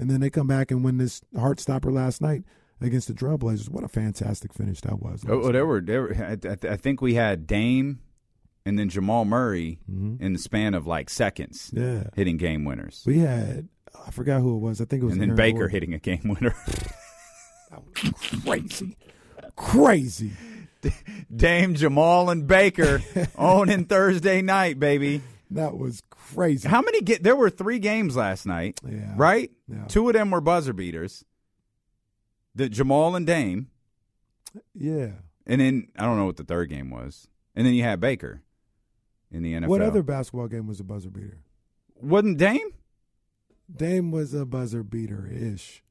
and 0.00 0.10
then 0.10 0.20
they 0.20 0.30
come 0.30 0.46
back 0.48 0.70
and 0.70 0.84
win 0.84 0.98
this 0.98 1.20
heart 1.36 1.60
stopper 1.60 1.92
last 1.92 2.20
night 2.20 2.42
against 2.80 3.06
the 3.08 3.14
Trailblazers. 3.14 3.68
What 3.70 3.84
a 3.84 3.88
fantastic 3.88 4.52
finish 4.52 4.80
that 4.80 5.00
was! 5.00 5.24
Oh, 5.28 5.42
oh, 5.44 5.52
there 5.52 5.66
were 5.66 5.80
there. 5.80 6.02
Were, 6.02 6.14
I- 6.16 6.68
I 6.68 6.76
think 6.76 7.00
we 7.00 7.14
had 7.14 7.46
Dame 7.46 8.00
and 8.68 8.78
then 8.78 8.88
Jamal 8.88 9.24
Murray 9.24 9.80
in 9.88 10.32
the 10.34 10.38
span 10.38 10.74
of 10.74 10.86
like 10.86 11.08
seconds. 11.10 11.70
Mm-hmm. 11.70 11.96
Yeah. 11.96 12.04
hitting 12.14 12.36
game 12.36 12.64
winners. 12.64 13.02
We 13.06 13.18
had 13.20 13.68
I 14.06 14.10
forgot 14.10 14.40
who 14.42 14.54
it 14.56 14.60
was. 14.60 14.80
I 14.80 14.84
think 14.84 15.02
it 15.02 15.06
was 15.06 15.14
and 15.14 15.22
then 15.22 15.30
Aaron 15.30 15.36
Baker 15.36 15.58
Gordon. 15.58 15.70
hitting 15.74 15.94
a 15.94 15.98
game 15.98 16.22
winner. 16.24 16.54
That 17.70 17.82
was 17.84 18.12
crazy, 18.44 18.96
crazy. 19.56 20.32
Dame 21.34 21.74
Jamal 21.74 22.30
and 22.30 22.46
Baker 22.46 23.02
owning 23.36 23.84
Thursday 23.84 24.40
night, 24.40 24.80
baby. 24.80 25.20
That 25.50 25.76
was 25.76 26.02
crazy. 26.08 26.66
How 26.66 26.80
many 26.80 27.02
get? 27.02 27.22
There 27.22 27.36
were 27.36 27.50
three 27.50 27.78
games 27.78 28.16
last 28.16 28.46
night, 28.46 28.80
Yeah. 28.88 29.12
right? 29.16 29.50
Yeah. 29.70 29.84
Two 29.86 30.08
of 30.08 30.14
them 30.14 30.30
were 30.30 30.40
buzzer 30.40 30.72
beaters. 30.72 31.26
The 32.54 32.70
Jamal 32.70 33.14
and 33.14 33.26
Dame, 33.26 33.68
Yeah. 34.74 35.10
and 35.46 35.60
then 35.60 35.88
I 35.98 36.04
don't 36.06 36.16
know 36.16 36.24
what 36.26 36.36
the 36.38 36.44
third 36.44 36.70
game 36.70 36.88
was, 36.88 37.28
and 37.54 37.66
then 37.66 37.74
you 37.74 37.82
had 37.82 38.00
Baker 38.00 38.40
in 39.30 39.42
the 39.42 39.54
NFL. 39.54 39.68
What 39.68 39.80
other 39.82 40.02
basketball 40.02 40.48
game 40.48 40.66
was 40.66 40.80
a 40.80 40.84
buzzer 40.84 41.10
beater? 41.10 41.38
wasn't 42.00 42.38
Dame? 42.38 42.68
Dame 43.74 44.10
was 44.10 44.32
a 44.34 44.46
buzzer 44.46 44.82
beater 44.82 45.28
ish. 45.30 45.82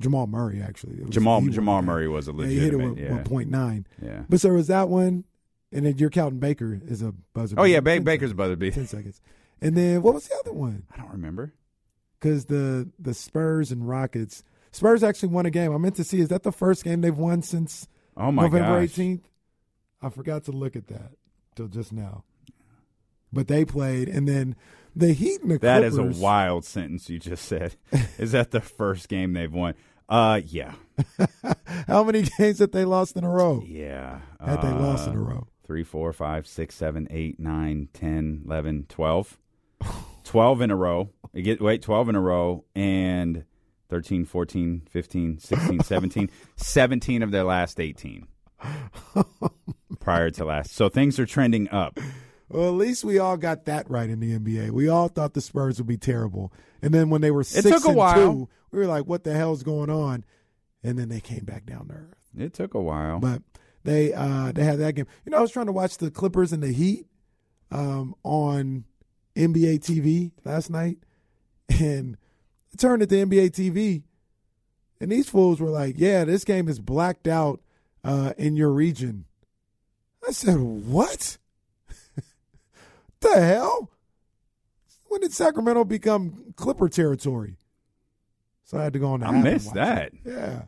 Jamal 0.00 0.26
Murray 0.26 0.62
actually. 0.62 1.00
Was- 1.02 1.10
Jamal 1.10 1.40
Jamal. 1.42 1.82
Murray 1.82 2.08
was 2.08 2.28
a 2.28 2.32
Yeah, 2.32 2.46
he 2.46 2.58
hit 2.58 2.72
it 2.72 2.76
with, 2.76 2.98
Yeah, 2.98 3.22
point 3.24 3.50
nine. 3.50 3.86
yeah. 4.00 4.22
But 4.28 4.40
so 4.40 4.50
was 4.50 4.68
that 4.68 4.88
one, 4.88 5.24
and 5.72 5.84
then 5.84 5.98
you're 5.98 6.08
counting 6.10 6.38
Baker 6.38 6.80
is 6.86 7.02
a 7.02 7.12
buzzer. 7.34 7.56
Oh 7.58 7.64
yeah, 7.64 7.80
ba- 7.80 8.00
Baker's 8.00 8.30
seconds. 8.30 8.32
buzzer 8.34 8.56
beater. 8.56 8.74
ten 8.76 8.86
seconds, 8.86 9.20
and 9.60 9.76
then 9.76 10.02
what 10.02 10.14
was 10.14 10.28
the 10.28 10.36
other 10.36 10.52
one? 10.52 10.84
I 10.94 10.98
don't 10.98 11.10
remember. 11.10 11.52
Because 12.20 12.46
the 12.46 12.88
the 12.98 13.12
Spurs 13.14 13.70
and 13.72 13.88
Rockets. 13.88 14.44
Spurs 14.70 15.02
actually 15.02 15.30
won 15.30 15.46
a 15.46 15.50
game. 15.50 15.72
I 15.72 15.78
meant 15.78 15.96
to 15.96 16.04
see 16.04 16.20
is 16.20 16.28
that 16.28 16.42
the 16.44 16.52
first 16.52 16.84
game 16.84 17.00
they've 17.00 17.16
won 17.16 17.42
since 17.42 17.88
Oh 18.16 18.30
my 18.30 18.42
November 18.44 18.78
eighteenth. 18.80 19.28
I 20.00 20.10
forgot 20.10 20.44
to 20.44 20.52
look 20.52 20.76
at 20.76 20.86
that 20.88 21.12
till 21.56 21.66
just 21.68 21.92
now. 21.92 22.22
But 23.32 23.48
they 23.48 23.64
played, 23.64 24.08
and 24.08 24.26
then 24.28 24.56
the 24.96 25.12
Heat 25.12 25.42
and 25.42 25.50
the 25.50 25.58
That 25.58 25.82
is 25.84 25.94
Clippers. 25.94 26.18
a 26.18 26.22
wild 26.22 26.64
sentence 26.64 27.08
you 27.10 27.18
just 27.18 27.44
said. 27.44 27.76
is 28.18 28.32
that 28.32 28.50
the 28.50 28.60
first 28.60 29.08
game 29.08 29.32
they've 29.34 29.52
won? 29.52 29.74
Uh, 30.08 30.40
yeah, 30.46 30.72
How 31.86 32.02
many 32.02 32.22
games 32.38 32.58
that 32.58 32.72
they 32.72 32.84
lost 32.86 33.16
in 33.16 33.24
a 33.24 33.28
row? 33.30 33.62
yeah. 33.66 34.20
Had 34.44 34.62
they 34.62 34.70
lost 34.70 35.06
in 35.06 35.14
a 35.16 35.20
Uh, 35.20 35.24
row? 35.24 35.46
Three, 35.66 35.84
four, 35.84 36.12
five, 36.14 36.46
six, 36.46 36.74
seven, 36.76 37.06
eight, 37.10 37.38
nine, 37.38 37.88
ten, 37.92 38.40
eleven, 38.46 38.86
twelve. 38.88 39.36
Twelve 40.24 40.62
in 40.62 40.70
a 40.70 40.76
row. 40.76 41.10
You 41.34 41.42
get 41.42 41.60
wait, 41.60 41.82
twelve 41.82 42.08
in 42.08 42.14
a 42.14 42.20
row, 42.22 42.64
and 42.74 43.44
13, 43.90 44.24
14, 44.24 44.82
15, 44.90 45.38
16, 45.38 45.80
17. 45.82 46.30
17 46.56 47.22
of 47.22 47.30
their 47.30 47.44
last 47.44 47.78
eighteen. 47.78 48.26
Prior 50.00 50.30
to 50.30 50.44
last, 50.46 50.72
so 50.74 50.88
things 50.88 51.18
are 51.18 51.26
trending 51.26 51.68
up. 51.70 51.98
Well, 52.48 52.68
at 52.68 52.74
least 52.74 53.04
we 53.04 53.18
all 53.18 53.36
got 53.36 53.66
that 53.66 53.90
right 53.90 54.08
in 54.08 54.20
the 54.20 54.38
NBA. 54.38 54.70
We 54.70 54.88
all 54.88 55.08
thought 55.08 55.34
the 55.34 55.40
Spurs 55.40 55.78
would 55.78 55.86
be 55.86 55.98
terrible, 55.98 56.52
and 56.80 56.94
then 56.94 57.10
when 57.10 57.20
they 57.20 57.30
were 57.30 57.44
six 57.44 57.68
took 57.68 57.84
a 57.84 57.88
and 57.88 57.96
while. 57.96 58.14
two, 58.14 58.48
we 58.70 58.78
were 58.78 58.86
like, 58.86 59.06
"What 59.06 59.24
the 59.24 59.34
hell's 59.34 59.62
going 59.62 59.90
on?" 59.90 60.24
And 60.82 60.98
then 60.98 61.08
they 61.08 61.20
came 61.20 61.44
back 61.44 61.66
down 61.66 61.88
to 61.88 61.94
earth. 61.94 62.18
It 62.36 62.54
took 62.54 62.74
a 62.74 62.80
while. 62.80 63.18
But 63.18 63.42
they 63.84 64.14
uh, 64.14 64.52
they 64.52 64.64
had 64.64 64.78
that 64.78 64.94
game. 64.94 65.06
You 65.24 65.30
know, 65.30 65.38
I 65.38 65.40
was 65.40 65.50
trying 65.50 65.66
to 65.66 65.72
watch 65.72 65.98
the 65.98 66.10
Clippers 66.10 66.52
and 66.52 66.62
the 66.62 66.72
Heat 66.72 67.06
um, 67.70 68.14
on 68.22 68.84
NBA 69.36 69.80
TV 69.80 70.32
last 70.44 70.70
night, 70.70 70.98
and 71.68 72.16
I 72.72 72.76
turned 72.76 73.02
at 73.02 73.10
the 73.10 73.24
NBA 73.24 73.50
TV, 73.50 74.02
and 75.00 75.12
these 75.12 75.28
fools 75.28 75.60
were 75.60 75.70
like, 75.70 75.96
"Yeah, 75.98 76.24
this 76.24 76.44
game 76.44 76.68
is 76.68 76.80
blacked 76.80 77.28
out 77.28 77.60
uh, 78.04 78.32
in 78.38 78.56
your 78.56 78.70
region." 78.70 79.26
I 80.26 80.32
said, 80.32 80.58
"What? 80.58 81.36
The 83.20 83.40
hell? 83.40 83.90
When 85.06 85.20
did 85.20 85.32
Sacramento 85.32 85.84
become 85.84 86.52
Clipper 86.56 86.88
territory?" 86.88 87.56
So 88.64 88.78
I 88.78 88.84
had 88.84 88.92
to 88.92 88.98
go 88.98 89.08
on. 89.12 89.20
The 89.20 89.26
I 89.26 89.30
missed 89.42 89.74
that. 89.74 90.12
it. 90.12 90.14
Yeah, 90.24 90.62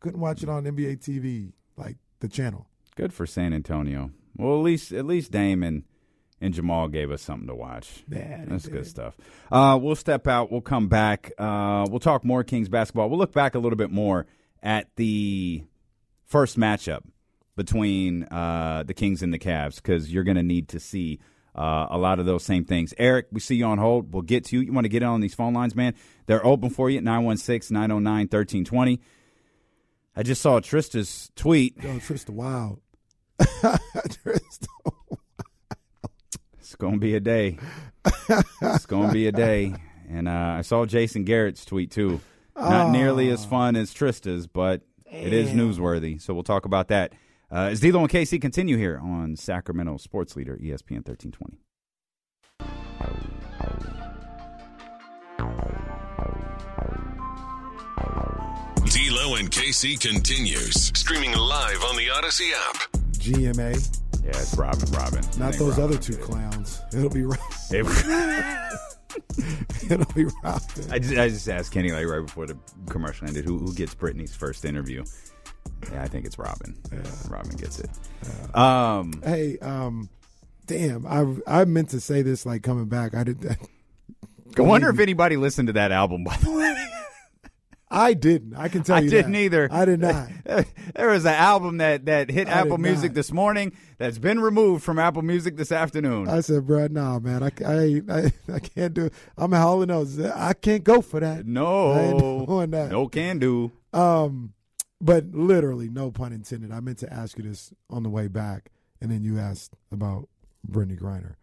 couldn't 0.00 0.20
watch 0.20 0.42
it 0.42 0.48
on 0.48 0.64
NBA 0.64 0.98
TV 0.98 1.52
like 1.76 1.96
the 2.20 2.28
channel. 2.28 2.68
Good 2.94 3.12
for 3.12 3.26
San 3.26 3.52
Antonio. 3.52 4.10
Well, 4.36 4.56
at 4.58 4.62
least 4.62 4.92
at 4.92 5.04
least 5.06 5.32
Dame 5.32 5.62
and, 5.62 5.82
and 6.40 6.54
Jamal 6.54 6.88
gave 6.88 7.10
us 7.10 7.22
something 7.22 7.48
to 7.48 7.54
watch. 7.54 8.04
Yeah, 8.08 8.44
that's 8.46 8.68
good 8.68 8.86
stuff. 8.86 9.16
Uh, 9.50 9.78
we'll 9.80 9.96
step 9.96 10.26
out. 10.28 10.52
We'll 10.52 10.60
come 10.60 10.88
back. 10.88 11.32
Uh, 11.36 11.86
we'll 11.90 11.98
talk 12.00 12.24
more 12.24 12.44
Kings 12.44 12.68
basketball. 12.68 13.08
We'll 13.10 13.18
look 13.18 13.32
back 13.32 13.54
a 13.54 13.58
little 13.58 13.76
bit 13.76 13.90
more 13.90 14.26
at 14.62 14.88
the 14.96 15.64
first 16.24 16.58
matchup 16.58 17.02
between 17.56 18.24
uh, 18.24 18.84
the 18.86 18.94
Kings 18.94 19.22
and 19.22 19.32
the 19.32 19.38
Cavs 19.38 19.76
because 19.76 20.12
you're 20.12 20.24
going 20.24 20.36
to 20.36 20.42
need 20.42 20.68
to 20.68 20.78
see 20.80 21.18
uh, 21.56 21.86
a 21.90 21.98
lot 21.98 22.18
of 22.18 22.26
those 22.26 22.44
same 22.44 22.64
things. 22.64 22.92
Eric, 22.98 23.28
we 23.32 23.40
see 23.40 23.56
you 23.56 23.64
on 23.64 23.78
hold. 23.78 24.12
We'll 24.12 24.22
get 24.22 24.44
to 24.46 24.56
you. 24.56 24.62
You 24.62 24.72
want 24.72 24.84
to 24.84 24.90
get 24.90 25.02
on 25.02 25.20
these 25.20 25.34
phone 25.34 25.54
lines, 25.54 25.74
man? 25.74 25.94
They're 26.26 26.44
open 26.44 26.70
for 26.70 26.90
you 26.90 26.98
at 26.98 27.04
916 27.04 27.74
909 27.74 28.12
1320. 28.24 29.00
I 30.14 30.22
just 30.22 30.42
saw 30.42 30.60
Trista's 30.60 31.30
tweet. 31.34 31.76
Yo, 31.82 31.98
Trista 31.98 32.30
Wild. 32.30 32.80
Trista. 33.40 34.66
It's 36.58 36.74
gonna 36.74 36.98
be 36.98 37.14
a 37.14 37.20
day. 37.20 37.58
it's 38.62 38.86
gonna 38.86 39.12
be 39.12 39.26
a 39.26 39.32
day. 39.32 39.74
And 40.08 40.28
uh, 40.28 40.56
I 40.58 40.62
saw 40.62 40.84
Jason 40.84 41.24
Garrett's 41.24 41.64
tweet 41.64 41.90
too. 41.90 42.20
Not 42.56 42.90
nearly 42.90 43.28
as 43.30 43.44
fun 43.44 43.76
as 43.76 43.92
Trista's, 43.92 44.46
but 44.46 44.82
it 45.04 45.32
is 45.32 45.50
newsworthy. 45.50 46.20
So 46.20 46.34
we'll 46.34 46.42
talk 46.42 46.64
about 46.64 46.88
that. 46.88 47.12
Uh, 47.50 47.68
as 47.70 47.80
D'Lo 47.80 48.00
and 48.00 48.10
KC 48.10 48.40
continue 48.40 48.76
here 48.76 48.98
on 49.02 49.36
Sacramento 49.36 49.96
Sports 49.98 50.36
Leader 50.36 50.56
ESPN 50.56 51.06
1320. 51.06 51.58
D'Lo 58.86 59.34
and 59.36 59.50
KC 59.50 59.98
continues. 60.00 60.86
Streaming 60.98 61.32
live 61.36 61.82
on 61.84 61.96
the 61.96 62.08
Odyssey 62.10 62.50
app. 62.68 62.76
GMA. 63.12 63.74
Yeah, 64.22 64.28
it's 64.30 64.56
Robin. 64.56 64.90
Robin. 64.92 65.22
Not 65.38 65.54
those 65.54 65.78
Robin. 65.78 65.84
other 65.84 65.98
two 65.98 66.16
clowns. 66.16 66.80
It'll 66.94 67.10
be 67.10 67.24
Robin. 67.24 67.44
It'll 69.90 70.12
be 70.14 70.24
Robin. 70.42 70.90
I 70.90 70.98
just, 70.98 71.16
I 71.16 71.28
just 71.28 71.48
asked 71.48 71.72
Kenny 71.72 71.92
like 71.92 72.06
right 72.06 72.24
before 72.24 72.46
the 72.46 72.56
commercial 72.88 73.28
ended, 73.28 73.44
who, 73.44 73.58
who 73.58 73.74
gets 73.74 73.94
Brittney's 73.94 74.34
first 74.34 74.64
interview? 74.64 75.04
Yeah, 75.92 76.02
I 76.02 76.08
think 76.08 76.26
it's 76.26 76.38
Robin. 76.38 76.76
Robin 77.28 77.56
gets 77.56 77.80
it. 77.80 77.90
Um, 78.54 79.22
Hey, 79.24 79.58
um, 79.58 80.08
damn, 80.66 81.06
I 81.06 81.60
I 81.60 81.64
meant 81.64 81.90
to 81.90 82.00
say 82.00 82.22
this 82.22 82.44
like 82.46 82.62
coming 82.62 82.86
back. 82.86 83.14
I 83.14 83.24
did. 83.24 83.44
I 84.58 84.62
wonder 84.62 84.88
if 84.88 84.98
anybody 84.98 85.36
listened 85.36 85.66
to 85.68 85.74
that 85.74 85.92
album. 85.92 86.24
By 86.24 86.36
the 86.38 86.50
way, 86.50 86.86
I 87.88 88.14
didn't. 88.14 88.56
I 88.56 88.68
can 88.68 88.82
tell 88.82 88.96
I 88.96 89.00
you. 89.00 89.06
I 89.06 89.10
didn't 89.10 89.32
that. 89.32 89.38
either. 89.38 89.68
I 89.70 89.84
did 89.84 90.00
not. 90.00 90.28
there 90.94 91.08
was 91.08 91.24
an 91.24 91.34
album 91.34 91.78
that 91.78 92.06
that 92.06 92.30
hit 92.30 92.48
I 92.48 92.52
Apple 92.52 92.78
Music 92.78 93.12
not. 93.12 93.14
this 93.14 93.32
morning 93.32 93.76
that's 93.98 94.18
been 94.18 94.40
removed 94.40 94.82
from 94.82 94.98
Apple 94.98 95.22
Music 95.22 95.56
this 95.56 95.70
afternoon. 95.70 96.28
I 96.28 96.40
said, 96.40 96.66
bro, 96.66 96.88
nah, 96.88 97.20
man, 97.20 97.44
I, 97.44 97.52
I, 97.64 98.02
I, 98.08 98.32
I 98.54 98.58
can't 98.58 98.92
do 98.92 99.06
it. 99.06 99.12
I'm 99.38 99.52
hauling 99.52 99.88
those. 99.88 100.18
I 100.20 100.52
can't 100.54 100.82
go 100.82 101.00
for 101.00 101.20
that. 101.20 101.46
No, 101.46 102.44
no 102.44 103.08
can 103.08 103.38
do. 103.38 103.70
Um, 103.92 104.52
but 105.00 105.26
literally, 105.32 105.88
no 105.88 106.10
pun 106.10 106.32
intended. 106.32 106.72
I 106.72 106.80
meant 106.80 106.98
to 106.98 107.12
ask 107.12 107.36
you 107.38 107.44
this 107.44 107.72
on 107.90 108.02
the 108.02 108.08
way 108.10 108.28
back, 108.28 108.70
and 109.00 109.10
then 109.10 109.22
you 109.22 109.38
asked 109.38 109.74
about 109.92 110.28
Brittney 110.68 110.98
Griner. 110.98 111.34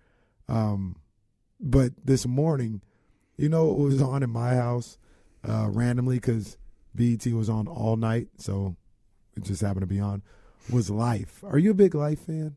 Um, 0.47 0.97
but 1.59 1.93
this 2.03 2.25
morning, 2.27 2.81
you 3.37 3.49
know, 3.49 3.71
it 3.71 3.77
was 3.77 4.01
on 4.01 4.23
in 4.23 4.29
my 4.29 4.55
house 4.55 4.97
uh, 5.47 5.67
randomly 5.71 6.15
because 6.17 6.57
BET 6.95 7.25
was 7.27 7.49
on 7.49 7.67
all 7.67 7.95
night, 7.95 8.27
so 8.37 8.75
it 9.35 9.43
just 9.43 9.61
happened 9.61 9.81
to 9.81 9.87
be 9.87 9.99
on. 9.99 10.21
Was 10.71 10.89
Life? 10.89 11.43
Are 11.45 11.57
you 11.57 11.71
a 11.71 11.75
big 11.75 11.93
Life 11.95 12.25
fan? 12.25 12.55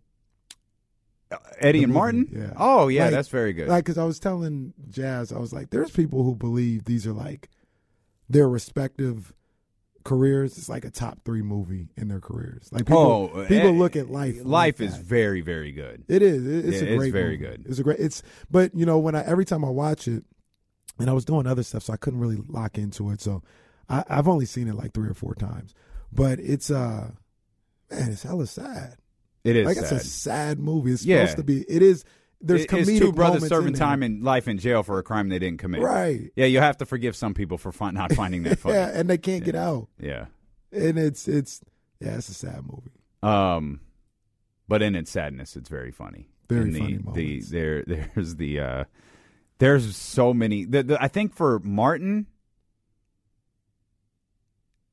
Eddie 1.58 1.78
The 1.80 1.84
and 1.84 1.92
movie, 1.92 1.98
Martin. 1.98 2.28
yeah. 2.32 2.52
Oh 2.56 2.86
yeah, 2.88 3.04
Like- 3.04 3.10
that's 3.12 3.28
very 3.28 3.52
good. 3.52 3.68
Like, 3.68 3.84
because 3.84 3.98
I 3.98 4.04
was 4.04 4.20
telling 4.20 4.74
Jazz, 4.88 5.32
I 5.32 5.38
was 5.38 5.52
like, 5.52 5.70
there's 5.70 5.90
people 5.90 6.22
who 6.22 6.34
believe 6.36 6.84
these 6.84 7.06
are 7.06 7.12
like 7.12 7.48
their 8.28 8.48
respective 8.48 9.32
careers. 10.06 10.56
It's 10.58 10.68
like 10.68 10.84
a 10.84 10.90
top 10.90 11.18
three 11.24 11.42
movie 11.42 11.88
in 11.96 12.08
their 12.08 12.20
careers. 12.20 12.68
Like, 12.72 12.86
people, 12.86 13.30
oh, 13.34 13.46
people 13.46 13.68
eh, 13.70 13.72
look 13.72 13.96
at 13.96 14.08
life. 14.10 14.36
Life 14.44 14.80
like 14.80 14.80
is 14.80 14.96
that. 14.96 15.04
very 15.04 15.40
very 15.40 15.72
good. 15.72 16.04
It 16.08 16.22
is. 16.22 16.46
It- 16.46 16.64
It's 16.66 16.82
Yeah, 16.82 16.88
a 16.88 16.92
it's 16.92 16.98
great. 16.98 17.12
very 17.12 17.38
movie. 17.38 17.56
good. 17.56 17.66
It's 17.68 17.78
a 17.78 17.82
great. 17.82 17.98
It's. 18.00 18.22
But 18.50 18.74
you 18.74 18.86
know, 18.86 18.98
when 18.98 19.14
I 19.14 19.22
every 19.24 19.44
time 19.44 19.64
I 19.64 19.70
watch 19.70 20.08
it, 20.08 20.24
and 20.98 21.10
I 21.10 21.12
was 21.12 21.24
doing 21.24 21.46
other 21.46 21.62
stuff, 21.62 21.82
so 21.82 21.92
I 21.92 21.96
couldn't 21.96 22.20
really 22.20 22.38
lock 22.48 22.78
into 22.78 23.10
it. 23.10 23.20
So 23.20 23.42
I, 23.88 24.04
I've 24.08 24.28
only 24.28 24.46
seen 24.46 24.68
it 24.68 24.74
like 24.74 24.92
three 24.94 25.08
or 25.08 25.14
four 25.14 25.34
times. 25.34 25.74
But 26.12 26.38
it's 26.40 26.70
uh, 26.70 27.10
man, 27.90 28.12
it's 28.12 28.22
hella 28.22 28.46
sad. 28.46 28.96
It 29.44 29.56
is 29.56 29.66
like 29.66 29.76
sad. 29.76 29.92
it's 29.92 29.92
a 29.92 30.08
sad 30.08 30.58
movie. 30.58 30.92
It's 30.92 31.04
Yeah. 31.04 31.20
supposed 31.26 31.36
to 31.38 31.44
be. 31.44 31.62
It 31.68 31.82
is. 31.82 32.04
There's 32.46 32.62
It- 32.62 32.70
comedic 32.70 32.98
two 32.98 33.12
brothers 33.12 33.42
moments 33.42 33.48
serving 33.48 33.72
in 33.74 33.78
time 33.78 34.02
in 34.02 34.22
life 34.22 34.48
in 34.48 34.58
jail 34.58 34.82
for 34.82 34.98
a 34.98 35.02
crime 35.02 35.28
they 35.28 35.38
didn't 35.38 35.58
commit. 35.58 35.80
Right. 35.82 36.30
Yeah, 36.36 36.46
you 36.46 36.60
have 36.60 36.76
to 36.78 36.86
forgive 36.86 37.16
some 37.16 37.34
people 37.34 37.58
for 37.58 37.72
fun, 37.72 37.94
not 37.94 38.12
finding 38.12 38.42
that 38.44 38.58
funny. 38.60 38.74
yeah, 38.76 38.90
and 38.94 39.08
they 39.10 39.18
can't 39.18 39.44
get 39.44 39.54
out. 39.54 39.88
yeah. 40.00 40.26
And 40.72 40.98
it's 40.98 41.26
it's 41.28 41.60
yeah, 42.00 42.16
it's 42.16 42.28
a 42.28 42.34
sad 42.34 42.62
movie. 42.64 42.90
Um, 43.22 43.80
but 44.68 44.82
in 44.82 44.94
its 44.94 45.10
sadness, 45.10 45.56
it's 45.56 45.68
very 45.68 45.90
funny. 45.92 46.28
Very 46.48 46.70
the, 46.70 46.78
funny 46.78 46.98
The 47.14 47.40
there 47.50 47.82
there's 47.84 48.36
the 48.36 48.60
uh, 48.60 48.84
there's 49.58 49.96
so 49.96 50.34
many. 50.34 50.64
The, 50.64 50.82
the, 50.82 51.02
I 51.02 51.08
think 51.08 51.34
for 51.34 51.60
Martin, 51.60 52.26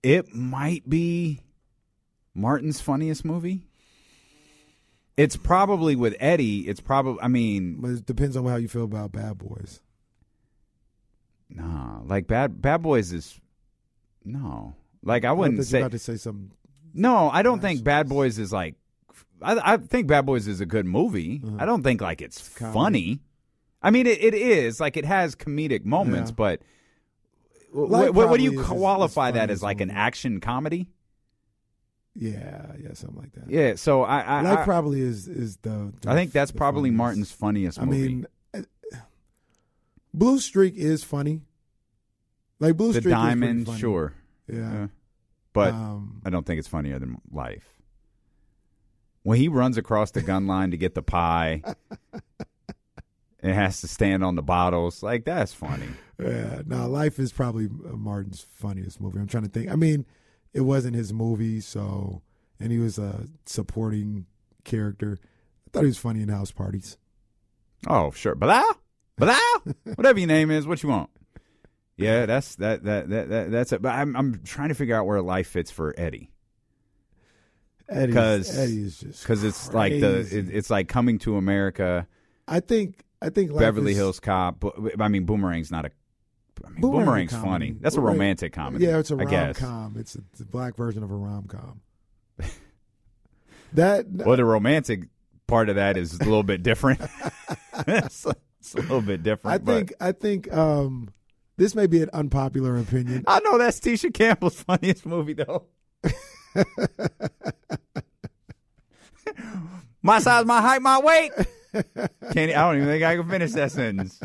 it 0.01 0.33
might 0.33 0.87
be 0.89 1.41
Martin's 2.33 2.81
funniest 2.81 3.23
movie. 3.25 3.67
It's 5.15 5.35
probably 5.35 5.95
with 5.95 6.15
Eddie. 6.19 6.61
It's 6.67 6.79
probably. 6.81 7.21
I 7.21 7.27
mean, 7.27 7.77
But 7.79 7.91
it 7.91 8.05
depends 8.05 8.35
on 8.35 8.45
how 8.45 8.55
you 8.55 8.67
feel 8.67 8.83
about 8.85 9.11
Bad 9.11 9.37
Boys. 9.37 9.79
nah. 11.49 12.01
Like 12.05 12.27
bad 12.27 12.61
Bad 12.61 12.81
Boys 12.81 13.11
is 13.13 13.39
no. 14.25 14.75
Like 15.03 15.25
I 15.25 15.31
wouldn't 15.31 15.57
you 15.57 15.63
say. 15.63 15.79
about 15.79 15.91
to 15.91 15.99
say 15.99 16.17
something. 16.17 16.51
No, 16.93 17.29
I 17.29 17.41
don't 17.43 17.59
think 17.59 17.83
Bad 17.83 18.07
Boys 18.09 18.37
is 18.39 18.51
like. 18.53 18.75
I, 19.41 19.73
I 19.73 19.77
think 19.77 20.07
Bad 20.07 20.25
Boys 20.25 20.47
is 20.47 20.61
a 20.61 20.65
good 20.65 20.85
movie. 20.85 21.41
I 21.57 21.65
don't 21.65 21.83
think 21.83 22.01
like 22.01 22.21
it's 22.21 22.39
Uh-huh. 22.61 22.71
funny. 22.71 23.19
I 23.81 23.91
mean, 23.91 24.07
it, 24.07 24.23
it 24.23 24.33
is 24.33 24.79
like 24.79 24.95
it 24.95 25.03
has 25.05 25.35
comedic 25.35 25.83
moments, 25.85 26.29
Yeah. 26.31 26.35
but 26.35 26.61
wh- 27.73 27.89
Life 27.89 28.13
what, 28.13 28.37
do 28.37 28.43
you 28.43 28.51
probably 28.53 28.61
is 28.61 28.65
qualify 28.67 29.31
that 29.31 29.49
as 29.49 29.61
like 29.61 29.81
an 29.81 29.91
action 29.91 30.39
comedy? 30.39 30.87
Yeah, 32.15 32.73
yeah, 32.81 32.93
something 32.93 33.19
like 33.19 33.33
that. 33.33 33.49
Yeah, 33.49 33.75
so 33.75 34.03
I 34.03 34.21
I, 34.21 34.41
Life 34.41 34.59
I, 34.59 34.63
probably 34.65 35.01
is 35.01 35.27
is 35.27 35.57
the. 35.57 35.91
the 36.01 36.09
I 36.11 36.13
think 36.13 36.31
that's 36.31 36.51
probably 36.51 36.89
funniest. 36.89 36.97
Martin's 36.97 37.31
funniest 37.31 37.79
I 37.79 37.85
movie. 37.85 38.07
mean, 38.07 38.27
uh, 38.53 38.61
Blue 40.13 40.39
Streak 40.39 40.75
is 40.75 41.03
funny. 41.03 41.41
Like 42.59 42.77
Blue 42.77 42.93
the 42.93 42.99
Streak, 43.01 43.13
Diamond, 43.13 43.61
is 43.61 43.65
pretty 43.65 43.65
funny. 43.65 43.79
sure, 43.79 44.13
Yeah, 44.47 44.57
Yeah. 44.73 44.87
but 45.53 45.73
Um, 45.73 46.21
I 46.23 46.29
don't 46.29 46.45
think 46.45 46.59
it's 46.59 46.67
funnier 46.67 46.99
than 46.99 47.17
Life. 47.31 47.67
When 49.23 49.39
he 49.39 49.47
runs 49.47 49.77
across 49.77 50.11
the 50.11 50.21
gun 50.21 50.45
line 50.47 50.69
to 50.71 50.77
get 50.77 50.93
the 50.95 51.01
pie, 51.01 51.63
and 53.41 53.53
has 53.53 53.81
to 53.81 53.87
stand 53.87 54.23
on 54.23 54.35
the 54.35 54.41
bottles, 54.43 55.01
like 55.01 55.25
that's 55.25 55.53
funny. 55.53 55.87
Yeah, 56.19 56.61
no, 56.65 56.87
Life 56.87 57.17
is 57.19 57.31
probably 57.33 57.65
uh, 57.65 57.93
Martin's 57.97 58.41
funniest 58.41 59.01
movie. 59.01 59.19
I'm 59.19 59.27
trying 59.27 59.43
to 59.43 59.49
think. 59.49 59.71
I 59.71 59.75
mean, 59.75 60.05
it 60.53 60.61
wasn't 60.61 60.95
his 60.95 61.11
movie, 61.13 61.59
so 61.59 62.21
and 62.59 62.71
he 62.71 62.77
was 62.77 62.97
a 62.97 63.27
supporting 63.45 64.25
character. 64.63 65.19
I 65.67 65.69
thought 65.71 65.81
he 65.81 65.87
was 65.87 65.97
funny 65.97 66.21
in 66.21 66.29
House 66.29 66.51
Parties. 66.51 66.97
Oh, 67.87 68.11
sure. 68.11 68.35
Blah, 68.35 68.63
blah, 69.17 69.37
whatever 69.95 70.19
your 70.19 70.27
name 70.27 70.51
is, 70.51 70.65
what 70.65 70.81
you 70.83 70.89
want. 70.89 71.09
Yeah, 71.97 72.25
that's 72.25 72.55
that 72.55 72.83
that 72.85 73.09
that, 73.09 73.29
that 73.29 73.51
that's 73.51 73.71
it. 73.73 73.81
But 73.81 73.93
I'm 73.93 74.15
I'm 74.15 74.41
trying 74.43 74.69
to 74.69 74.75
figure 74.75 74.95
out 74.95 75.05
where 75.05 75.21
life 75.21 75.47
fits 75.47 75.69
for 75.69 75.93
Eddie 75.97 76.31
Eddie, 77.89 78.07
because 78.07 78.57
Eddie 78.57 78.83
is 78.83 78.97
just 78.97 79.23
because 79.23 79.43
it's 79.43 79.73
like 79.73 79.93
the 79.99 80.19
it, 80.19 80.49
it's 80.49 80.69
like 80.69 80.87
coming 80.87 81.19
to 81.19 81.37
America, 81.37 82.07
I 82.47 82.61
think 82.61 83.03
I 83.21 83.29
think 83.29 83.55
Beverly 83.55 83.91
is- 83.91 83.97
Hills 83.97 84.19
Cop. 84.19 84.63
I 84.99 85.07
mean, 85.07 85.25
Boomerang's 85.25 85.71
not 85.71 85.85
a. 85.85 85.91
I 86.65 86.69
mean, 86.69 86.81
Boomerang's 86.81 87.05
Boomerang's 87.05 87.31
comedy. 87.31 87.49
funny. 87.49 87.79
That's 87.81 87.95
a 87.95 88.01
romantic 88.01 88.53
comedy. 88.53 88.85
Yeah, 88.85 88.99
it's 88.99 89.11
a 89.11 89.15
rom 89.15 89.53
com. 89.53 89.95
It's 89.97 90.15
a, 90.15 90.19
it's 90.31 90.41
a 90.41 90.45
black 90.45 90.75
version 90.75 91.03
of 91.03 91.11
a 91.11 91.15
rom 91.15 91.47
com. 91.47 91.81
that 93.73 94.05
Well, 94.09 94.37
the 94.37 94.45
romantic 94.45 95.01
part 95.47 95.69
of 95.69 95.75
that 95.75 95.97
is 95.97 96.13
a 96.13 96.23
little 96.23 96.43
bit 96.43 96.63
different. 96.63 97.01
it's, 97.87 98.25
it's 98.59 98.73
a 98.75 98.81
little 98.81 99.01
bit 99.01 99.23
different. 99.23 99.55
I 99.55 99.57
but- 99.57 99.73
think 99.73 99.93
I 99.99 100.11
think 100.11 100.53
um, 100.53 101.09
this 101.57 101.75
may 101.75 101.87
be 101.87 102.01
an 102.01 102.09
unpopular 102.13 102.77
opinion. 102.77 103.23
I 103.27 103.39
know 103.41 103.57
that's 103.57 103.79
Tisha 103.79 104.13
Campbell's 104.13 104.61
funniest 104.61 105.05
movie 105.05 105.33
though. 105.33 105.65
my 110.01 110.19
size, 110.19 110.45
my 110.45 110.61
height, 110.61 110.81
my 110.81 110.99
weight. 110.99 111.31
Can't 111.73 112.51
I 112.51 112.67
don't 112.67 112.75
even 112.77 112.87
think 112.87 113.03
I 113.03 113.15
can 113.15 113.27
finish 113.29 113.51
that 113.53 113.71
sentence. 113.71 114.19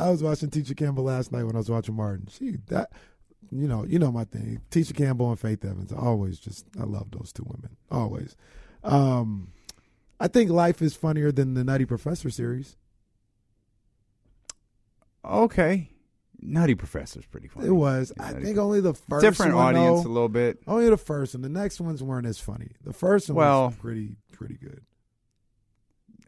I 0.00 0.10
was 0.10 0.22
watching 0.22 0.50
Tisha 0.50 0.76
Campbell 0.76 1.04
last 1.04 1.30
night 1.32 1.44
when 1.44 1.54
I 1.54 1.58
was 1.58 1.70
watching 1.70 1.94
Martin. 1.94 2.26
She 2.30 2.56
that 2.68 2.90
you 3.50 3.68
know 3.68 3.84
you 3.84 3.98
know 3.98 4.10
my 4.12 4.24
thing. 4.24 4.60
Tisha 4.70 4.94
Campbell 4.96 5.30
and 5.30 5.38
Faith 5.38 5.64
Evans. 5.64 5.92
I 5.92 5.96
always 5.98 6.38
just 6.38 6.66
I 6.78 6.84
love 6.84 7.10
those 7.10 7.32
two 7.32 7.44
women. 7.46 7.76
Always. 7.90 8.36
Um, 8.82 9.52
I 10.18 10.28
think 10.28 10.50
Life 10.50 10.80
is 10.82 10.94
funnier 10.96 11.30
than 11.32 11.54
the 11.54 11.64
Nutty 11.64 11.84
Professor 11.84 12.30
series. 12.30 12.76
Okay. 15.24 15.90
Nutty 16.42 16.74
Professor's 16.74 17.26
pretty 17.26 17.48
funny. 17.48 17.66
It 17.66 17.72
was. 17.72 18.12
I 18.18 18.32
think 18.32 18.56
only 18.56 18.80
the 18.80 18.94
first 18.94 19.22
Different 19.22 19.54
one, 19.54 19.76
audience 19.76 20.04
though- 20.04 20.10
a 20.10 20.12
little 20.12 20.28
bit. 20.30 20.58
Only 20.66 20.88
the 20.88 20.96
first 20.96 21.34
one. 21.34 21.42
The 21.42 21.50
next 21.50 21.80
ones 21.80 22.02
weren't 22.02 22.26
as 22.26 22.40
funny. 22.40 22.70
The 22.82 22.94
first 22.94 23.28
one 23.28 23.36
Well- 23.36 23.66
was 23.66 23.76
pretty 23.76 24.16
pretty 24.32 24.54
good. 24.56 24.80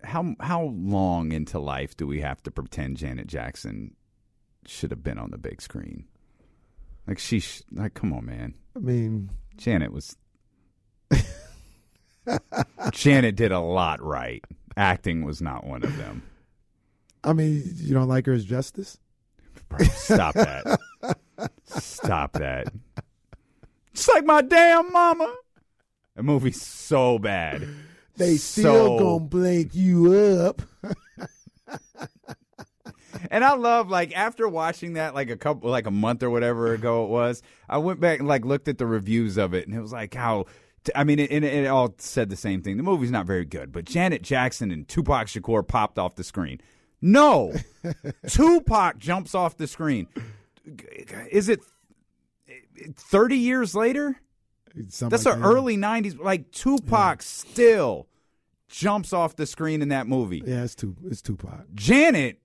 How 0.05 0.35
how 0.41 0.73
long 0.77 1.33
into 1.33 1.59
life 1.59 1.97
do 1.97 2.07
we 2.07 2.21
have 2.21 2.43
to 2.45 2.51
pretend 2.51 2.97
Janet 2.97 3.27
Jackson 3.27 3.95
should 4.67 4.91
have 4.91 5.03
been 5.03 5.19
on 5.19 5.31
the 5.31 5.39
big 5.39 5.61
screen? 5.63 6.07
Like 7.07 7.19
she 7.19 7.41
sh- 7.41 7.63
like 7.73 7.95
come 7.95 8.13
on 8.13 8.27
man. 8.27 8.55
I 8.77 8.81
mean, 8.81 9.31
Janet 9.57 9.93
was 9.93 10.17
Janet 12.93 13.37
did 13.37 13.53
a 13.53 13.61
lot 13.61 14.03
right. 14.03 14.45
Acting 14.77 15.25
was 15.25 15.43
not 15.43 15.67
one 15.67 15.83
of 15.83 15.97
them. 15.97 16.23
I 17.25 17.33
mean, 17.33 17.63
you 17.77 17.95
don't 17.95 18.09
like 18.09 18.27
her 18.27 18.33
as 18.33 18.45
Justice? 18.45 18.99
Bro, 19.69 19.85
stop 19.87 20.35
that. 20.35 20.79
stop 21.65 22.33
that. 22.35 22.69
It's 23.93 24.09
like 24.09 24.25
my 24.25 24.43
damn 24.43 24.91
mama. 24.93 25.33
That 26.17 26.23
movie's 26.25 26.61
so 26.61 27.19
bad. 27.19 27.67
They 28.17 28.37
So- 28.37 28.61
still 28.63 28.99
gonna 28.99 29.21
blank 29.25 29.75
you 29.75 30.13
up. 30.13 30.63
and 33.31 33.45
I 33.45 33.55
love 33.55 33.89
like 33.89 34.17
after 34.17 34.49
watching 34.49 34.95
that 34.95 35.15
like 35.15 35.31
a 35.31 35.37
couple 35.37 35.71
like 35.71 35.87
a 35.87 35.91
month 35.91 36.23
or 36.23 36.31
whatever 36.31 36.73
ago 36.75 37.05
it 37.05 37.11
was, 37.11 37.43
I 37.69 37.79
went 37.79 38.01
back 38.01 38.19
and 38.19 38.29
like 38.29 38.45
looked 38.45 38.69
at 38.69 38.79
the 38.79 38.87
reviews 38.87 39.37
of 39.39 39.55
it, 39.55 39.67
and 39.67 39.77
it 39.77 39.81
was 39.81 39.93
like 39.93 40.15
how. 40.15 40.47
I 40.97 41.05
mean, 41.05 41.21
it, 41.21 41.31
it, 41.31 41.45
it 41.45 41.67
all 41.69 41.95
said 41.99 42.29
the 42.29 42.35
same 42.35 42.61
thing. 42.61 42.77
The 42.77 42.83
movie's 42.83 43.13
not 43.13 43.25
very 43.25 43.45
good, 43.45 43.71
but 43.71 43.85
Janet 43.85 44.23
Jackson 44.23 44.73
and 44.73 44.89
Tupac 44.89 45.29
Shakur 45.29 45.67
popped 45.67 45.97
off 45.97 46.17
the 46.17 46.25
screen. 46.25 46.61
No, 47.01 47.53
Tupac 48.29 48.99
jumps 48.99 49.33
off 49.33 49.57
the 49.57 49.69
screen. 49.69 50.09
Is 51.31 51.49
it 51.49 51.61
thirty 52.97 53.37
years 53.39 53.75
later? 53.77 54.17
That's 54.75 55.03
like 55.03 55.11
the 55.11 55.19
that. 55.19 55.41
early 55.43 55.77
'90s. 55.77 56.19
Like 56.19 56.51
Tupac 56.53 57.23
still 57.23 58.09
jumps 58.69 59.13
off 59.13 59.37
the 59.37 59.47
screen 59.47 59.83
in 59.83 59.89
that 59.89 60.07
movie. 60.07 60.43
Yeah, 60.45 60.65
it's 60.65 60.75
too. 60.75 60.97
It's 61.05 61.23
Tupac. 61.23 61.67
Janet, 61.75 62.41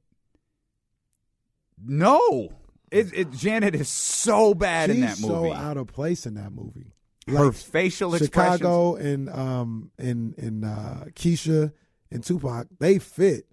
no, 1.86 2.50
it, 2.92 3.14
it, 3.14 3.32
Janet 3.32 3.76
is 3.76 3.90
so 3.90 4.54
bad 4.54 4.90
in 4.90 5.02
that 5.02 5.20
movie. 5.20 5.50
so 5.50 5.54
out 5.54 5.78
of 5.78 5.88
place 5.88 6.26
in 6.26 6.36
that 6.36 6.52
movie. 6.52 6.94
Her 7.28 7.52
facial 7.52 8.16
expressions. 8.16 8.60
Chicago 8.60 8.96
and 8.96 9.30
um 9.30 9.92
and 9.98 10.38
and 10.38 10.64
uh, 10.64 11.06
Keisha 11.14 11.74
and 12.10 12.24
Tupac, 12.24 12.68
they 12.80 13.00
fit. 13.00 13.48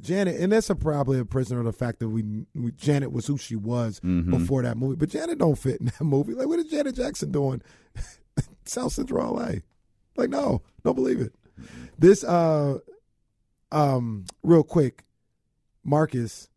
Janet, 0.00 0.40
and 0.40 0.50
that's 0.52 0.70
a, 0.70 0.74
probably 0.74 1.18
a 1.18 1.24
prisoner 1.24 1.60
of 1.60 1.66
the 1.66 1.72
fact 1.72 1.98
that 2.00 2.08
we, 2.08 2.46
we 2.54 2.72
Janet 2.72 3.12
was 3.12 3.26
who 3.26 3.36
she 3.38 3.56
was 3.56 4.00
Mhm. 4.00 4.30
before 4.30 4.62
that 4.62 4.76
movie. 4.76 4.96
But 4.96 5.10
Janet 5.10 5.38
don't 5.38 5.56
fit 5.58 5.80
in 5.80 5.86
that 5.86 6.02
movie. 6.02 6.34
Like, 6.34 6.48
what 6.48 6.58
is 6.58 6.66
Janet 6.66 6.96
Jackson 6.96 7.30
doing? 7.30 7.62
South 8.64 8.92
Central 8.92 9.34
LA. 9.34 9.52
Like, 10.16 10.30
no, 10.30 10.62
don't 10.84 10.94
believe 10.94 11.20
it. 11.20 11.34
This 11.98 12.24
uh 12.24 12.78
um 13.70 14.24
real 14.42 14.62
quick, 14.62 15.04
Marcus, 15.84 16.48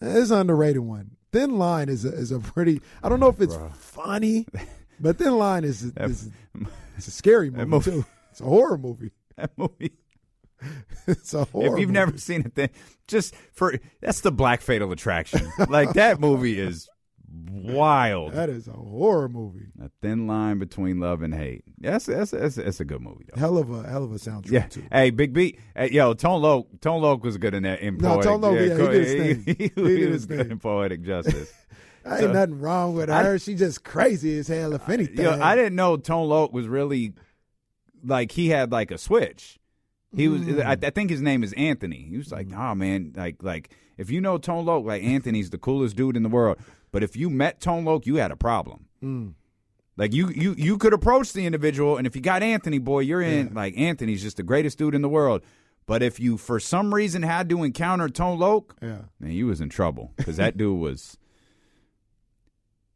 is 0.00 0.30
an 0.30 0.38
underrated 0.40 0.82
one. 0.82 1.12
Thin 1.32 1.58
Line 1.58 1.88
is 1.88 2.04
a, 2.04 2.12
is 2.12 2.32
a 2.32 2.40
pretty. 2.40 2.80
I 3.02 3.08
don't 3.08 3.20
know 3.20 3.28
if 3.28 3.40
it's 3.40 3.56
funny, 3.76 4.46
but 4.98 5.18
Thin 5.18 5.36
Line 5.36 5.64
is 5.64 5.84
is 5.98 6.30
it's 6.96 7.06
a 7.08 7.10
scary 7.10 7.50
movie, 7.50 7.64
movie- 7.66 7.90
too. 7.90 8.04
It's 8.30 8.40
a 8.40 8.44
horror 8.44 8.78
movie. 8.78 9.12
That 9.36 9.52
movie. 9.56 9.92
It's 11.06 11.32
a 11.34 11.44
horror. 11.44 11.74
If 11.74 11.80
you've 11.80 11.90
never 11.90 12.18
seen 12.18 12.42
it, 12.42 12.54
then 12.54 12.68
just 13.06 13.34
for 13.52 13.74
that's 14.02 14.20
the 14.20 14.30
Black 14.32 14.60
Fatal 14.60 14.92
Attraction. 14.92 15.50
like 15.68 15.94
that 15.94 16.20
movie 16.20 16.58
is 16.58 16.88
wild. 17.50 18.32
that 18.32 18.50
is 18.50 18.68
a 18.68 18.72
horror 18.72 19.28
movie. 19.28 19.68
A 19.82 19.90
thin 20.02 20.26
line 20.26 20.58
between 20.58 21.00
love 21.00 21.22
and 21.22 21.34
hate. 21.34 21.64
That's 21.78 22.06
that's 22.06 22.32
that's, 22.32 22.56
that's 22.56 22.80
a 22.80 22.84
good 22.84 23.00
movie 23.00 23.24
though. 23.32 23.40
Hell 23.40 23.56
of 23.58 23.70
a 23.70 23.88
hell 23.88 24.04
of 24.04 24.12
a 24.12 24.16
soundtrack 24.16 24.50
Yeah. 24.50 24.66
too. 24.66 24.84
Hey, 24.92 25.10
Big 25.10 25.32
B. 25.32 25.58
Hey, 25.74 25.90
yo, 25.92 26.12
Tone 26.14 26.42
Loc. 26.42 26.66
Tone 26.80 27.00
Loc 27.00 27.24
was 27.24 27.38
good 27.38 27.54
in 27.54 27.62
that. 27.62 27.80
In 27.80 27.96
No, 27.96 28.14
poetic, 28.14 28.24
Tone 28.24 28.40
Loc, 28.42 28.54
yeah, 28.54 28.60
he 28.60 28.68
did 28.68 28.92
his 28.92 29.12
thing. 29.44 29.44
He, 29.46 29.52
He 29.82 29.82
he 29.82 29.96
did 29.96 30.10
was 30.10 30.14
his 30.22 30.26
good 30.26 30.38
thing. 30.42 30.50
in 30.50 30.58
poetic 30.58 31.02
justice. 31.02 31.50
I 32.04 32.20
ain't 32.20 32.32
nothing 32.32 32.58
wrong 32.60 32.94
with 32.94 33.08
her. 33.08 33.34
I- 33.34 33.36
she 33.38 33.54
just 33.54 33.84
crazy 33.84 34.38
as 34.38 34.48
hell. 34.48 34.72
If 34.74 34.88
anything, 34.88 35.24
Yo, 35.24 35.38
I 35.40 35.54
didn't 35.56 35.74
know 35.76 35.96
Tone 35.96 36.28
Loc 36.28 36.52
was 36.52 36.66
really 36.68 37.14
like 38.04 38.32
he 38.32 38.48
had 38.48 38.70
like 38.72 38.90
a 38.90 38.98
switch. 38.98 39.57
He 40.14 40.28
was. 40.28 40.40
Mm. 40.42 40.64
I, 40.64 40.72
I 40.86 40.90
think 40.90 41.10
his 41.10 41.20
name 41.20 41.42
is 41.44 41.52
Anthony. 41.54 42.06
He 42.08 42.16
was 42.16 42.32
like, 42.32 42.46
"Nah, 42.48 42.74
man. 42.74 43.12
Like, 43.14 43.42
like 43.42 43.70
if 43.98 44.10
you 44.10 44.20
know 44.20 44.38
Tone 44.38 44.64
Loc, 44.64 44.84
like 44.86 45.02
Anthony's 45.02 45.50
the 45.50 45.58
coolest 45.58 45.96
dude 45.96 46.16
in 46.16 46.22
the 46.22 46.28
world. 46.28 46.58
But 46.90 47.02
if 47.02 47.14
you 47.16 47.28
met 47.28 47.60
Tone 47.60 47.84
Loc, 47.84 48.06
you 48.06 48.16
had 48.16 48.30
a 48.30 48.36
problem. 48.36 48.86
Mm. 49.02 49.34
Like 49.98 50.14
you, 50.14 50.28
you, 50.30 50.54
you 50.56 50.78
could 50.78 50.92
approach 50.94 51.32
the 51.32 51.44
individual, 51.44 51.96
and 51.98 52.06
if 52.06 52.14
you 52.16 52.22
got 52.22 52.42
Anthony, 52.42 52.78
boy, 52.78 53.00
you're 53.00 53.20
in. 53.20 53.52
Like 53.52 53.76
Anthony's 53.76 54.22
just 54.22 54.36
the 54.38 54.42
greatest 54.42 54.78
dude 54.78 54.94
in 54.94 55.02
the 55.02 55.08
world. 55.08 55.42
But 55.86 56.02
if 56.02 56.20
you, 56.20 56.36
for 56.38 56.60
some 56.60 56.94
reason, 56.94 57.22
had 57.22 57.48
to 57.50 57.62
encounter 57.62 58.08
Tone 58.08 58.38
Loc, 58.38 58.76
Yeah. 58.80 59.02
man, 59.20 59.32
you 59.32 59.46
was 59.46 59.60
in 59.60 59.68
trouble 59.70 60.12
because 60.16 60.36
that 60.36 60.56
dude 60.56 60.78
was. 60.78 61.18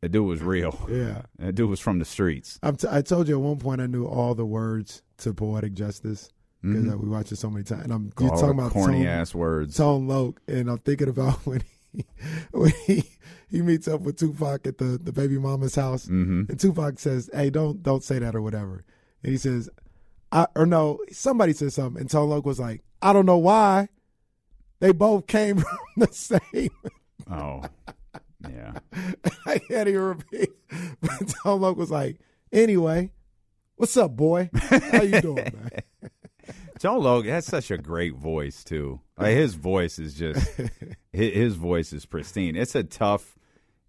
That 0.01 0.11
dude 0.11 0.27
was 0.27 0.43
real. 0.43 0.87
Yeah. 0.91 1.23
That 1.39 1.55
dude 1.55 1.71
was 1.71 1.79
from 1.81 1.99
the 2.01 2.05
streets. 2.05 2.59
I'm 2.63 2.77
t- 2.77 2.89
I 2.91 3.03
told 3.03 3.29
you 3.29 3.37
at 3.37 3.41
one 3.43 3.59
point 3.59 3.81
I 3.81 3.87
knew 3.87 4.05
all 4.05 4.35
the 4.35 4.45
words 4.47 5.03
to 5.19 5.33
Poetic 5.33 5.75
Justice 5.75 6.31
because 6.63 6.85
Mhm. 6.85 7.01
we 7.03 7.09
watched 7.09 7.33
it 7.33 7.37
so 7.37 7.51
many 7.51 7.65
times. 7.65 7.85
And 7.85 7.93
I'm 7.93 8.13
you're 8.21 8.31
talking 8.31 8.51
about 8.51 8.73
corny 8.73 8.99
Tone- 8.99 9.07
ass 9.07 9.35
words. 9.35 9.77
Tone 9.77 10.07
Loc, 10.07 10.41
and 10.47 10.69
I'm 10.71 10.79
thinking 10.79 11.09
about 11.09 11.35
when 11.47 11.63
he 11.93 12.05
when 12.53 12.73
he, 12.87 13.05
he 13.49 13.61
meets 13.63 13.87
up 13.89 14.01
with 14.03 14.17
Tupac 14.17 14.67
at 14.67 14.79
the, 14.79 14.99
the 15.03 15.13
baby 15.13 15.39
mama's 15.39 15.75
house, 15.75 16.07
Mhm. 16.07 16.49
and 16.49 16.59
Tupac 16.61 16.99
says, 16.99 17.29
"Hey, 17.35 17.51
don't 17.51 17.83
don't 17.83 18.03
say 18.05 18.19
that 18.19 18.35
or 18.35 18.41
whatever," 18.43 18.85
and 19.23 19.33
he 19.33 19.39
says, 19.39 19.69
"I 20.31 20.47
or 20.57 20.65
no, 20.67 21.01
somebody 21.11 21.53
said 21.53 21.73
something," 21.73 22.01
and 22.01 22.09
Tone 22.11 22.31
Loc 22.31 22.47
was 22.47 22.59
like, 22.61 22.83
"I 23.03 23.13
don't 23.13 23.27
know 23.27 23.39
why." 23.39 23.89
They 24.81 24.93
both 24.93 25.27
came 25.27 25.57
from 25.59 25.79
the 25.97 26.09
same. 26.13 26.71
Oh, 27.31 27.63
yeah. 28.51 28.73
I 29.47 29.59
can't 29.59 29.89
even 29.89 30.03
repeat. 30.03 30.51
But 31.01 31.33
Tone 31.45 31.61
Loc 31.61 31.77
was 31.77 31.91
like, 31.91 32.19
"Anyway, 32.53 33.13
what's 33.77 33.97
up, 33.97 34.17
boy? 34.17 34.51
How 34.53 35.03
you 35.03 35.21
doing, 35.21 35.37
man?" 35.37 35.71
Tone 36.83 37.03
Loc 37.03 37.24
has 37.26 37.47
such 37.47 37.70
a 37.70 37.78
great 37.78 38.14
voice 38.14 38.64
too. 38.64 39.01
Like 39.16 39.37
his 39.37 39.55
voice 39.55 39.99
is 39.99 40.14
just 40.14 40.61
his, 41.12 41.55
voice 41.55 41.93
is 41.93 42.05
pristine. 42.07 42.57
It's 42.57 42.74
a 42.74 42.83
tough 42.83 43.39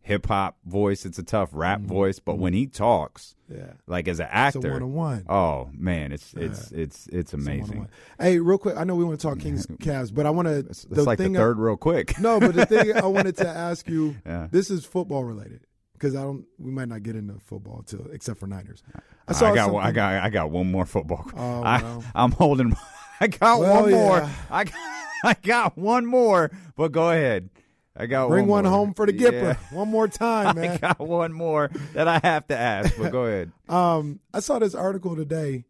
hip 0.01 0.27
hop 0.27 0.57
voice. 0.65 1.05
It's 1.05 1.17
a 1.17 1.23
tough 1.23 1.49
rap 1.53 1.81
voice, 1.81 2.19
but 2.19 2.37
when 2.37 2.53
he 2.53 2.67
talks, 2.67 3.35
Mm-hmm. 3.51 3.59
Yeah. 3.61 3.73
like 3.87 4.07
as 4.07 4.19
an 4.19 4.27
It's 4.27 4.55
actor, 4.55 4.71
one-on-one. 4.71 5.25
oh 5.29 5.69
man, 5.73 6.11
it's 6.13 6.33
it's 6.33 6.71
it's 6.71 7.07
it's 7.07 7.33
amazing. 7.33 7.61
One-on-one. 7.79 7.89
Hey, 8.19 8.39
real 8.39 8.57
quick, 8.57 8.77
I 8.77 8.83
know 8.83 8.95
we 8.95 9.03
want 9.03 9.19
to 9.19 9.27
talk 9.27 9.39
Kings 9.39 9.65
Cavs, 9.81 10.13
but 10.13 10.25
I 10.25 10.29
want 10.31 10.47
to. 10.47 10.59
It's 10.59 10.87
like 10.89 11.19
the 11.19 11.29
third 11.29 11.59
real 11.59 11.75
quick. 11.77 12.17
No, 12.19 12.39
but 12.39 12.55
the 12.55 12.65
thing 12.65 12.95
I 12.95 13.05
wanted 13.05 13.35
to 13.37 13.47
ask 13.69 13.87
you, 13.89 14.15
Yeah. 14.25 14.47
this 14.49 14.71
is 14.71 14.85
football 14.85 15.23
related 15.23 15.59
because 15.93 16.15
I 16.15 16.21
don't. 16.21 16.45
We 16.57 16.71
might 16.71 16.87
not 16.89 17.03
get 17.03 17.15
into 17.15 17.39
football 17.39 17.83
till 17.85 18.07
except 18.11 18.39
for 18.39 18.47
Niners. 18.47 18.83
I, 19.27 19.33
saw 19.33 19.51
I 19.51 19.55
got 19.55 19.71
one, 19.71 19.85
I 19.85 19.91
got 19.91 20.13
I 20.23 20.29
got 20.29 20.51
one 20.51 20.69
more 20.71 20.85
football. 20.85 21.25
Oh, 21.35 21.63
I, 21.65 21.81
no. 21.81 22.03
I'm 22.15 22.31
holding. 22.31 22.75
I 23.19 23.27
got 23.27 23.59
Well, 23.59 23.81
one 23.83 23.91
more. 23.91 24.17
yeah. 24.17 24.29
I 24.49 24.63
got, 24.65 24.73
I 25.23 25.35
got 25.41 25.77
one 25.77 26.05
more. 26.05 26.51
But 26.75 26.91
go 26.91 27.09
ahead. 27.09 27.49
I 27.95 28.07
got 28.07 28.27
Bring 28.29 28.47
one, 28.47 28.63
more. 28.63 28.71
home 28.73 28.93
for 28.95 29.05
the 29.05 29.13
Gipper 29.13 29.53
Yeah. 29.53 29.57
one 29.77 29.87
more 29.87 30.07
time, 30.07 30.55
man. 30.55 30.71
I 30.71 30.77
got 30.77 30.99
one 30.99 31.31
more 31.31 31.69
that 31.93 32.07
I 32.07 32.19
have 32.23 32.47
to 32.47 32.57
ask. 32.57 32.97
But 32.97 33.11
go 33.11 33.25
ahead. 33.25 33.51
Um, 33.69 34.19
I 34.33 34.39
saw 34.39 34.57
this 34.57 34.73
article 34.73 35.15
today 35.15 35.65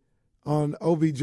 on 0.45 0.75
OBJ. 0.81 1.21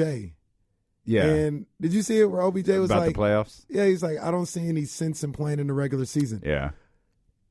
Yeah. 1.07 1.25
And 1.25 1.65
did 1.81 1.95
you 1.95 2.03
see 2.03 2.21
it 2.21 2.27
where 2.27 2.43
OBJ 2.43 2.69
was 2.69 2.91
About 2.91 3.07
like, 3.07 3.15
the 3.15 3.19
playoffs. 3.19 3.65
Yeah, 3.71 3.87
he's 3.87 4.03
like, 4.03 4.19
I 4.23 4.31
don't 4.31 4.45
see 4.47 4.69
any 4.69 4.85
sense 4.85 5.25
in 5.25 5.33
playing 5.33 5.59
in 5.59 5.67
the 5.69 5.73
regular 5.73 6.05
season. 6.05 6.43
Yeah. 6.45 6.71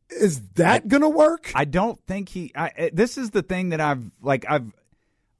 Is 0.10 0.42
that 0.56 0.88
gonna 0.88 1.10
work? 1.10 1.52
I 1.54 1.66
don't 1.66 2.00
think 2.08 2.30
he. 2.30 2.52
I, 2.56 2.72
eh, 2.76 2.90
this 2.92 3.18
is 3.18 3.30
the 3.30 3.44
thing 3.44 3.70
that 3.70 3.80
I've 3.80 4.12
like. 4.22 4.46
I've 4.50 4.74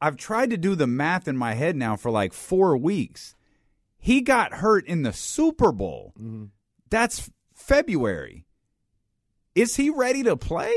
I've 0.02 0.16
tried 0.16 0.52
to 0.52 0.58
do 0.58 0.76
the 0.76 0.88
math 0.88 1.28
in 1.28 1.36
my 1.36 1.54
head 1.54 1.76
now 1.76 1.96
for 1.96 2.12
like 2.12 2.34
four 2.34 2.78
weeks. 2.78 3.36
He 3.98 4.22
got 4.22 4.54
hurt 4.54 4.86
in 4.88 5.02
the 5.02 5.12
Super 5.12 5.72
Bowl. 5.72 6.14
Mm-hmm. 6.18 6.46
That's 6.90 7.30
February. 7.54 8.46
Is 9.56 9.76
he 9.76 9.90
ready 9.90 10.24
to 10.24 10.38
play? 10.38 10.74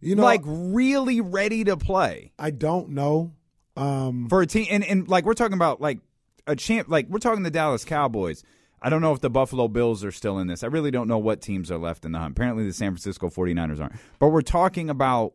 You 0.00 0.14
know, 0.14 0.22
like 0.22 0.42
really 0.44 1.20
ready 1.20 1.64
to 1.64 1.76
play 1.76 2.32
I 2.38 2.50
don't 2.50 2.90
know. 2.90 3.32
Um, 3.76 4.28
for 4.28 4.42
a 4.42 4.46
team, 4.46 4.66
and, 4.70 4.84
and 4.84 5.08
like 5.08 5.24
we're 5.24 5.34
talking 5.34 5.54
about 5.54 5.80
like 5.80 6.00
a 6.46 6.56
champ. 6.56 6.88
Like 6.88 7.08
we're 7.08 7.18
talking 7.18 7.44
the 7.44 7.50
Dallas 7.50 7.84
Cowboys. 7.84 8.42
I 8.80 8.90
don't 8.90 9.00
know 9.02 9.12
if 9.12 9.20
the 9.20 9.30
Buffalo 9.30 9.68
Bills 9.68 10.04
are 10.04 10.12
still 10.12 10.38
in 10.38 10.46
this. 10.46 10.62
I 10.62 10.68
really 10.68 10.90
don't 10.90 11.08
know 11.08 11.18
what 11.18 11.40
teams 11.40 11.70
are 11.70 11.78
left 11.78 12.04
in 12.04 12.12
the 12.12 12.18
hunt. 12.18 12.32
Apparently, 12.32 12.64
the 12.64 12.72
San 12.72 12.92
Francisco 12.92 13.28
49ers 13.28 13.80
aren't. 13.80 13.94
But 14.18 14.28
we're 14.28 14.42
talking 14.42 14.88
about 14.90 15.34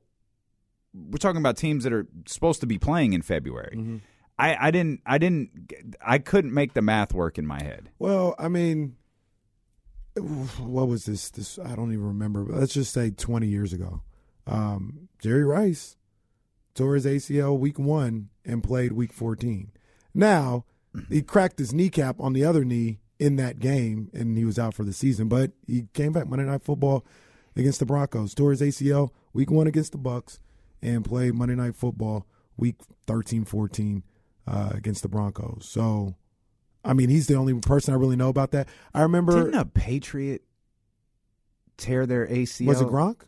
we're 0.94 1.18
talking 1.18 1.42
about 1.42 1.58
teams 1.58 1.84
that 1.84 1.94
are 1.94 2.08
supposed 2.28 2.62
to 2.62 2.68
be 2.68 2.78
playing 2.78 3.14
in 3.14 3.22
February. 3.22 3.76
Mm-hmm. 3.76 3.98
I, 4.38 4.68
I 4.68 4.72
didn't 4.72 5.02
I 5.06 5.18
didn't 5.18 5.72
I 6.06 6.18
couldn't 6.18 6.54
make 6.54 6.74
the 6.74 6.82
math 6.82 7.14
work 7.14 7.38
in 7.38 7.46
my 7.46 7.62
head. 7.62 7.90
Well, 8.00 8.36
I 8.40 8.48
mean, 8.48 8.96
what 10.16 10.88
was 10.88 11.06
this? 11.06 11.30
This 11.30 11.60
I 11.60 11.76
don't 11.76 11.92
even 11.92 12.06
remember. 12.06 12.44
But 12.44 12.58
let's 12.58 12.74
just 12.74 12.94
say 12.94 13.12
twenty 13.12 13.48
years 13.48 13.74
ago, 13.74 14.02
um, 14.48 15.10
Jerry 15.20 15.44
Rice 15.44 15.98
tore 16.74 16.96
his 16.96 17.06
ACL 17.06 17.58
week 17.58 17.78
one 17.78 18.30
and 18.44 18.64
played 18.64 18.94
week 18.94 19.14
fourteen. 19.14 19.72
Now 20.14 20.66
he 21.10 21.22
cracked 21.22 21.60
his 21.60 21.74
kneecap 21.74 22.20
on 22.20 22.34
the 22.34 22.46
other 22.46 22.64
knee 22.64 23.00
in 23.20 23.36
that 23.38 23.60
game, 23.60 24.10
and 24.14 24.38
he 24.38 24.46
was 24.46 24.60
out 24.60 24.74
for 24.74 24.84
the 24.84 24.94
season. 24.94 25.28
But 25.28 25.52
he 25.68 25.88
came 25.94 26.12
back 26.12 26.28
Monday 26.28 26.46
Night 26.46 26.64
Football 26.64 27.06
against 27.56 27.80
the 27.80 27.86
Broncos, 27.86 28.34
tore 28.34 28.52
his 28.52 28.62
ACL 28.62 29.10
week 29.34 29.52
one 29.52 29.68
against 29.68 29.92
the 29.92 29.98
Bucs, 29.98 30.40
and 30.82 31.06
played 31.06 31.36
Monday 31.36 31.56
Night 31.56 31.76
Football 31.76 32.26
week 32.58 32.76
13, 33.08 33.46
14 33.46 34.04
uh, 34.48 34.72
against 34.74 35.02
the 35.02 35.10
Broncos. 35.10 35.66
So. 35.68 36.16
I 36.86 36.92
mean, 36.92 37.08
he's 37.08 37.28
the 37.28 37.36
only 37.36 37.54
person 37.62 37.94
I 37.94 37.98
really 37.98 38.18
know 38.18 38.28
about 38.28 38.52
that. 38.52 38.68
I 38.94 39.04
remember. 39.04 39.46
Didn't 39.46 39.58
a 39.58 39.64
Patriot 39.64 40.44
tear 41.78 42.06
their 42.06 42.28
ACL? 42.28 42.68
was 42.68 42.82
it 42.82 42.88
Gronk? 42.88 43.22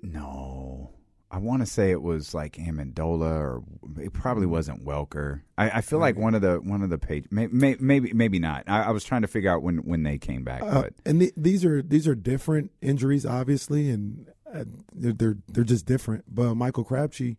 No, 0.00 0.92
I, 1.30 1.38
want 1.38 1.62
to 1.62 1.66
say 1.66 1.90
it 1.90 2.02
was 2.02 2.34
like 2.34 2.54
Amendola, 2.54 3.38
or 3.38 3.62
it 4.00 4.12
probably 4.12 4.46
wasn't 4.46 4.84
Welker. 4.84 5.42
I, 5.56 5.70
I 5.70 5.80
feel 5.80 5.98
like 5.98 6.16
one 6.16 6.34
of 6.34 6.42
the 6.42 6.56
one 6.56 6.82
of 6.82 6.90
the 6.90 6.98
page, 6.98 7.26
may, 7.30 7.46
may, 7.48 7.76
maybe 7.78 8.12
maybe 8.12 8.38
not. 8.38 8.64
I, 8.66 8.84
I 8.84 8.90
was 8.90 9.04
trying 9.04 9.22
to 9.22 9.28
figure 9.28 9.50
out 9.50 9.62
when 9.62 9.78
when 9.78 10.02
they 10.02 10.18
came 10.18 10.44
back, 10.44 10.62
Uh, 10.62 10.82
but 10.82 10.94
and 11.04 11.20
the, 11.20 11.32
these 11.36 11.64
are 11.64 11.82
these 11.82 12.06
are 12.08 12.14
different 12.14 12.70
injuries, 12.80 13.26
obviously, 13.26 13.90
and 13.90 14.28
uh, 14.52 14.64
they're, 14.94 15.12
they're 15.12 15.36
they're 15.48 15.64
just 15.64 15.86
different. 15.86 16.24
But 16.32 16.54
Michael 16.54 16.84
Crabtree 16.84 17.36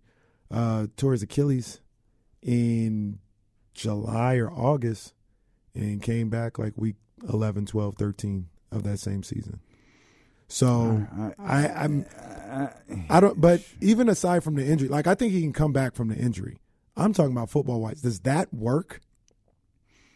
uh, 0.51 0.87
tore 0.95 1.13
his 1.13 1.23
Achilles 1.23 1.81
in 2.41 3.19
July 3.73 4.35
or 4.35 4.51
August, 4.51 5.13
and 5.73 6.01
came 6.01 6.29
back 6.29 6.59
like 6.59 6.73
week 6.75 6.95
11, 7.27 7.65
12, 7.65 7.95
13 7.95 8.47
of 8.71 8.83
that 8.83 8.99
same 8.99 9.23
season. 9.23 9.59
So 10.51 11.05
I, 11.39 11.67
I'm 11.69 12.05
I 13.09 13.19
don't. 13.19 13.39
But 13.39 13.61
even 13.79 14.09
aside 14.09 14.43
from 14.43 14.55
the 14.55 14.65
injury, 14.65 14.89
like 14.89 15.05
I 15.07 15.13
think 15.15 15.31
he 15.31 15.41
can 15.41 15.53
come 15.53 15.71
back 15.71 15.93
from 15.95 16.07
the 16.09 16.15
injury. 16.15 16.57
I'm 16.97 17.13
talking 17.13 17.31
about 17.31 17.49
football 17.49 17.79
wise. 17.79 18.01
Does 18.01 18.19
that 18.21 18.53
work? 18.53 18.99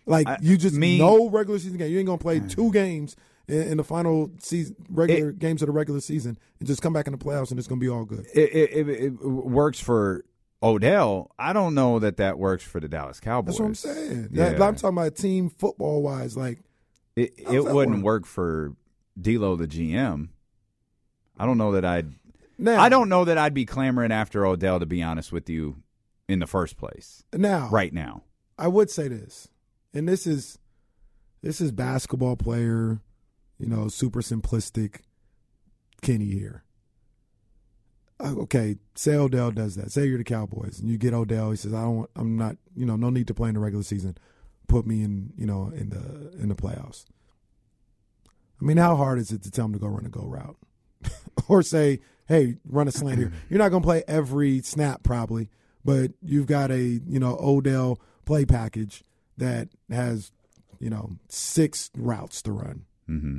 Like 0.05 0.27
I- 0.27 0.37
you 0.41 0.57
just 0.57 0.75
me- 0.75 0.97
no 0.97 1.29
regular 1.29 1.59
season 1.59 1.77
game. 1.77 1.91
You 1.91 1.99
ain't 1.99 2.07
gonna 2.07 2.17
play 2.17 2.39
two 2.41 2.71
games 2.71 3.15
in, 3.47 3.61
in 3.61 3.77
the 3.77 3.83
final 3.83 4.31
season, 4.39 4.75
regular 4.89 5.31
games 5.31 5.61
of 5.61 5.67
the 5.67 5.71
regular 5.71 6.01
season, 6.01 6.37
and 6.59 6.67
just 6.67 6.81
come 6.81 6.93
back 6.93 7.05
in 7.07 7.13
the 7.13 7.19
playoffs 7.23 7.51
and 7.51 7.59
it's 7.59 7.67
gonna 7.67 7.79
be 7.79 7.89
all 7.89 8.03
good. 8.05 8.25
it, 8.33 8.49
it, 8.53 8.87
it, 8.87 8.99
it 9.05 9.09
works 9.23 9.79
for 9.79 10.25
Odell. 10.63 11.29
I 11.37 11.53
don't 11.53 11.75
know 11.75 11.99
that 11.99 12.17
that 12.17 12.37
works 12.39 12.63
for 12.63 12.79
the 12.79 12.87
Dallas 12.87 13.19
Cowboys. 13.19 13.53
That's 13.57 13.59
what 13.59 13.65
I'm 13.67 13.75
saying. 13.75 14.29
Yeah. 14.31 14.49
That- 14.49 14.61
I'm 14.61 14.75
talking 14.75 14.97
about 14.97 15.15
team 15.15 15.49
football 15.49 16.01
wise. 16.01 16.35
Like 16.35 16.59
It, 17.15 17.33
it 17.37 17.63
wouldn't 17.63 17.97
work? 17.97 18.23
work 18.23 18.25
for 18.25 18.73
D'Lo, 19.19 19.55
the 19.55 19.67
GM. 19.67 20.29
I 21.37 21.45
don't 21.45 21.57
know 21.57 21.71
that 21.73 21.85
I'd. 21.85 22.13
now, 22.57 22.81
I 22.81 22.89
don't 22.89 23.09
know 23.09 23.25
that 23.25 23.37
I'd 23.37 23.53
be 23.53 23.65
clamoring 23.65 24.11
after 24.11 24.45
Odell 24.45 24.79
to 24.79 24.85
be 24.85 25.01
honest 25.03 25.31
with 25.31 25.49
you, 25.49 25.77
in 26.27 26.39
the 26.39 26.47
first 26.47 26.77
place. 26.77 27.23
now. 27.33 27.69
Right 27.69 27.93
now, 27.93 28.23
I 28.57 28.67
would 28.67 28.89
say 28.89 29.07
this, 29.07 29.47
and 29.93 30.07
this 30.07 30.25
is 30.27 30.57
this 31.41 31.59
is 31.59 31.71
basketball 31.71 32.35
player, 32.37 33.01
you 33.59 33.67
know, 33.67 33.87
super 33.87 34.21
simplistic 34.21 35.01
Kenny 36.01 36.31
here. 36.31 36.63
Uh, 38.19 38.33
Okay, 38.43 38.77
say 38.95 39.15
Odell 39.15 39.51
does 39.51 39.75
that. 39.75 39.91
Say 39.91 40.05
you're 40.05 40.17
the 40.17 40.23
Cowboys 40.23 40.79
and 40.79 40.89
you 40.89 40.97
get 40.97 41.13
Odell. 41.13 41.51
He 41.51 41.57
says, 41.57 41.73
"I 41.73 41.81
don't. 41.81 41.97
Want, 41.97 42.09
I'm 42.15 42.37
not. 42.37 42.57
You 42.75 42.85
know, 42.85 42.95
no 42.95 43.09
need 43.09 43.27
to 43.27 43.33
play 43.33 43.49
in 43.49 43.55
the 43.55 43.59
regular 43.61 43.83
season. 43.83 44.17
Put 44.67 44.85
me 44.87 45.03
in. 45.03 45.33
You 45.35 45.45
know, 45.45 45.71
in 45.75 45.89
the 45.89 46.41
in 46.41 46.49
the 46.49 46.55
playoffs." 46.55 47.05
I 48.63 48.65
mean, 48.65 48.77
how 48.77 48.95
hard 48.95 49.19
is 49.19 49.29
it 49.31 49.43
to 49.43 49.51
tell 49.51 49.65
him 49.65 49.73
to 49.73 49.79
go 49.79 49.87
run 49.87 50.05
a 50.05 50.09
go 50.09 50.21
route, 50.21 50.55
or 51.49 51.61
say, 51.61 51.99
"Hey, 52.27 52.55
run 52.65 52.87
a 52.87 52.91
slant 52.91 53.17
here"? 53.17 53.33
You're 53.49 53.59
not 53.59 53.69
going 53.69 53.83
to 53.83 53.85
play 53.85 54.03
every 54.07 54.61
snap 54.61 55.03
probably, 55.03 55.49
but 55.83 56.11
you've 56.21 56.45
got 56.45 56.71
a 56.71 56.81
you 56.81 57.19
know 57.19 57.37
Odell 57.41 57.99
play 58.23 58.45
package 58.45 59.03
that 59.37 59.67
has 59.89 60.31
you 60.79 60.89
know 60.89 61.17
six 61.27 61.91
routes 61.97 62.41
to 62.43 62.53
run. 62.53 62.85
mm-hmm. 63.09 63.37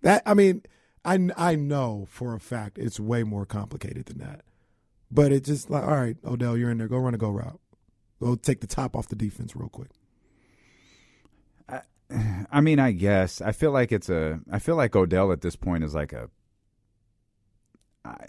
That 0.00 0.22
I 0.24 0.32
mean, 0.32 0.62
I 1.04 1.28
I 1.36 1.54
know 1.56 2.06
for 2.08 2.34
a 2.34 2.40
fact 2.40 2.78
it's 2.78 2.98
way 2.98 3.24
more 3.24 3.44
complicated 3.44 4.06
than 4.06 4.18
that. 4.18 4.40
But 5.10 5.32
it 5.32 5.44
just 5.44 5.68
like, 5.68 5.82
all 5.82 5.96
right, 5.96 6.16
Odell, 6.24 6.56
you're 6.56 6.70
in 6.70 6.78
there. 6.78 6.88
Go 6.88 6.96
run 6.96 7.14
a 7.14 7.18
go 7.18 7.28
route. 7.28 7.60
Go 8.22 8.36
take 8.36 8.60
the 8.60 8.66
top 8.66 8.96
off 8.96 9.08
the 9.08 9.16
defense 9.16 9.54
real 9.54 9.68
quick. 9.68 9.90
I 12.50 12.60
mean, 12.60 12.78
I 12.78 12.92
guess 12.92 13.40
I 13.40 13.52
feel 13.52 13.70
like 13.72 13.92
it's 13.92 14.08
a. 14.08 14.40
I 14.50 14.58
feel 14.58 14.76
like 14.76 14.94
Odell 14.96 15.32
at 15.32 15.40
this 15.40 15.56
point 15.56 15.84
is 15.84 15.94
like 15.94 16.12
a. 16.12 16.28
I, 18.04 18.26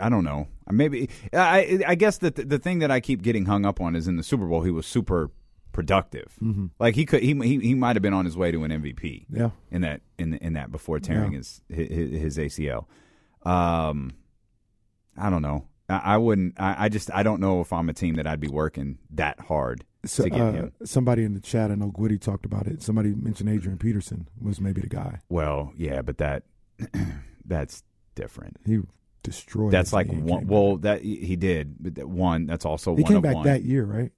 I 0.00 0.08
don't 0.08 0.24
know. 0.24 0.48
Maybe 0.70 1.08
I. 1.32 1.80
I 1.86 1.94
guess 1.94 2.18
that 2.18 2.36
the, 2.36 2.44
the 2.44 2.58
thing 2.58 2.78
that 2.80 2.90
I 2.90 3.00
keep 3.00 3.22
getting 3.22 3.44
hung 3.46 3.64
up 3.66 3.80
on 3.80 3.94
is 3.96 4.08
in 4.08 4.16
the 4.16 4.22
Super 4.22 4.46
Bowl 4.46 4.62
he 4.62 4.70
was 4.70 4.86
super 4.86 5.30
productive. 5.72 6.32
Mm-hmm. 6.42 6.66
Like 6.78 6.94
he 6.94 7.04
could. 7.06 7.22
He 7.22 7.34
he, 7.34 7.58
he 7.60 7.74
might 7.74 7.96
have 7.96 8.02
been 8.02 8.14
on 8.14 8.24
his 8.24 8.36
way 8.36 8.50
to 8.52 8.64
an 8.64 8.70
MVP. 8.70 9.26
Yeah. 9.30 9.50
In 9.70 9.82
that 9.82 10.00
in 10.18 10.34
in 10.34 10.54
that 10.54 10.70
before 10.72 10.98
tearing 11.00 11.32
Yeah. 11.32 11.38
his, 11.38 11.60
his 11.68 12.36
his 12.36 12.38
ACL. 12.38 12.86
Um, 13.42 14.12
I 15.16 15.28
don't 15.30 15.42
know. 15.42 15.66
I, 15.88 15.98
I 16.14 16.16
wouldn't. 16.16 16.58
I, 16.60 16.84
I 16.84 16.88
just. 16.88 17.10
I 17.12 17.22
don't 17.22 17.40
know 17.40 17.60
if 17.60 17.72
I'm 17.72 17.88
a 17.88 17.92
team 17.94 18.14
that 18.14 18.26
I'd 18.26 18.40
be 18.40 18.48
working 18.48 18.98
that 19.10 19.40
hard 19.40 19.84
So, 20.06 20.26
uh, 20.26 20.68
somebody 20.84 21.24
in 21.24 21.34
the 21.34 21.40
chat, 21.40 21.70
I 21.70 21.74
know 21.74 21.90
Gwitty 21.90 22.20
talked 22.20 22.44
about 22.44 22.66
it. 22.66 22.82
Somebody 22.82 23.14
mentioned 23.14 23.48
Adrian 23.48 23.78
Peterson 23.78 24.28
was 24.40 24.60
maybe 24.60 24.80
the 24.80 24.88
guy. 24.88 25.20
Well, 25.28 25.72
yeah, 25.76 26.02
but 26.02 26.18
that 26.18 26.42
that's 27.44 27.82
different. 28.14 28.56
He 28.66 28.80
destroyed. 29.22 29.72
That's 29.72 29.92
like 29.92 30.08
one. 30.08 30.46
Well, 30.46 30.76
that 30.78 31.02
he 31.02 31.36
did. 31.36 31.76
But 31.80 31.94
that 31.96 32.08
one. 32.08 32.46
That's 32.46 32.64
also 32.64 32.94
he 32.96 33.02
one 33.02 33.08
came 33.08 33.16
of 33.18 33.22
back 33.22 33.34
one. 33.36 33.44
that 33.46 33.62
year, 33.62 33.84
right? 33.84 34.10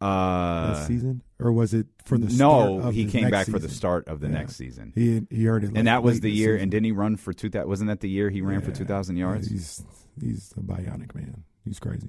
uh, 0.00 0.72
that 0.74 0.86
season, 0.86 1.22
or 1.38 1.52
was 1.52 1.74
it 1.74 1.86
for 2.06 2.16
the 2.16 2.30
start 2.30 2.70
no, 2.70 2.90
he 2.90 3.04
the 3.04 3.10
came 3.12 3.28
back 3.30 3.46
for 3.46 3.58
the 3.58 3.68
start 3.68 4.08
of 4.08 4.20
the 4.20 4.28
Yeah. 4.28 4.32
next 4.32 4.56
season. 4.56 4.92
He 4.94 5.26
he 5.28 5.44
heard 5.44 5.62
it, 5.62 5.68
like 5.68 5.76
and 5.78 5.86
that 5.88 6.02
was 6.02 6.20
the 6.20 6.30
year. 6.30 6.54
season. 6.54 6.62
And 6.62 6.70
didn't 6.70 6.84
he 6.86 6.92
run 6.92 7.16
for 7.16 7.32
two? 7.34 7.50
That 7.50 7.68
wasn't 7.68 7.88
that 7.88 8.00
the 8.00 8.08
year 8.08 8.30
he 8.30 8.40
ran 8.40 8.62
for 8.62 8.72
two 8.72 8.86
thousand 8.86 9.16
yards? 9.16 9.48
He's 9.48 9.84
he's 10.18 10.54
a 10.56 10.60
bionic 10.60 11.14
man. 11.14 11.44
He's 11.66 11.78
crazy. 11.78 12.08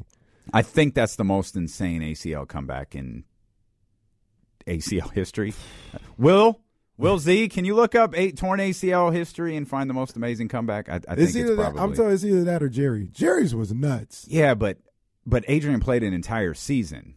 I 0.53 0.61
think 0.61 0.93
that's 0.95 1.15
the 1.15 1.23
most 1.23 1.55
insane 1.55 2.01
ACL 2.01 2.47
comeback 2.47 2.95
in 2.95 3.23
ACL 4.67 5.11
history. 5.13 5.53
Will 6.17 6.61
Will 6.97 7.17
Z, 7.17 7.49
can 7.49 7.65
you 7.65 7.75
look 7.75 7.95
up 7.95 8.13
eight 8.15 8.37
torn 8.37 8.59
ACL 8.59 9.11
history 9.13 9.55
and 9.55 9.67
find 9.67 9.89
the 9.89 9.93
most 9.93 10.15
amazing 10.15 10.47
comeback? 10.49 10.87
I, 10.89 10.95
I 10.95 10.99
think 10.99 11.17
It's 11.19 11.29
it's 11.29 11.35
either 11.37 11.55
that. 11.55 11.73
probably. 11.73 11.81
I'm 11.81 11.93
telling 11.95 12.09
you, 12.11 12.15
it's 12.15 12.25
either 12.25 12.43
that 12.43 12.61
or 12.63 12.69
Jerry. 12.69 13.09
Jerry's 13.11 13.55
was 13.55 13.73
nuts. 13.73 14.25
yeah, 14.29 14.53
but 14.53 14.77
but 15.25 15.43
Adrian 15.47 15.79
played 15.79 16.03
an 16.03 16.13
entire 16.13 16.53
season 16.53 17.15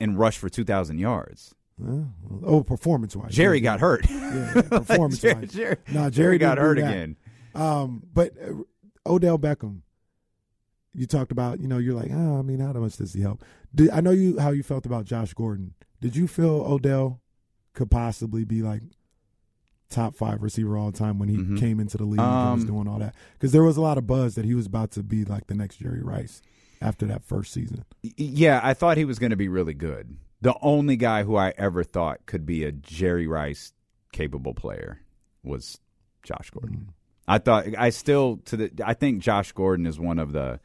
and 0.00 0.18
rushed 0.18 0.38
for 0.38 0.48
two 0.48 0.64
thousand 0.64 0.98
yards. 0.98 1.54
Uh, 1.82 2.02
oh, 2.44 2.62
performance 2.62 3.16
wise, 3.16 3.32
Jerry 3.34 3.60
got 3.60 3.80
hurt. 3.80 4.04
Yeah, 4.08 4.62
performance 4.70 5.18
Jerry, 5.22 5.34
wise. 5.40 5.52
Jerry, 5.52 5.76
No, 5.90 6.10
Jerry 6.10 6.38
got 6.38 6.58
hurt 6.58 6.78
again. 6.78 7.16
Um, 7.54 8.02
but 8.12 8.32
uh, 8.40 8.52
Odell 9.10 9.38
Beckham, 9.38 9.80
you 10.94 11.06
talked 11.06 11.32
about. 11.32 11.60
You 11.60 11.68
know, 11.68 11.78
you're 11.78 11.94
like, 11.94 12.10
oh, 12.12 12.38
I 12.38 12.42
mean, 12.42 12.60
how 12.60 12.72
much 12.72 12.96
does 12.96 13.12
he 13.14 13.22
help? 13.22 13.42
Did, 13.74 13.90
I 13.90 14.00
know 14.00 14.10
you 14.10 14.38
how 14.38 14.50
you 14.50 14.62
felt 14.62 14.86
about 14.86 15.04
Josh 15.04 15.32
Gordon. 15.34 15.74
Did 16.00 16.16
you 16.16 16.26
feel 16.26 16.62
Odell 16.66 17.20
could 17.74 17.90
possibly 17.90 18.44
be 18.44 18.62
like 18.62 18.82
top 19.88 20.14
five 20.16 20.42
receiver 20.42 20.76
all 20.76 20.90
the 20.90 20.98
time 20.98 21.18
when 21.18 21.28
he 21.28 21.36
Mhm. 21.36 21.58
came 21.58 21.78
into 21.78 21.96
the 21.98 22.04
league 22.04 22.20
and 22.20 22.52
was 22.54 22.62
Um, 22.62 22.66
doing 22.66 22.88
all 22.88 22.98
that? 22.98 23.14
Because 23.34 23.52
there 23.52 23.62
was 23.62 23.76
a 23.76 23.80
lot 23.82 23.98
of 23.98 24.06
buzz 24.06 24.34
that 24.36 24.44
he 24.44 24.54
was 24.54 24.66
about 24.66 24.90
to 24.92 25.02
be 25.02 25.24
like 25.24 25.46
the 25.48 25.54
next 25.54 25.76
Jerry 25.78 26.02
Rice 26.02 26.40
after 26.80 27.06
that 27.06 27.22
first 27.24 27.52
season. 27.52 27.84
Yeah, 28.02 28.60
I 28.62 28.74
thought 28.74 28.96
he 28.96 29.04
was 29.04 29.18
going 29.18 29.30
to 29.30 29.36
be 29.36 29.48
really 29.48 29.74
good. 29.74 30.16
The 30.40 30.56
only 30.62 30.96
guy 30.96 31.22
who 31.24 31.36
I 31.36 31.52
ever 31.58 31.84
thought 31.84 32.26
could 32.26 32.44
be 32.46 32.64
a 32.64 32.72
Jerry 32.72 33.26
Rice 33.26 33.72
capable 34.12 34.54
player 34.54 35.00
was 35.44 35.78
Josh 36.22 36.50
Gordon. 36.50 36.90
I 37.28 37.38
thought 37.38 37.66
I 37.78 37.90
still 37.90 38.38
to 38.46 38.56
the 38.56 38.70
I 38.84 38.94
think 38.94 39.22
Josh 39.22 39.52
Gordon 39.52 39.86
is 39.86 40.00
one 40.00 40.18
of 40.18 40.32
the 40.32 40.58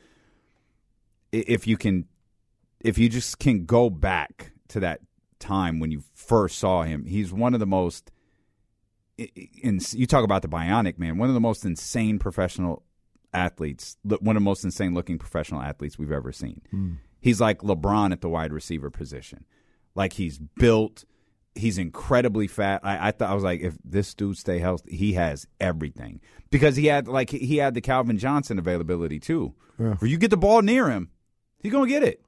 if 1.32 1.68
you 1.68 1.78
can 1.78 2.06
if 2.80 2.98
you 2.98 3.10
just 3.10 3.40
can 3.40 3.66
go 3.66 3.90
back 3.90 4.52
to 4.70 4.80
that 4.80 5.02
time 5.40 5.80
when 5.80 5.92
you 5.92 6.04
first 6.14 6.58
saw 6.58 6.84
him, 6.84 7.06
he's 7.06 7.34
one 7.34 7.54
of 7.54 7.60
the 7.60 7.66
most 7.66 8.12
in 9.18 9.80
you 9.92 10.06
talk 10.06 10.24
about 10.24 10.42
the 10.42 10.48
bionic 10.48 11.00
man, 11.00 11.18
one 11.18 11.28
of 11.28 11.34
the 11.34 11.42
most 11.42 11.66
insane 11.66 12.20
professional 12.20 12.84
athletes, 13.34 13.98
one 14.04 14.36
of 14.36 14.42
the 14.42 14.46
most 14.46 14.64
insane 14.64 14.94
looking 14.94 15.18
professional 15.18 15.62
athletes 15.62 15.98
we've 15.98 16.12
ever 16.12 16.32
seen. 16.32 16.62
Hmm. 16.70 16.94
He's 17.20 17.42
like 17.42 17.60
LeBron 17.60 18.12
at 18.12 18.22
the 18.22 18.30
wide 18.30 18.54
receiver 18.54 18.90
position. 18.90 19.46
Like 19.96 20.14
he's 20.14 20.38
built, 20.38 21.04
he's 21.56 21.80
incredibly 21.80 22.48
fat. 22.48 22.82
I, 22.84 23.08
I 23.08 23.12
thought 23.12 23.32
I 23.32 23.34
was 23.34 23.44
like, 23.44 23.62
if 23.62 23.76
this 23.84 24.14
dude 24.14 24.38
stay 24.38 24.60
healthy, 24.60 24.96
he 24.96 25.14
has 25.14 25.48
everything 25.60 26.22
because 26.52 26.76
he 26.76 26.86
had 26.86 27.08
like 27.08 27.32
he 27.32 27.58
had 27.58 27.74
the 27.74 27.82
Calvin 27.82 28.20
Johnson 28.20 28.60
availability 28.60 29.20
too. 29.20 29.56
Yeah. 29.80 29.96
Where 29.96 30.10
you 30.10 30.18
get 30.18 30.30
the 30.30 30.38
ball 30.38 30.62
near 30.62 30.90
him, 30.90 31.10
he's 31.68 31.74
gonna 31.74 31.88
get 31.88 32.03
it. 32.03 32.22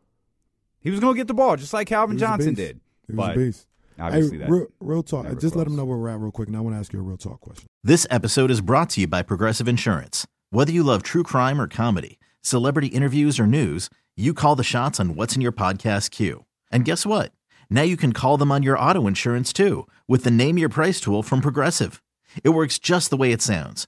He 0.81 0.91
was 0.91 0.99
gonna 0.99 1.15
get 1.15 1.27
the 1.27 1.33
ball 1.33 1.55
just 1.55 1.73
like 1.73 1.87
Calvin 1.87 2.17
He 2.17 2.23
was 2.23 2.23
a 2.23 2.25
Johnson 2.25 2.53
did. 2.53 2.79
He 3.07 3.15
was 3.15 3.27
but 3.27 3.35
a 3.35 3.39
beast. 3.39 3.67
obviously 3.97 4.37
hey, 4.37 4.43
that 4.43 4.51
real, 4.51 4.67
real 4.81 5.03
talk. 5.03 5.23
never 5.23 5.39
Just 5.39 5.55
let 5.55 5.65
him 5.65 5.75
know 5.75 5.85
where 5.85 5.97
we're 5.97 6.09
at 6.09 6.19
real 6.19 6.31
quick, 6.31 6.49
and 6.49 6.57
I 6.57 6.59
want 6.59 6.75
to 6.75 6.79
ask 6.79 6.91
you 6.91 6.99
a 6.99 7.01
real 7.01 7.17
talk 7.17 7.39
question. 7.39 7.67
This 7.83 8.05
episode 8.09 8.51
is 8.51 8.59
brought 8.61 8.89
to 8.91 9.01
you 9.01 9.07
by 9.07 9.21
Progressive 9.23 9.67
Insurance. 9.67 10.27
Whether 10.49 10.71
you 10.71 10.83
love 10.83 11.03
true 11.03 11.23
crime 11.23 11.61
or 11.61 11.67
comedy, 11.67 12.19
celebrity 12.41 12.87
interviews 12.87 13.39
or 13.39 13.47
news, 13.47 13.89
you 14.17 14.33
call 14.33 14.55
the 14.57 14.63
shots 14.63 14.99
on 14.99 15.15
what's 15.15 15.35
in 15.35 15.41
your 15.41 15.53
podcast 15.53 16.11
queue. 16.11 16.45
And 16.71 16.83
guess 16.83 17.05
what? 17.05 17.31
Now 17.69 17.83
you 17.83 17.95
can 17.95 18.11
call 18.11 18.35
them 18.35 18.51
on 18.51 18.63
your 18.63 18.77
auto 18.77 19.07
insurance 19.07 19.53
too 19.53 19.87
with 20.07 20.23
the 20.25 20.31
Name 20.31 20.57
Your 20.57 20.69
Price 20.69 20.99
tool 20.99 21.23
from 21.23 21.39
Progressive. 21.39 22.03
It 22.43 22.49
works 22.49 22.77
just 22.77 23.09
the 23.09 23.17
way 23.17 23.31
it 23.31 23.41
sounds. 23.41 23.87